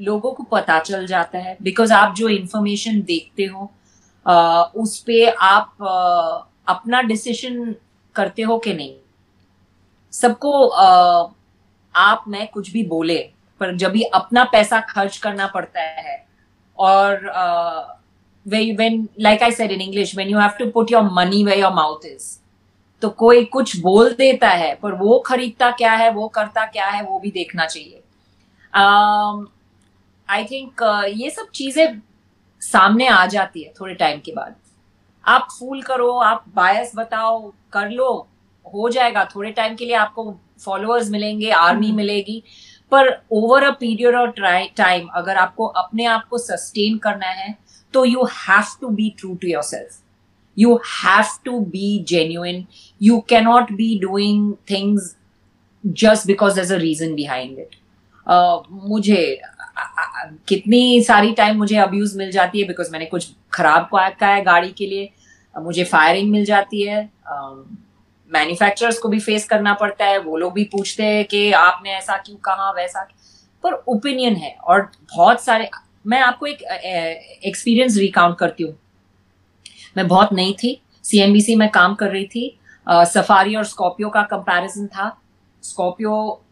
लोगों 0.00 0.32
को 0.32 0.42
पता 0.42 0.78
चल 0.80 1.06
जाता 1.06 1.38
है 1.38 1.56
बिकॉज़ 1.62 1.92
आप 1.92 2.14
जो 2.14 2.28
इन्फॉर्मेशन 2.28 3.00
देखते 3.02 3.44
हो 3.44 3.70
uh, 4.28 4.74
उस 4.74 4.98
पे 4.98 5.30
आप 5.30 5.74
uh, 5.82 6.50
अपना 6.68 7.02
डिसीशन 7.02 7.74
करते 8.14 8.42
हो 8.42 8.58
कि 8.58 8.74
नहीं? 8.74 8.94
सबको 10.12 10.50
uh, 10.68 11.32
आप 11.94 12.24
में 12.28 12.48
कुछ 12.48 12.70
भी 12.70 12.82
बोले 12.82 13.18
पर 13.60 13.76
जब 13.76 13.90
भी 13.90 14.02
अपना 14.02 14.44
पैसा 14.44 14.80
खर्च 14.80 15.16
करना 15.16 15.46
पड़ता 15.46 15.80
है 15.80 16.26
और 16.78 17.14
uh, 17.36 17.97
when 18.48 18.76
when 18.76 19.08
like 19.18 19.42
I 19.42 19.50
said 19.52 19.70
in 19.70 19.80
English, 19.82 20.14
when 20.14 20.28
you 20.28 20.38
have 20.38 20.58
to 20.58 20.70
put 20.70 20.90
your 20.90 21.02
money 21.12 21.44
where 21.44 21.58
your 21.58 21.72
mouth 21.72 22.04
is. 22.06 22.28
तो 23.02 23.08
कोई 23.16 23.44
कुछ 23.46 23.76
बोल 23.80 24.12
देता 24.12 24.48
है 24.50 24.74
पर 24.74 24.92
वो 24.94 25.18
खरीदता 25.26 25.70
क्या 25.70 25.92
है 25.92 26.10
वो 26.10 26.26
करता 26.28 26.64
क्या 26.66 26.86
है 26.86 27.02
वो 27.02 27.18
भी 27.18 27.30
देखना 27.30 27.66
चाहिए 27.66 28.02
आई 28.74 30.42
um, 30.42 30.50
थिंक 30.50 30.82
uh, 30.82 31.04
ये 31.16 31.30
सब 31.30 31.50
चीज़ें 31.54 32.00
सामने 32.62 33.06
आ 33.08 33.24
जाती 33.26 33.62
है 33.62 33.72
थोड़े 33.80 33.94
टाइम 33.94 34.18
के 34.20 34.32
बाद 34.32 34.56
आप 35.24 35.46
फूल 35.58 35.82
करो 35.82 36.12
आप 36.22 36.44
बायस 36.54 36.92
बताओ 36.96 37.40
कर 37.72 37.90
लो 37.90 38.10
हो 38.66 38.88
जाएगा 38.88 39.24
थोड़े 39.34 39.50
टाइम 39.52 39.74
के 39.76 39.84
लिए 39.84 39.94
आपको 39.96 40.34
फॉलोअर्स 40.64 41.10
मिलेंगे 41.10 41.50
आर्मी 41.50 41.86
हम्म। 41.86 41.96
मिलेगी 41.96 42.42
पर 42.92 43.10
over 43.32 43.62
a 43.62 43.70
period 43.70 44.14
of 44.14 44.40
time 44.76 45.08
अगर 45.14 45.36
आपको 45.36 45.66
अपने 45.76 46.04
आप 46.06 46.26
को 46.30 46.38
सस्टेन 46.38 46.98
करना 46.98 47.26
है 47.26 47.56
So 47.94 48.02
you 48.04 48.24
have 48.24 48.78
to 48.80 48.90
be 48.90 49.10
true 49.12 49.36
to 49.36 49.48
yourself. 49.48 49.98
You 50.56 50.80
have 51.02 51.42
to 51.44 51.60
be 51.64 52.04
genuine. 52.04 52.66
You 52.98 53.22
cannot 53.22 53.76
be 53.76 53.98
doing 53.98 54.58
things 54.66 55.16
just 55.84 56.26
because 56.26 56.54
there's 56.56 56.70
a 56.70 56.78
reason 56.78 57.14
behind 57.16 57.58
it. 57.58 57.76
Uh, 58.26 58.62
मुझे 58.70 59.40
कितनी 60.48 61.02
सारी 61.02 61.32
टाइम 61.32 61.56
मुझे 61.56 61.76
अब्यूज 61.76 62.16
मिल 62.16 62.30
जाती 62.30 62.60
है 62.60 62.66
बिकॉज़ 62.68 62.90
मैंने 62.92 63.06
कुछ 63.06 63.28
खराब 63.52 63.88
का 63.92 64.26
है 64.26 64.42
गाड़ी 64.44 64.70
के 64.78 64.86
लिए 64.86 65.10
मुझे 65.54 65.84
फायरिंग 65.84 66.30
मिल 66.30 66.44
जाती 66.44 66.82
है 66.82 67.08
मैन्युफैक्चरर्स 68.30 68.96
um, 68.96 69.02
को 69.02 69.08
भी 69.08 69.20
फेस 69.20 69.46
करना 69.48 69.74
पड़ता 69.74 70.04
है 70.04 70.18
वो 70.18 70.36
लोग 70.36 70.52
भी 70.52 70.64
पूछते 70.64 71.04
हैं 71.04 71.24
कि 71.24 71.52
आपने 71.52 71.90
ऐसा 71.90 72.16
क्यों 72.16 72.36
कहा 72.36 72.70
वैसा 72.70 73.08
पर 73.62 73.72
ओपिनियन 73.88 74.34
है 74.36 74.56
और 74.64 74.90
बहुत 75.16 75.40
सारे 75.40 75.70
मैं 76.08 76.20
आपको 76.22 76.46
एक 76.46 76.62
एक्सपीरियंस 76.62 77.96
रिकाउंट 77.98 78.36
करती 78.38 78.64
हूँ। 78.64 78.76
मैं 79.96 80.06
बहुत 80.08 80.32
नई 80.32 80.52
थी। 80.54 80.80
सीएनबीसी 81.04 81.54
में 81.56 81.68
काम 81.70 81.94
कर 81.94 82.10
रही 82.10 82.26
थी। 82.26 82.58
सफारी 82.86 83.54
और 83.56 83.64
स्कॉर्पियो 83.66 84.08
का 84.08 84.22
कंपैरिजन 84.26 84.86
था। 84.88 85.16
स्कॉर्पियो 85.62 86.44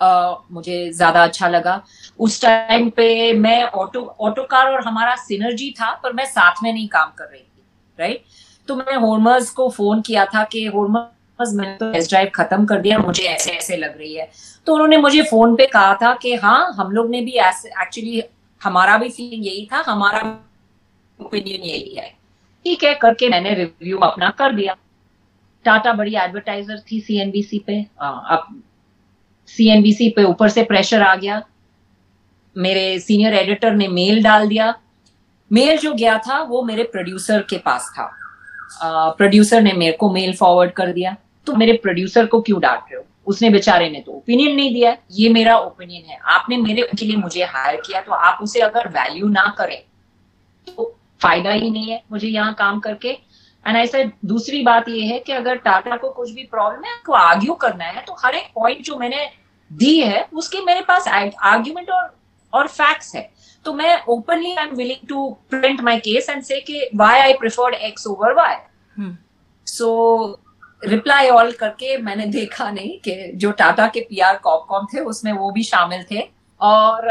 मुझे 0.00 0.78
ज़्यादा 0.92 1.22
अच्छा 1.24 1.48
लगा। 1.48 1.80
उस 2.20 2.40
टाइम 2.42 2.88
पे 2.90 3.32
मैं 3.34 3.62
ऑटो 3.64 4.00
ऑटो 4.20 4.42
कार 4.44 4.72
और 4.72 4.82
हमारा 4.84 5.14
सिनर्जी 5.18 5.70
था, 5.72 5.90
पर 5.94 6.12
मैं 6.12 6.24
साथ 6.26 6.62
में 6.62 6.72
नहीं 6.72 6.88
काम 6.88 7.12
कर 7.18 7.24
रही 7.24 7.40
थी 7.40 7.62
राइट 7.98 8.24
तो 8.68 8.76
मैंने 8.76 8.94
होर्मर्स 8.96 9.50
को 9.50 9.68
फ़ोन 9.70 10.00
किया 10.02 10.24
था 10.26 10.42
कि 10.44 10.64
होर्मर्स 10.66 11.52
मैंने 11.54 11.76
तो 11.76 11.90
टेस्ट 11.92 12.10
ड्राइव 12.10 12.30
खत्म 12.34 12.64
कर 12.66 12.80
दिया, 12.80 12.98
मुझे 12.98 13.22
ऐसे 13.24 13.50
ऐसे 13.50 13.76
लग 13.76 13.98
रही 13.98 14.14
है। 14.14 14.28
तो 14.66 14.74
उन्होंने 14.74 14.96
मुझे 14.98 15.22
फ़ोन 15.22 15.56
पे 15.56 15.66
कहा 15.66 15.94
था 16.02 16.12
कि 16.22 16.34
हाँ 16.36 16.72
हम 16.74 16.90
लोग 16.92 17.10
ने 17.10 17.20
भी 17.20 17.38
एक्चुअली 17.40 18.22
हमारा 18.62 18.96
भी 18.98 19.08
फीलिंग 19.08 19.46
यही 19.46 19.68
था, 19.72 19.82
हमारा 19.86 20.20
ओपिनियन 21.18 21.62
यही 21.62 21.94
है। 21.94 22.08
ठीक 22.64 22.84
है, 22.84 22.94
करके 22.94 23.28
मैंने 23.28 23.54
रिव्यू 23.54 23.98
अपना 23.98 24.30
कर 24.30 24.54
दिया। 24.54 24.76
टाटा 25.64 25.92
बड़ी 25.92 26.14
एडवर्टाइजर 26.14 26.80
थी 26.92 27.00
सीएनबीसी 27.00 27.58
पे। 27.58 27.86
अब 28.02 28.62
सीएनबीसी 29.48 30.08
पे 30.10 30.24
ऊपर 30.24 30.48
से 30.48 30.62
प्रेशर 30.62 31.02
आ 31.02 31.14
गया। 31.14 31.42
मेरे 32.56 32.98
सीनियर 32.98 33.34
एडिटर 33.34 33.74
ने 33.74 33.88
मेल 33.88 34.22
डाल 34.22 34.48
दिया। 34.48 34.74
मेल 35.50 35.78
जो 35.78 35.92
गया 35.94 36.18
था, 36.18 36.42
वो 36.42 36.62
मेरे 36.62 36.82
प्रोड्यूसर 36.82 37.42
के 37.42 37.58
पास 37.58 37.92
था। 37.98 38.06
प्रोड्यूसर 39.10 39.62
ने 39.62 39.72
मेरे 39.72 39.96
को 39.96 40.10
मेल 40.12 40.34
फॉरवर्ड 40.34 40.72
कर 40.72 40.92
दिया। 40.92 41.16
तो 41.46 41.54
मेरे 41.54 41.72
प्रोड्यूसर 41.72 42.26
को 42.26 42.40
क्यों 42.40 42.60
डांट 42.60 42.80
रहे 42.80 42.96
हो? 42.96 43.04
उसने 43.26 43.50
बेचारे 43.50 43.88
ने 43.90 44.00
तो 44.00 44.12
ओपिनियन 44.12 44.54
नहीं 44.56 44.72
दिया 44.74 44.96
ये 45.12 45.28
मेरा 45.28 45.56
ओपिनियन 45.58 46.04
है। 46.04 46.18
आपने 46.26 46.56
मेरे 46.56 46.82
के 46.90 47.06
लिए 47.06 47.16
मुझे 47.16 47.44
हायर 47.44 47.80
किया 47.86 48.00
तो 48.00 48.12
आप 48.12 48.38
उसे 48.42 48.60
अगर 48.60 48.88
वैल्यू 48.90 49.28
ना 49.28 49.46
करें 49.58 49.80
तो 50.66 50.92
फ़ायदा 51.20 51.50
ही 51.50 51.70
नहीं 51.70 51.90
है 51.90 52.02
मुझे 52.12 52.28
यहाँ 52.28 52.54
काम 52.54 52.80
करके। 52.80 53.08
एंड 53.66 53.76
ऐसा 53.76 54.02
दूसरी 54.24 54.62
बात 54.62 54.88
ये 54.88 55.04
है 55.04 55.18
कि 55.18 55.32
अगर 55.32 55.56
टाटा 55.58 55.96
को 55.96 56.10
कुछ 56.10 56.30
भी 56.30 56.44
प्रॉब्लम 56.44 56.84
है 56.84 56.92
आपको 56.92 57.12
आर्ग्यू 57.14 57.54
करना 57.56 57.84
है 57.84 58.02
तो 58.02 58.16
हर 58.24 58.34
एक 58.34 58.50
पॉइंट 58.54 58.82
जो 58.84 58.96
मैंने 58.96 59.28
दी 59.70 59.98
है 60.00 60.26
उसके 60.34 60.60
मेरे 60.64 60.80
पास 60.88 61.08
आर्ग्यूमेंट 61.08 61.90
और 61.90 62.14
और 62.52 62.68
फैक्ट्स 62.68 63.14
है। 63.16 63.30
तो 63.64 63.72
मैं 63.74 64.00
openly 64.08 64.54
I 64.54 64.66
am 64.66 64.74
willing 64.76 65.08
to 65.08 65.28
print 65.50 65.80
my 65.80 65.98
case 66.00 66.28
and 66.28 66.42
say 66.42 66.88
why 66.96 67.20
I 67.20 67.32
preferred 67.34 67.74
X 67.74 68.06
over 68.06 68.32
Y 68.34 69.10
so 69.66 69.88
reply 70.82 71.28
all 71.28 71.52
करके 71.52 71.96
मैंने 71.98 72.26
देखा 72.26 72.70
नहीं 72.70 72.98
कि 72.98 73.32
जो 73.34 73.50
टाटा 73.52 73.86
के 73.88 74.00
पीआर 74.00 74.36
कॉपकॉम 74.36 74.86
थे, 74.94 75.00
उसमें 75.00 75.32
वो 75.32 75.50
भी 75.50 75.62
शामिल 75.62 76.04
थे। 76.10 76.28
और 76.60 77.08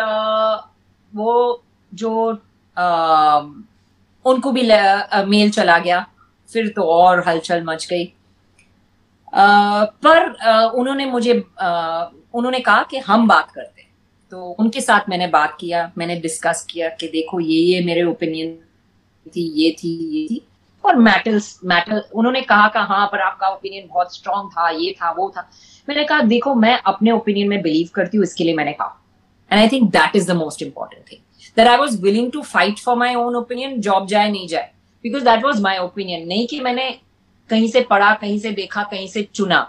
वो 1.13 1.63
जो 1.91 2.11
उनको 4.25 4.51
भी 4.51 4.61
मेल 5.25 5.49
चला 5.51 5.77
गया। 5.79 6.05
फिर 6.49 6.67
तो 6.69 6.83
और 6.83 7.23
हलचल 7.27 7.63
मच 7.63 7.87
गई। 7.89 8.05
पर 9.33 10.29
उन्होंने 10.71 11.05
मुझे 11.05 11.33
उन्होंने 11.33 12.59
कहा 12.59 12.83
कि 12.83 12.97
हम 12.97 13.27
बात 13.27 13.51
करते 13.51 13.81
हैं। 13.81 13.89
तो 14.31 14.45
उनके 14.49 14.81
साथ 14.81 15.09
मैंने 15.09 15.27
बात 15.27 15.57
किया, 15.59 15.91
मैंने 15.97 16.15
डिस्कस 16.19 16.65
किया 16.69 16.89
कि 16.89 17.07
देखो, 17.07 17.39
ये 17.39 17.59
ये 17.59 17.85
मेरे 17.85 18.03
ओपिनियन 18.03 18.55
थी, 19.31 19.41
ये 19.61 19.71
थी 19.73 19.89
ये 20.11 20.27
थी। 20.27 20.41
और 20.85 20.95
मैटल्स 20.95 21.59
मैटल 21.65 22.01
उन्होंने 22.13 22.41
कहा 22.41 22.67
का 22.67 22.81
हाँ 22.83 23.05
पर 23.11 23.19
आपका 23.21 23.47
ओपिनियन 23.49 23.87
बहुत 23.87 24.15
स्ट्रांग 24.15 24.49
था 24.51 24.69
ये 24.69 24.91
था 25.01 25.11
वो 25.11 25.29
था। 25.37 25.41
मैंने 25.87 26.03
कहा 26.03 26.21
देखो 26.21 26.53
मैं 26.55 26.77
अपने 26.87 27.11
ओपिनियन 27.11 27.49
में 27.49 27.61
बिलीव 27.61 27.89
करती 27.95 28.17
हूँ 28.17 28.23
इसके 28.23 28.43
लिए 28.43 28.53
मैंने 28.55 28.73
कहा। 28.73 29.01
And 29.51 29.61
I 29.61 29.67
think 29.69 29.89
that 29.91 30.15
is 30.15 30.31
the 30.31 30.35
most 30.35 30.61
important 30.61 31.11
thing 31.11 31.19
that 31.57 31.67
I 31.67 31.77
was 31.77 32.01
willing 32.01 32.31
to 32.31 32.41
fight 32.41 32.79
for 32.79 32.95
my 32.97 33.15
own 33.15 33.35
opinion 33.35 33.79
job 33.81 34.07
जाए 34.07 34.29
नहीं 34.31 34.47
जाए। 34.47 34.71
Because 35.03 35.23
that 35.23 35.43
was 35.45 35.61
my 35.63 35.77
opinion 35.77 36.27
नहीं 36.27 36.47
कि 36.47 36.59
मैंने 36.59 36.89
कहीं 37.49 37.67
से 37.71 37.81
पढ़ा 37.89 38.13
कहीं 38.13 38.39
से 38.39 38.51
देखा 38.51 38.83
कहीं 38.83 39.07
से 39.07 39.23
चुना। 39.33 39.59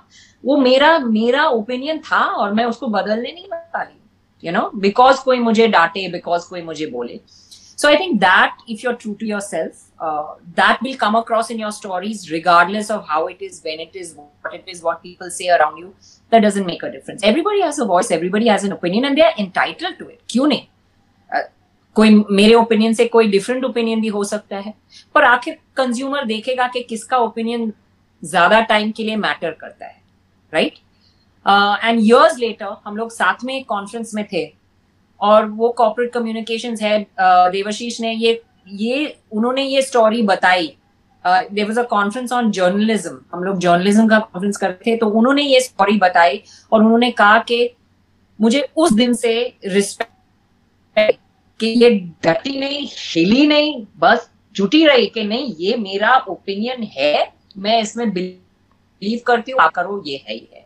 वो 0.44 0.56
मेरा 0.56 0.98
मेरा 0.98 1.46
ओपिनियन 1.48 1.98
था 1.98 2.24
और 2.24 2.52
मैं 2.54 2.64
उसको 2.64 2.86
बदलने 2.88 3.32
नहीं 3.32 3.46
वाली 3.48 4.46
यू 4.46 4.52
नो 4.52 4.70
बिकॉज़ 4.76 5.24
कोई 5.24 5.38
मुझे 5.38 5.68
डांटे 5.68 6.08
बिकॉज़ 6.08 6.48
कोई 6.50 6.62
मुझे 6.62 6.86
बोले। 6.86 7.20
So 7.78 7.88
I 7.88 7.96
think 8.00 8.20
that 8.20 8.62
if 8.72 8.82
you're 8.82 8.98
true 9.00 9.14
to 9.16 9.26
yourself, 9.28 9.80
uh, 10.00 10.34
that 10.54 10.78
will 10.82 10.96
come 10.96 11.14
across 11.14 11.50
in 11.50 11.58
your 11.58 11.72
stories, 11.72 12.30
regardless 12.30 12.90
of 12.90 13.06
how 13.06 13.26
it 13.26 13.40
is, 13.40 13.60
when 13.62 13.80
it 13.80 13.94
is, 13.94 14.14
what 14.14 14.54
it 14.54 14.64
is, 14.66 14.82
what 14.82 15.02
people 15.02 15.30
say 15.30 15.48
around 15.48 15.78
you. 15.78 15.94
That 16.30 16.40
doesn't 16.40 16.66
make 16.66 16.82
a 16.82 16.90
difference. 16.90 17.22
Everybody 17.22 17.60
has 17.62 17.78
a 17.78 17.84
voice, 17.84 18.10
everybody 18.10 18.48
has 18.48 18.64
an 18.64 18.72
opinion, 18.72 19.04
and 19.04 19.16
they 19.16 19.22
are 19.22 19.34
entitled 19.38 19.98
to 19.98 20.08
it. 20.08 20.20
क्यों 20.28 20.46
नहीं? 20.46 20.66
Uh, 21.30 21.42
कोई 21.96 22.10
मेरे 22.30 22.54
opinion 22.54 22.94
से 22.94 23.04
कोई 23.08 23.28
different 23.30 23.64
opinion 23.64 24.00
भी 24.00 24.08
हो 24.16 24.24
सकता 24.24 24.56
है 24.56 24.72
पर 25.14 25.24
आखिर 25.24 25.58
कंज्यूमर 25.76 26.24
देखेगा 26.26 26.66
कि 26.74 26.82
किसका 26.88 27.18
ओपिनियन 27.18 27.72
ज़्यादा 28.22 28.60
टाइम 28.72 28.90
के 28.96 29.04
लिए 29.04 29.16
मैटर 29.16 29.50
करता 29.60 29.86
है 29.86 30.02
राइट 30.52 30.74
एंड 31.84 32.00
इयर्स 32.00 32.38
लेटर 32.38 32.76
हम 32.84 32.96
लोग 32.96 33.10
साथ 33.12 33.44
में 33.44 33.54
एक 33.54 33.66
कॉन्फ्रेंस 33.68 34.14
में 34.14 34.24
थे 34.32 34.44
और 35.20 35.46
वो 35.60 35.68
कॉर्पोरेट 35.78 36.12
कम्युनिकेशन 36.12 36.76
है 36.82 36.98
uh, 37.04 37.50
देवाशीष 37.52 38.00
ने 38.00 38.12
ये 38.12 38.40
ये 38.66 39.16
उन्होंने 39.32 39.62
ये 39.62 39.82
स्टोरी 39.82 40.22
बताई। 40.22 40.76
There 41.24 41.66
was 41.66 41.78
a 41.80 41.82
conference 41.82 42.32
on 42.32 42.50
journalism 42.50 43.18
हम 43.34 43.44
लोग 43.44 43.58
जर्नलिज्म 43.58 44.08
का 44.08 44.18
कॉन्फ्रेंस 44.18 44.56
करते 44.56 44.90
थे 44.90 44.96
तो 44.96 45.06
उन्होंने 45.10 45.42
ये 45.42 45.60
स्टोरी 45.60 45.96
बताई 45.98 46.42
और 46.72 46.82
उन्होंने 46.82 47.10
कहा 47.10 47.38
कि 47.38 47.68
मुझे 48.38 48.66
उस 48.76 48.92
दिन 48.92 49.14
से 49.14 49.34
रिस्पेक्ट 49.66 51.18
कि 51.60 51.66
ये 51.66 51.90
डटी 52.24 52.58
नहीं 52.60 52.86
हिली 52.90 53.46
नहीं 53.46 53.84
बस 53.98 54.28
जुटी 54.56 54.84
रही 54.86 55.06
कि 55.06 55.24
नहीं 55.24 55.54
ये 55.58 55.76
मेरा 55.76 56.16
ओपिनियन 56.28 56.82
है 56.82 57.32
मैं 57.58 57.80
इसमें 57.82 58.10
बिलीव 58.12 59.20
करती 59.26 59.52
हूँ 59.52 59.68
करो 59.74 60.02
ये 60.06 60.22
है 60.28 60.36
ये 60.36 60.64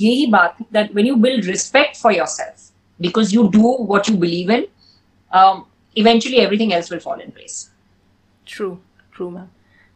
यही 0.00 0.26
बात 0.26 0.56
that 0.72 0.94
when 0.94 1.06
you 1.06 1.14
build 1.16 1.44
respect 1.44 1.96
for 1.96 2.14
yourself 2.14 2.70
because 3.00 3.34
you 3.34 3.42
do 3.48 3.76
what 3.90 4.10
you 4.10 4.16
believe 4.16 4.52
in, 4.52 4.64
eventually 5.96 6.40
everything 6.40 6.72
else 6.72 6.90
will 6.90 7.00
fall 7.00 7.20
in 7.26 7.32
place. 7.32 7.56
True, 8.46 8.76
true, 9.16 9.30
ma'am. 9.30 9.46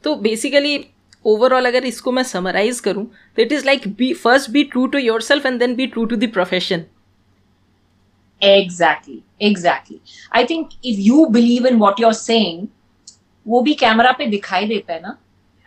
तो 0.05 0.15
बेसिकली 0.15 0.85
ओवरऑल 1.25 1.67
अगर 1.67 1.85
इसको 1.85 2.13
मैं 2.13 2.23
समराइज 2.23 2.81
करूँ 2.81 3.05
तो 3.37 3.43
it 3.43 3.53
is 3.53 3.67
like 3.67 3.89
be 3.89 4.15
first 4.15 4.51
be 4.51 4.65
true 4.65 4.87
to 4.87 4.99
yourself 5.21 5.47
and 5.47 5.59
then 5.59 5.75
be 5.75 5.87
true 5.87 6.05
to 6.05 6.17
the 6.17 6.31
profession 6.33 6.85
exactly 8.43 9.23
exactly 9.43 10.01
I 10.37 10.45
think 10.45 10.69
if 10.85 11.01
you 11.01 11.27
believe 11.27 11.67
in 11.67 11.77
what 11.77 12.01
you're 12.01 12.13
saying 12.13 12.69
वो 13.49 13.61
भी 13.61 13.75
camera 13.75 14.13
पे 14.13 14.27
दिखाई 14.27 14.67
देता 14.67 14.95
है 14.95 15.01
ना? 15.01 15.19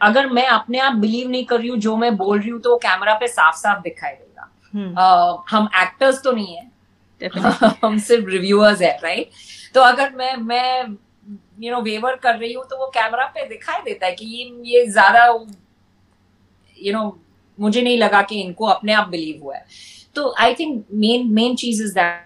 अगर 0.01 0.29
मैं 0.29 0.47
अपने 0.47 0.79
आप 0.79 0.93
बिलीव 0.93 1.29
नहीं 1.29 1.45
कर 1.45 1.59
रही 1.59 1.69
हूँ 1.69 1.77
जो 1.77 1.97
मैं 1.97 2.17
बोल 2.17 2.39
रही 2.39 2.49
हूँ 2.49 2.61
तो 2.61 2.71
वो 2.71 2.77
कैमरा 2.77 3.13
पे 3.13 3.27
साफ़ 3.27 3.55
साफ़ 3.55 3.81
दिखाई 3.81 4.11
देगा। 4.11 4.51
hmm. 4.75 4.91
uh, 4.91 5.43
हम 5.49 5.69
एक्टर्स 5.75 6.21
तो 6.23 6.31
नहीं 6.31 6.55
है। 6.55 6.75
हम 7.83 7.97
सिर्फ़ 7.99 8.25
रिव्यूअर्स 8.25 8.81
है 8.81 8.99
राइट 9.03 9.29
तो 9.75 9.81
अगर 9.81 10.13
मैं 10.15 10.35
मैं 10.37 10.97
यू 11.61 11.71
नो 11.71 11.81
वेवर 11.81 12.15
कर 12.15 12.35
रही 12.35 12.53
हूँ 12.53 12.63
तो 12.69 12.77
वो 12.77 12.85
कैमरा 12.87 13.25
पे 13.25 13.45
दिखाई 13.47 13.81
देता 13.85 14.05
है 14.05 14.11
कि 14.11 14.25
ये 14.25 14.43
ये 14.73 14.85
ज़्यादा 14.87 15.25
यू 16.77 16.93
नो 16.93 17.03
मुझे 17.57 17.81
नहीं 17.81 17.97
लगा 17.97 18.21
कि 18.21 18.41
इनको 18.41 18.65
अपने 18.65 18.93
आप 18.93 19.07
बिलीव 19.07 19.43
हुआ 19.43 19.55
है। 19.55 19.65
तो 20.15 20.33
आई 20.39 20.53
थिंक 20.53 20.85
मेन 20.93 21.27
मेन 21.33 21.55
चीज़ 21.55 21.83
इज़ 21.83 21.93
दैट 21.93 22.23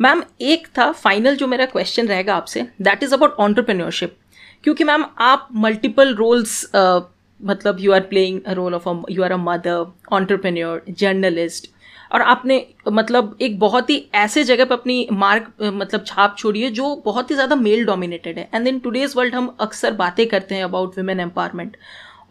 मैम 0.00 0.22
एक 0.40 0.66
था 0.78 0.90
फाइनल 0.92 1.36
जो 1.36 1.46
मेरा 1.46 1.66
क्वेश्चन 1.66 2.08
रहेगा 2.08 2.34
आपसे 2.34 2.66
दैट 2.82 3.02
इज़ 3.02 3.14
अबाउट 3.14 3.36
ऑन्टरप्रेन्योरशिप 3.38 4.16
क्योंकि 4.64 4.84
मैम 4.84 5.04
आप 5.18 5.48
मल्टीपल 5.56 6.14
रोल्स 6.14 6.64
uh, 6.76 7.00
मतलब 7.40 7.80
you 7.80 7.92
are 7.92 8.00
playing 8.00 8.40
role 8.48 8.74
of 8.74 8.88
you 9.10 9.22
are 9.22 9.32
a 9.32 9.36
mother 9.36 9.86
entrepreneur 10.12 10.82
journalist 10.88 11.70
और 12.10 12.22
आपने 12.22 12.66
मतलब 12.88 13.36
एक 13.40 13.58
बहुत 13.58 13.90
ही 13.90 13.96
ऐसे 14.16 14.44
जगह 14.44 14.64
पर 14.64 14.74
अपनी 14.74 15.06
मार्क 15.12 15.52
मतलब 15.62 16.04
छाप 16.06 16.36
छोड़ी 16.38 16.62
है, 16.62 16.70
जो 16.70 16.94
बहुत 17.04 17.30
ही 17.30 17.34
ज़्यादा 17.34 17.56
मेल 17.56 17.84
डोमिनेटेड 17.86 18.38
है। 18.38 18.48
एंड 18.54 18.66
इन 18.68 18.78
टूडेज़ 18.78 19.16
वर्ल्ड 19.16 19.34
हम 19.34 19.54
अक्सर 19.60 19.92
बातें 19.94 20.26
करते 20.28 20.54
हैं 20.54 20.64
अबाउट 20.64 20.98
वुमेन 20.98 21.20
एम्पावरमेंट 21.20 21.76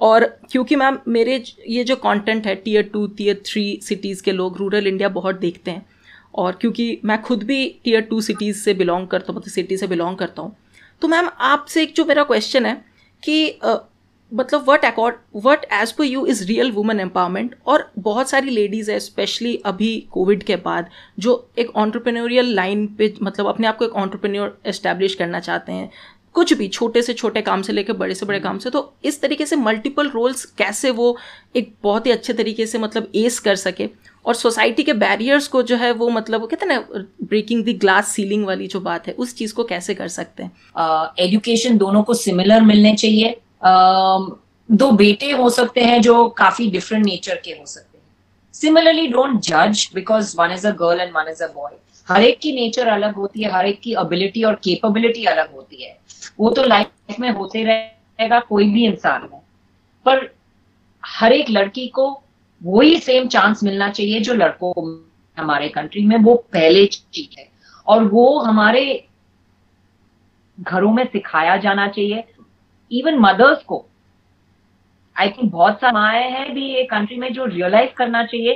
और 0.02 0.26
क्योंकि 0.52 0.76
मैम 0.76 0.98
मेरे 1.08 1.44
ये 1.68 1.84
जो 1.84 1.96
कंटेंट 1.98 2.48
है 2.48 2.56
tier 2.58 2.90
two 2.94 3.06
tier 3.10 3.42
three 3.46 3.80
cities 3.84 4.24
के 4.24 4.32
लोग 4.32 4.58
रूरल 4.58 4.88
इंडिया 4.88 5.10
बहुत 5.12 5.40
देखते 5.40 5.72
हैं। 5.72 5.86
और 6.36 6.58
क्योंकि 6.62 7.00
मैं 7.06 7.22
खुद 7.22 7.44
भी 7.44 7.66
टीयर 7.84 8.02
टू 8.02 8.20
सिटीज़ 8.22 8.58
से 8.58 8.74
बिलोंग 8.74 9.08
करता 9.08 9.32
हूँ 9.32 9.36
मतलब 9.36 9.52
सिटी 9.52 9.78
से 9.78 9.88
बिलोंग 9.88 10.18
करता 10.18 10.42
हूँ। 10.42 10.56
तो 11.02 11.08
मैम 11.08 11.30
आपसे 11.42 11.82
एक 11.84 11.94
जो 11.96 12.06
मेरा 12.06 12.24
क्वेश्चन 12.24 12.66
है 12.66 12.74
कि 13.24 13.60
मतलब 14.32 14.70
what 14.70 14.86
accord 14.86 15.16
what 15.36 15.66
as 15.74 15.92
per 15.92 16.04
you 16.04 16.26
is 16.26 16.44
real 16.48 16.72
women 16.72 17.00
empowerment 17.00 17.56
और 17.68 17.90
बहुत 18.00 18.30
सारी 18.30 18.50
लेडीज़ 18.50 18.92
है 18.92 19.00
स्पेशली 19.00 19.56
अभी 19.66 19.98
कोविड 20.12 20.44
के 20.44 20.56
बाद 20.56 20.90
जो 21.20 21.34
एक 21.60 21.76
ऑन्टरप्रेन्योरियल 21.76 22.54
लाइन 22.56 22.86
पे 22.98 23.14
मतलब 23.24 23.48
अपने 23.48 23.68
आप 23.68 23.78
को 23.78 23.86
एक 23.86 23.96
ऑन्टरप्रेन्योर 23.96 24.58
एस्टेब्लिश 24.66 25.16
करना 25.16 25.40
चाहते 25.40 25.72
हैं। 25.72 25.90
कुछ 26.36 26.54
भी 26.54 26.68
छोटे 26.68 27.02
से 27.02 27.14
छोटे 27.14 27.42
काम 27.42 27.62
से 27.62 27.74
लेकर 27.74 27.94
बड़े 27.94 28.16
से 28.16 28.26
बड़े 28.26 28.40
काम 28.40 28.58
से 28.58 28.70
तो 28.70 28.94
इस 29.06 29.22
तरीके 29.22 29.46
से 29.46 29.56
मल्टीपल 29.56 30.10
रोल्स 30.10 30.46
कैसे 30.58 30.92
वो 30.92 31.16
एक 31.56 31.74
बहुत 31.84 32.06
ही 32.06 32.12
अच्छे 32.12 32.34
तरीके 32.34 32.66
से 32.66 32.78
मतलब 32.78 33.12
एस 33.16 33.40
कर 33.40 33.56
सके। 33.56 33.90
और 34.26 34.36
सोसाइटी 34.36 34.84
के 34.84 34.94
बैरियर्स 34.94 35.48
को 35.48 35.62
जो 35.64 35.76
है 35.76 35.92
वो 35.92 36.10
मतलब 36.10 36.42
वो 36.42 36.48
कहते 36.48 36.66
हैं 36.66 36.76
ना 36.76 37.04
ब्रेकिंग 37.24 37.64
द 37.66 37.78
ग्लास 37.80 38.08
सीलिंग 38.08 38.46
वाली 38.46 38.68
जो 38.68 38.80
बात 38.80 39.08
है 39.08 39.14
उस 39.14 39.36
चीज़ 39.36 39.54
को 39.54 39.64
कैसे 39.64 39.96
कर 39.96 40.08
सकते 40.08 40.44
हैं? 40.44 40.52
एजुकेशन 41.20 41.74
uh, 41.74 41.80
दोनों 41.80 42.04
को 42.04 42.14
सिमिलर 42.14 42.62
मिलने 42.62 42.96
चाहिए। 42.96 43.40
दो 43.62 44.92
बेटे 44.92 45.32
हो 45.32 45.50
सकते 45.50 45.82
हैं 45.82 46.02
जो 46.02 46.28
काफ़ी 46.30 46.70
डिफरेंट 46.72 47.06
नेचर 47.06 47.42
के 47.46 47.52
हो 47.52 47.66
सकते 47.66 47.98
हैं। 47.98 48.06
सिमिलरली 48.54 49.08
डोंट 49.08 49.40
जज 49.42 49.90
because 49.96 50.36
one 50.40 50.52
is 50.52 50.68
a 50.68 50.72
girl 50.72 51.02
and 51.02 51.12
one 51.16 51.32
is 51.32 51.44
a 51.44 51.48
boy 51.48 51.72
हर 52.08 52.24
एक 52.24 52.40
की 52.40 52.52
नेचर 52.52 52.88
अलग 52.88 53.16
होती 53.16 53.42
है, 53.42 53.52
हर 53.52 53.66
एक 53.66 53.80
की 53.82 53.92
एबिलिटी 53.94 54.44
और 54.44 54.56
केपेबिलिटी 54.64 55.26
अलग 55.26 55.54
होती 55.56 55.84
है। 55.84 55.98
वो 56.40 56.50
तो 56.50 56.64
लाइफ 56.64 57.20
में 57.20 57.30
होते 57.32 57.64
रहेगा, 57.64 58.40
कोई 58.40 58.70
भी 58.70 58.86
इंसान 58.86 59.22
में 59.22 59.40
पर 60.06 60.30
हर 61.04 61.34
एक 61.34 61.50
लड़की 61.50 61.88
को 61.88 62.10
वही 62.62 62.98
सेम 63.00 63.28
चांस 63.28 63.64
मिलना 63.64 63.90
चाहिए 63.90 64.20
जो 64.20 64.34
लड़कों 64.34 64.72
को 64.74 64.82
हमारे 65.38 65.70
कंट्री 65.70 66.06
में, 66.06 66.18
वो 66.18 66.36
पहले 66.54 66.86
चीज़ 66.86 67.40
है। 67.40 67.48
और 67.88 68.04
वो 68.04 68.40
हमारे 68.40 69.06
घरों 70.58 70.92
में 70.94 71.06
सिखाया 71.06 71.56
जाना 71.58 71.88
चाहिए 71.88 72.24
इवन 72.92 73.16
मदर्स 73.16 73.64
को 73.64 73.86
आई 75.20 75.30
थिंक 75.30 75.52
बहुत 75.52 75.80
सारी 75.82 75.94
माए 75.94 76.30
हैं 76.30 76.54
भी 76.54 76.74
ये 76.74 76.84
कंट्री 76.84 77.18
में 77.18 77.34
जो 77.34 77.46
रियलाइज़ 77.46 77.92
करना 77.92 78.24
चाहिए 78.24 78.54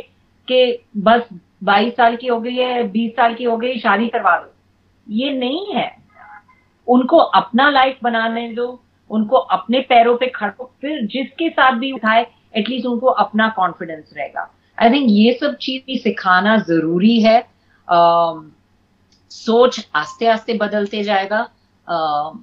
कि 0.51 0.83
बस 0.97 1.21
22 1.63 1.91
साल 1.91 2.15
की 2.15 2.27
हो 2.27 2.39
गई 2.39 2.55
है 2.55 2.91
20 2.91 3.09
साल 3.09 3.35
की 3.35 3.43
हो 3.43 3.57
गई 3.57 3.79
शादी 3.79 4.07
करवा 4.07 4.37
दो। 4.37 4.53
ये 5.09 5.31
नहीं 5.31 5.73
है। 5.73 5.97
उनको 6.87 7.17
अपना 7.17 7.69
लाइफ 7.69 7.97
बनाने 8.03 8.53
दो 8.53 8.79
उनको 9.09 9.35
अपने 9.35 9.79
पैरों 9.79 10.17
पे 10.17 10.27
खड़ो 10.27 10.71
फिर 10.81 11.05
जिसके 11.05 11.49
साथ 11.49 11.71
भी 11.71 11.91
उठाए 11.91 12.27
एटलीस्ट 12.55 12.85
उनको 12.85 13.07
अपना 13.07 13.49
कॉन्फिडेंस 13.49 14.13
रहेगा। 14.17 14.53
आई 14.81 14.89
थिंक 14.89 15.05
ये 15.09 15.33
सब 15.33 15.55
चीज़ 15.55 15.83
भी 15.87 15.97
सिखाना 15.97 16.57
ज़रूरी 16.57 17.21
है। 17.21 17.43
uh, 17.93 18.43
सोच 19.29 19.89
आस्ते 19.95 20.27
आस्ते 20.27 20.53
बदलते 20.53 21.03
जाएगा। 21.03 21.49
uh, 21.91 22.37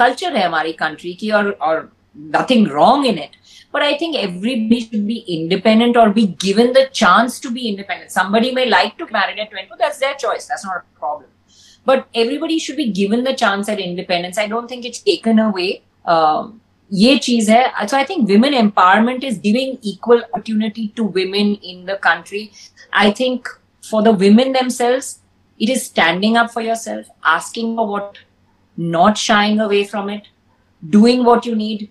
कल्चर 0.00 0.36
है 0.36 0.46
हमारी 0.46 0.72
कंट्री 0.72 1.12
की 1.20 1.30
और 1.30 1.50
और 1.68 1.92
nothing 2.16 2.66
wrong 2.68 3.04
in 3.04 3.18
it 3.18 3.36
but 3.72 3.82
i 3.82 3.96
think 3.96 4.16
everybody 4.16 4.80
should 4.80 5.06
be 5.06 5.18
independent 5.36 5.96
or 5.96 6.10
be 6.10 6.26
given 6.44 6.72
the 6.72 6.84
chance 7.00 7.38
to 7.38 7.50
be 7.50 7.68
independent 7.68 8.10
somebody 8.10 8.52
may 8.52 8.66
like 8.66 8.96
to 8.98 9.06
marry 9.16 9.38
at 9.40 9.50
22 9.50 9.76
that's 9.78 9.98
their 9.98 10.14
choice 10.14 10.46
that's 10.46 10.64
not 10.64 10.76
a 10.76 10.98
problem 10.98 11.28
but 11.84 12.06
everybody 12.14 12.58
should 12.58 12.76
be 12.76 12.90
given 12.90 13.24
the 13.24 13.34
chance 13.34 13.68
at 13.68 13.78
independence 13.78 14.38
i 14.38 14.46
don't 14.46 14.68
think 14.68 14.84
it's 14.84 15.02
taken 15.10 15.38
away 15.38 15.82
um, 16.06 16.60
ये 16.94 17.16
चीज 17.18 17.48
है 17.50 17.88
so 17.88 17.96
i 17.98 18.04
think 18.08 18.28
women 18.28 18.52
empowerment 18.54 19.24
is 19.28 19.38
giving 19.38 19.76
equal 19.82 20.20
opportunity 20.24 20.88
to 20.96 21.04
women 21.04 21.54
in 21.70 21.84
the 21.84 21.96
country 21.96 22.42
i 22.92 23.10
think 23.10 23.48
for 23.90 24.02
the 24.02 24.12
women 24.12 24.52
themselves 24.52 25.18
it 25.58 25.68
is 25.68 25.82
standing 25.84 26.36
up 26.36 26.52
for 26.52 26.62
yourself 26.62 27.06
asking 27.24 27.74
for 27.76 27.86
what 27.88 28.20
not 28.78 29.16
shying 29.16 29.60
away 29.60 29.84
from 29.84 30.08
it, 30.08 30.28
doing 30.82 31.24
what 31.24 31.46
you 31.46 31.54
need, 31.54 31.90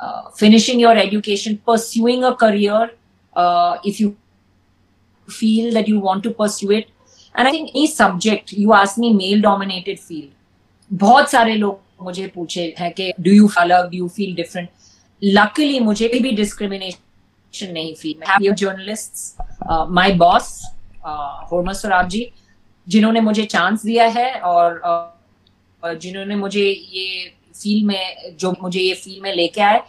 uh, 0.00 0.30
finishing 0.30 0.80
your 0.80 0.96
education, 0.96 1.58
pursuing 1.66 2.24
a 2.24 2.34
career 2.34 2.90
uh, 3.36 3.78
if 3.84 4.00
you 4.00 4.16
feel 5.28 5.72
that 5.74 5.88
you 5.88 6.00
want 6.00 6.22
to 6.22 6.30
pursue 6.30 6.70
it. 6.72 6.88
And 7.34 7.48
I 7.48 7.50
think 7.50 7.70
any 7.70 7.86
subject, 7.86 8.52
you 8.52 8.72
ask 8.72 8.98
me 8.98 9.12
male 9.12 9.40
dominated 9.40 10.00
field, 10.00 10.30
बहुत 10.92 11.30
सारे 11.30 11.54
लोग 11.56 11.80
मुझे 12.02 12.26
पूछे 12.34 12.62
हैं 12.78 12.92
कि 12.94 13.12
do 13.20 13.30
you 13.30 13.48
अलग 13.58 13.90
do 13.90 13.96
you 13.96 14.08
feel 14.16 14.34
different 14.34 14.68
luckily 15.24 15.80
मुझे 15.80 16.08
भी 16.22 16.30
डिस्क्रिमिनेशन 16.36 17.72
नहीं 17.72 17.94
feel 17.94 18.22
have 18.28 18.54
journalist 18.54 19.42
my 19.98 20.12
boss 20.22 20.50
होर्मस 21.52 21.80
स्वराब 21.80 22.08
जी 22.08 22.26
जिन्होंने 22.88 23.20
मुझे 23.20 23.44
चांस 23.44 23.84
दिया 23.84 24.06
है 24.16 24.30
और 24.40 24.80
uh, 24.86 25.14
जिन्होंने 25.83 26.35
मुझे 26.35 26.63
ये 26.63 27.33
फ़ील्ड 27.55 27.87
में 27.87 28.35
जो 28.39 28.55
मुझे 28.61 28.79
ये 28.79 28.93
फ़ील्ड 28.93 29.23
में 29.23 29.33
लेके 29.35 29.61
आए 29.61 29.81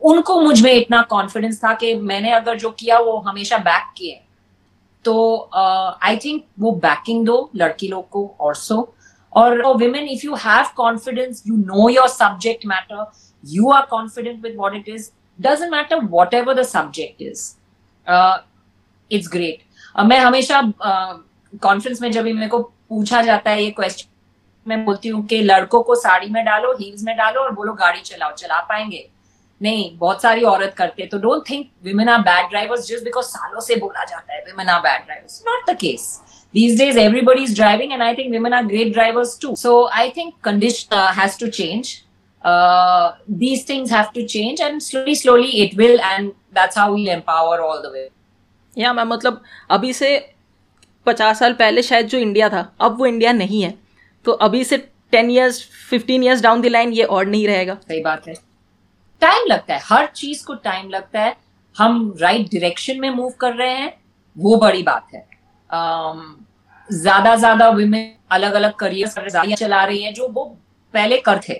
उनको 0.00 0.40
मुझमें 0.40 0.72
इतना 0.72 1.02
कॉन्फिडेंस 1.02 1.62
था 1.64 1.74
कि 1.74 1.94
मैंने 1.94 2.30
अगर 2.32 2.58
जो 2.58 2.70
किया 2.70 2.98
वो 2.98 3.16
हमेशा 3.18 3.58
बैक 3.58 3.92
किए। 3.96 4.20
तो 5.04 5.50
आई 5.52 6.16
uh, 6.16 6.24
थिंक 6.24 6.44
वो 6.60 6.72
बैकिंग 6.72 7.24
दो 7.26 7.50
लड़की 7.56 7.88
लोग 7.88 8.08
को 8.08 8.26
और 8.40 8.54
सो 8.54 8.94
और 9.32 9.76
women 9.76 10.08
if 10.08 10.26
you 10.26 10.34
have 10.34 10.66
confidence 10.76 11.42
you 11.46 11.56
know 11.56 11.88
your 11.88 12.08
subject 12.08 12.66
matter 12.66 13.04
you 13.44 13.70
are 13.70 13.86
confident 13.86 14.42
with 14.42 14.56
what 14.56 14.76
it 14.76 14.88
is 14.88 15.10
doesn't 15.38 15.70
matter 15.72 16.04
whatever 16.34 16.54
the 16.54 16.62
subject 16.66 17.22
is 17.22 17.50
it's 19.10 19.28
great 19.32 20.04
मैं 20.06 20.18
हमेशा 20.18 20.62
कॉन्फ्रेंस 20.82 21.96
uh, 21.96 22.02
में 22.02 22.12
जब 22.12 22.24
मेरे 22.24 22.48
को 22.48 22.62
पूछा 22.62 23.22
जाता 23.22 23.50
है 23.50 23.64
ये 23.64 23.70
क्वेश्चन 23.70 24.11
मैं 24.66 24.84
बोलती 24.84 25.08
हूँ 25.08 25.24
कि 25.26 25.40
लड़कों 25.42 25.82
को 25.82 25.94
साड़ी 25.94 26.28
में 26.30 26.44
डालो 26.44 26.72
हील्स 26.80 27.02
में 27.04 27.16
डालो 27.16 27.40
और 27.40 27.50
बोलो 27.54 27.72
गाड़ी 27.74 28.00
चलाओ 28.00 28.32
चला 28.34 28.60
पाएँगे 28.68 29.08
नहीं 29.60 29.96
बहुत 29.98 30.22
सारी 30.22 30.42
औरत 30.50 30.74
करते 30.78 31.06
तो 31.06 31.18
don't 31.18 31.48
think 31.50 31.66
women 31.84 32.08
are 32.08 32.20
bad 32.20 32.48
drivers 32.50 32.86
just 32.88 33.04
because 33.04 33.26
सालों 33.26 33.60
से 33.60 33.76
बोला 33.76 34.04
जाता 34.04 34.34
है 34.34 34.40
women 34.46 34.68
are 34.68 34.80
bad 34.80 35.04
drivers 35.06 35.42
not 35.48 35.70
the 35.70 35.76
case 35.80 36.20
these 36.54 36.78
days 36.78 36.96
everybody 36.96 37.44
is 37.44 37.52
driving 37.54 37.92
and 37.92 38.02
i 38.02 38.14
think 38.14 38.30
women 38.30 38.52
are 38.52 38.64
great 38.64 38.90
drivers 38.94 39.30
too 39.38 39.52
so 39.56 39.70
i 39.90 40.10
think 40.10 40.34
condition 40.42 40.90
uh, 40.92 41.12
has 41.12 41.36
to 41.36 41.50
change 41.50 41.92
uh, 42.44 43.12
these 43.42 43.64
things 43.64 43.90
have 43.90 44.10
to 44.12 44.24
change 44.26 44.60
and 44.60 44.82
slowly 44.82 45.14
slowly 45.14 45.62
it 45.62 45.76
will 45.76 46.02
and 46.08 46.34
that's 46.52 46.76
how 46.76 46.92
we'll 46.92 47.12
empower 47.14 47.60
all 47.60 47.80
the 47.82 47.92
way 47.94 48.04
yeah, 48.76 48.92
मैं 48.92 49.04
मतलब 49.04 49.42
अभी 49.70 49.92
से 49.92 50.10
पचास 51.06 51.38
साल 51.38 51.52
पहले 51.52 51.82
शायद 51.82 52.06
जो 52.08 52.18
India 52.18 52.48
था 52.48 52.70
अब 52.80 52.98
वो 52.98 53.06
इंडिया 53.06 53.32
नहीं 53.32 53.62
है 53.62 53.74
तो 54.24 54.32
अभी 54.32 54.64
से 54.64 54.76
ten 55.12 55.30
years 55.30 55.62
fifteen 55.90 56.24
years 56.24 56.42
down 56.42 56.60
the 56.60 56.66
line 56.66 56.92
ये 56.92 57.04
और 57.04 57.26
नहीं 57.26 57.46
रहेगा। 57.46 57.74
सही 57.74 58.00
बात 58.00 58.28
है। 58.28 58.34
टाइम 59.22 59.46
लगता 59.46 59.74
है। 59.74 59.80
हर 59.84 60.06
चीज़ 60.06 60.44
को 60.44 60.54
टाइम 60.54 60.88
लगता 60.90 61.20
है। 61.20 61.34
हम 61.76 62.14
राइट 62.20 62.38
right 62.38 62.54
डायरेक्शन 62.54 63.00
में 63.00 63.10
मूव 63.10 63.32
कर 63.40 63.54
रहे 63.54 63.74
हैं। 63.74 63.92
वो 64.36 64.56
बड़ी 64.56 64.82
बात 64.82 65.06
है। 65.14 65.26
Um, 65.70 66.22
ज़्यादा 66.88 67.34
ज़्यादा 67.36 67.68
वुमेन 67.68 68.14
अलग 68.30 68.52
अलग 68.52 68.74
करियर 68.74 69.54
चला 69.54 69.84
रही 69.84 70.02
हैं 70.02 70.14
जो 70.14 70.28
वो 70.28 70.44
पहले 70.94 71.16
कर 71.18 71.40
थे। 71.48 71.54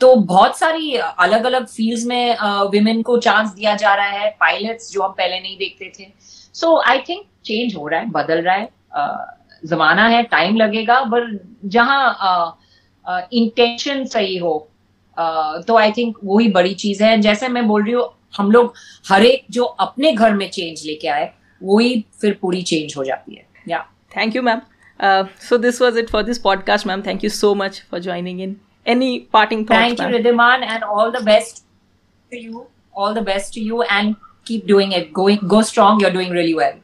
तो 0.00 0.14
बहुत 0.16 0.58
सारी 0.58 0.96
अलग 0.96 1.44
अलग 1.44 1.66
फील्ड्स 1.66 2.04
में 2.04 2.36
वुमेन 2.38 2.96
uh, 2.96 3.02
को 3.02 3.18
चांस 3.18 3.50
दिया 3.50 3.74
जा 3.74 3.94
रहा 3.94 4.06
है। 4.06 4.30
पायलट्स 4.40 4.92
जो 4.92 5.02
हम 5.02 5.12
पहले 5.12 5.40
नहीं 5.40 5.56
देखते 5.58 5.92
थे। 5.98 6.06
सो 6.54 6.76
आई 6.82 6.98
थिंक 6.98 7.26
चेंज 7.44 7.76
हो 7.76 7.86
रहा 7.88 8.00
है 8.00 8.10
बदल 8.10 8.42
रहा 8.42 8.54
है। 8.54 8.68
Uh, 8.98 9.33
जमाना 9.66 10.06
है 10.08 10.22
टाइम 10.22 10.56
लगेगा 10.56 11.00
बट 11.04 11.40
जहाँ 11.64 12.60
इंटेंशन 13.32 14.04
सही 14.04 14.36
हो 14.36 14.52
uh, 15.18 15.66
तो 15.66 15.76
आई 15.76 15.92
थिंक 15.92 16.18
वही 16.24 16.48
बड़ी 16.48 16.74
चीज़ 16.74 17.02
है। 17.04 17.16
जैसे 17.20 17.48
मैं 17.48 17.66
बोल 17.68 17.84
रही 17.84 17.92
हूँ 17.92 18.08
हम 18.36 18.50
लोग 18.50 18.74
हर 19.08 19.24
एक 19.24 19.44
जो 19.50 19.64
अपने 19.64 20.12
घर 20.12 20.34
में 20.34 20.48
चेंज 20.50 20.82
लेके 20.86 21.08
आए 21.08 21.30
वही 21.62 22.04
फिर 22.20 22.38
पूरी 22.42 22.62
चेंज 22.62 22.94
हो 22.96 23.04
जाती 23.04 23.34
है। 23.34 23.46
या 23.68 23.78
thank 24.16 24.36
you 24.36 24.42
ma'am 24.42 24.60
so 25.48 25.56
this 25.58 25.80
was 25.82 25.98
it 25.98 26.10
for 26.10 26.22
this 26.22 26.38
podcast 26.38 26.86
ma'am 26.86 27.02
thank 27.02 27.24
you 27.24 27.30
so 27.30 27.54
much 27.54 27.82
for 27.90 28.00
joining 28.00 28.40
in 28.40 28.56
any 28.86 29.18
parting 29.32 29.66
thank 29.70 30.00
you 30.00 30.08
Ridiman 30.08 30.62
and 30.62 30.82
all 30.82 31.10
the 31.10 31.24
best 31.24 31.64
to 32.32 32.38
you 32.38 32.66
all 32.96 33.14
the 33.14 33.24
best 33.24 33.54
to 33.54 33.60
you 33.60 33.82
and 33.82 34.14
keep 34.46 34.66
doing 34.66 34.94
it 34.94 35.10
going 35.12 35.48
go 35.48 35.62
strong 35.62 36.02
you 36.02 36.08
are 36.08 36.14
doing 36.14 36.32
really 36.32 36.54
well 36.54 36.80